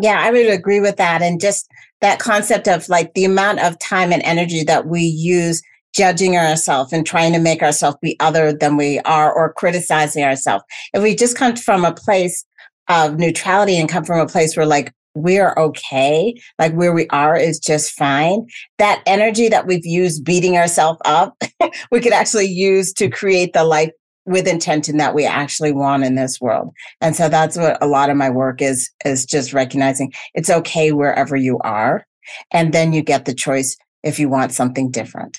Yeah, 0.00 0.20
I 0.20 0.30
would 0.30 0.46
agree 0.46 0.80
with 0.80 0.96
that. 0.96 1.22
And 1.22 1.40
just 1.40 1.68
that 2.00 2.18
concept 2.18 2.68
of 2.68 2.88
like 2.88 3.14
the 3.14 3.24
amount 3.24 3.60
of 3.60 3.78
time 3.78 4.12
and 4.12 4.22
energy 4.22 4.62
that 4.64 4.86
we 4.86 5.02
use 5.02 5.62
judging 5.94 6.36
ourselves 6.36 6.92
and 6.92 7.06
trying 7.06 7.32
to 7.32 7.38
make 7.38 7.62
ourselves 7.62 7.96
be 8.00 8.16
other 8.20 8.52
than 8.52 8.76
we 8.76 9.00
are 9.00 9.32
or 9.32 9.52
criticizing 9.52 10.22
ourselves. 10.22 10.64
If 10.94 11.02
we 11.02 11.14
just 11.14 11.36
come 11.36 11.56
from 11.56 11.84
a 11.84 11.94
place 11.94 12.44
of 12.88 13.18
neutrality 13.18 13.76
and 13.78 13.88
come 13.88 14.04
from 14.04 14.20
a 14.20 14.26
place 14.26 14.56
where 14.56 14.66
like 14.66 14.92
we're 15.14 15.54
okay, 15.56 16.34
like 16.58 16.72
where 16.74 16.92
we 16.92 17.08
are 17.08 17.36
is 17.36 17.58
just 17.58 17.92
fine, 17.92 18.46
that 18.78 19.02
energy 19.06 19.48
that 19.48 19.66
we've 19.66 19.86
used 19.86 20.24
beating 20.24 20.56
ourselves 20.56 21.00
up, 21.04 21.36
we 21.90 22.00
could 22.00 22.12
actually 22.12 22.46
use 22.46 22.92
to 22.92 23.08
create 23.08 23.52
the 23.52 23.64
life 23.64 23.90
with 24.28 24.46
intention 24.46 24.98
that 24.98 25.14
we 25.14 25.24
actually 25.24 25.72
want 25.72 26.04
in 26.04 26.14
this 26.14 26.40
world. 26.40 26.72
And 27.00 27.16
so 27.16 27.28
that's 27.28 27.56
what 27.56 27.82
a 27.82 27.86
lot 27.86 28.10
of 28.10 28.16
my 28.16 28.30
work 28.30 28.62
is, 28.62 28.90
is 29.04 29.24
just 29.24 29.52
recognizing 29.52 30.12
it's 30.34 30.50
okay 30.50 30.92
wherever 30.92 31.36
you 31.36 31.58
are. 31.60 32.06
And 32.52 32.72
then 32.72 32.92
you 32.92 33.02
get 33.02 33.24
the 33.24 33.34
choice 33.34 33.76
if 34.02 34.18
you 34.18 34.28
want 34.28 34.52
something 34.52 34.90
different, 34.90 35.38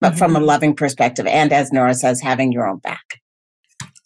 but 0.00 0.10
mm-hmm. 0.10 0.18
from 0.18 0.36
a 0.36 0.38
mm-hmm. 0.38 0.46
loving 0.46 0.76
perspective. 0.76 1.26
And 1.26 1.52
as 1.52 1.72
Nora 1.72 1.94
says, 1.94 2.20
having 2.20 2.52
your 2.52 2.68
own 2.68 2.78
back. 2.78 3.20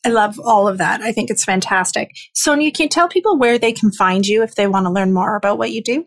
I 0.04 0.08
love 0.08 0.38
all 0.38 0.66
of 0.66 0.78
that. 0.78 1.02
I 1.02 1.12
think 1.12 1.30
it's 1.30 1.44
fantastic. 1.44 2.10
Sonia, 2.34 2.70
can 2.70 2.84
you 2.84 2.88
tell 2.88 3.08
people 3.08 3.38
where 3.38 3.58
they 3.58 3.72
can 3.72 3.92
find 3.92 4.26
you 4.26 4.42
if 4.42 4.54
they 4.54 4.66
want 4.66 4.86
to 4.86 4.92
learn 4.92 5.12
more 5.12 5.36
about 5.36 5.58
what 5.58 5.72
you 5.72 5.82
do? 5.82 6.06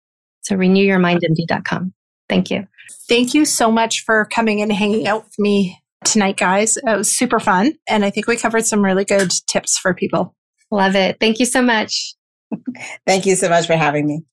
So 0.42 0.56
renewyourmindmd.com. 0.56 1.94
Thank 2.28 2.50
you. 2.50 2.68
Thank 3.08 3.34
you 3.34 3.46
so 3.46 3.72
much 3.72 4.04
for 4.04 4.26
coming 4.26 4.62
and 4.62 4.72
hanging 4.72 5.08
out 5.08 5.26
with 5.26 5.38
me 5.38 5.80
tonight, 6.04 6.38
guys. 6.38 6.78
It 6.78 6.86
was 6.86 7.12
super 7.12 7.40
fun. 7.40 7.74
And 7.88 8.04
I 8.04 8.10
think 8.10 8.26
we 8.28 8.36
covered 8.36 8.66
some 8.66 8.84
really 8.84 9.06
good 9.06 9.32
tips 9.48 9.78
for 9.78 9.94
people. 9.94 10.34
Love 10.72 10.96
it. 10.96 11.18
Thank 11.20 11.38
you 11.40 11.46
so 11.46 11.62
much. 11.62 12.16
Thank 13.08 13.28
you 13.28 13.36
so 13.36 13.50
much 13.50 13.68
for 13.68 13.76
having 13.76 14.08
me. 14.08 14.24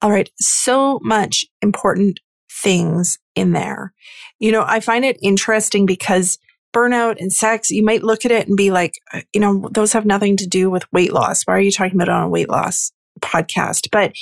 All 0.00 0.10
right. 0.10 0.30
So 0.38 0.98
much 1.02 1.44
important 1.60 2.20
things 2.62 3.18
in 3.34 3.52
there. 3.52 3.92
You 4.38 4.52
know, 4.52 4.64
I 4.66 4.80
find 4.80 5.04
it 5.04 5.18
interesting 5.22 5.86
because 5.86 6.38
burnout 6.72 7.16
and 7.18 7.32
sex, 7.32 7.70
you 7.70 7.84
might 7.84 8.02
look 8.02 8.24
at 8.24 8.30
it 8.30 8.46
and 8.46 8.56
be 8.56 8.70
like, 8.70 8.94
uh, 9.12 9.22
you 9.32 9.40
know, 9.40 9.68
those 9.72 9.92
have 9.92 10.06
nothing 10.06 10.36
to 10.36 10.46
do 10.46 10.70
with 10.70 10.90
weight 10.92 11.12
loss. 11.12 11.42
Why 11.42 11.54
are 11.54 11.60
you 11.60 11.72
talking 11.72 11.96
about 11.96 12.08
it 12.08 12.14
on 12.14 12.24
a 12.24 12.28
weight 12.28 12.48
loss 12.48 12.92
podcast? 13.20 13.88
But 13.90 14.12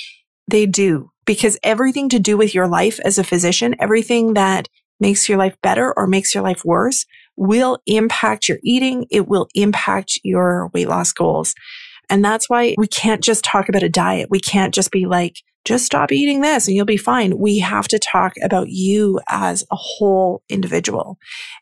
they 0.47 0.65
do 0.65 1.11
because 1.25 1.57
everything 1.61 2.09
to 2.09 2.19
do 2.19 2.37
with 2.37 2.55
your 2.55 2.67
life 2.67 2.99
as 3.05 3.17
a 3.17 3.23
physician, 3.23 3.75
everything 3.79 4.33
that 4.33 4.67
makes 4.99 5.29
your 5.29 5.37
life 5.37 5.55
better 5.61 5.93
or 5.95 6.07
makes 6.07 6.33
your 6.33 6.43
life 6.43 6.65
worse 6.65 7.05
will 7.35 7.79
impact 7.85 8.49
your 8.49 8.57
eating. 8.63 9.05
It 9.09 9.27
will 9.27 9.47
impact 9.53 10.19
your 10.23 10.69
weight 10.73 10.89
loss 10.89 11.13
goals. 11.13 11.53
And 12.09 12.25
that's 12.25 12.49
why 12.49 12.75
we 12.77 12.87
can't 12.87 13.23
just 13.23 13.43
talk 13.43 13.69
about 13.69 13.83
a 13.83 13.89
diet. 13.89 14.29
We 14.29 14.39
can't 14.39 14.73
just 14.73 14.91
be 14.91 15.05
like, 15.05 15.35
just 15.69 15.85
stop 15.85 16.11
eating 16.11 16.41
this 16.41 16.67
and 16.67 16.75
you'll 16.75 16.83
be 16.83 16.97
fine. 16.97 17.37
We 17.37 17.59
have 17.59 17.87
to 17.89 17.99
talk 17.99 18.33
about 18.43 18.69
you 18.69 19.19
as 19.29 19.63
a 19.71 19.75
whole 19.75 20.41
individual. 20.49 21.19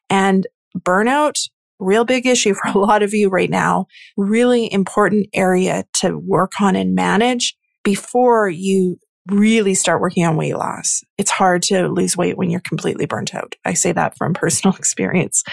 And 0.09 0.47
burnout, 0.79 1.49
real 1.77 2.05
big 2.05 2.25
issue 2.25 2.53
for 2.53 2.69
a 2.69 2.79
lot 2.79 3.03
of 3.03 3.13
you 3.13 3.27
right 3.27 3.49
now, 3.49 3.87
really 4.15 4.71
important 4.71 5.27
area 5.33 5.83
to 5.95 6.17
work 6.17 6.53
on 6.61 6.77
and 6.77 6.95
manage 6.95 7.57
before 7.83 8.47
you 8.47 8.97
really 9.29 9.73
start 9.73 9.99
working 9.99 10.25
on 10.25 10.37
weight 10.37 10.55
loss. 10.55 11.01
It's 11.17 11.31
hard 11.31 11.61
to 11.63 11.89
lose 11.89 12.15
weight 12.15 12.37
when 12.37 12.49
you're 12.49 12.61
completely 12.61 13.05
burnt 13.05 13.35
out. 13.35 13.55
I 13.65 13.73
say 13.73 13.91
that 13.91 14.17
from 14.17 14.33
personal 14.33 14.77
experience. 14.77 15.43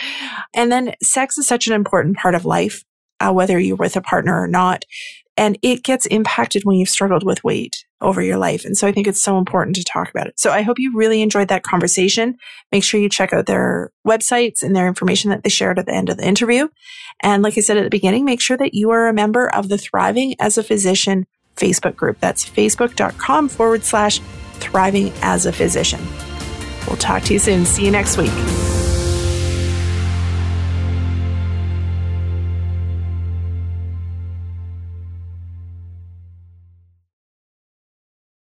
And 0.54 0.70
then 0.70 0.94
sex 1.02 1.38
is 1.38 1.48
such 1.48 1.66
an 1.66 1.72
important 1.72 2.18
part 2.18 2.36
of 2.36 2.44
life, 2.44 2.84
uh, 3.18 3.32
whether 3.32 3.58
you're 3.58 3.74
with 3.74 3.96
a 3.96 4.00
partner 4.00 4.40
or 4.40 4.46
not. 4.46 4.84
And 5.36 5.58
it 5.62 5.82
gets 5.82 6.06
impacted 6.06 6.62
when 6.62 6.76
you've 6.76 6.88
struggled 6.88 7.24
with 7.24 7.42
weight 7.42 7.84
over 8.04 8.22
your 8.22 8.36
life. 8.36 8.64
And 8.64 8.76
so 8.76 8.86
I 8.86 8.92
think 8.92 9.06
it's 9.06 9.20
so 9.20 9.38
important 9.38 9.76
to 9.76 9.84
talk 9.84 10.10
about 10.10 10.26
it. 10.26 10.38
So 10.38 10.50
I 10.50 10.62
hope 10.62 10.78
you 10.78 10.92
really 10.94 11.22
enjoyed 11.22 11.48
that 11.48 11.64
conversation. 11.64 12.36
Make 12.70 12.84
sure 12.84 13.00
you 13.00 13.08
check 13.08 13.32
out 13.32 13.46
their 13.46 13.90
websites 14.06 14.62
and 14.62 14.76
their 14.76 14.86
information 14.86 15.30
that 15.30 15.42
they 15.42 15.50
shared 15.50 15.78
at 15.78 15.86
the 15.86 15.94
end 15.94 16.10
of 16.10 16.18
the 16.18 16.26
interview. 16.26 16.68
And 17.22 17.42
like 17.42 17.56
I 17.58 17.60
said 17.62 17.76
at 17.76 17.84
the 17.84 17.90
beginning, 17.90 18.24
make 18.24 18.40
sure 18.40 18.56
that 18.56 18.74
you 18.74 18.90
are 18.90 19.08
a 19.08 19.14
member 19.14 19.52
of 19.52 19.68
the 19.68 19.78
Thriving 19.78 20.34
as 20.38 20.58
a 20.58 20.62
Physician 20.62 21.26
Facebook 21.56 21.96
group. 21.96 22.18
That's 22.20 22.48
facebook.com 22.48 23.48
forward 23.48 23.84
slash 23.84 24.20
thriving 24.54 25.12
as 25.22 25.46
a 25.46 25.52
physician. 25.52 26.00
We'll 26.86 26.96
talk 26.96 27.22
to 27.24 27.32
you 27.32 27.38
soon. 27.38 27.64
See 27.64 27.84
you 27.84 27.90
next 27.90 28.16
week. 28.16 28.73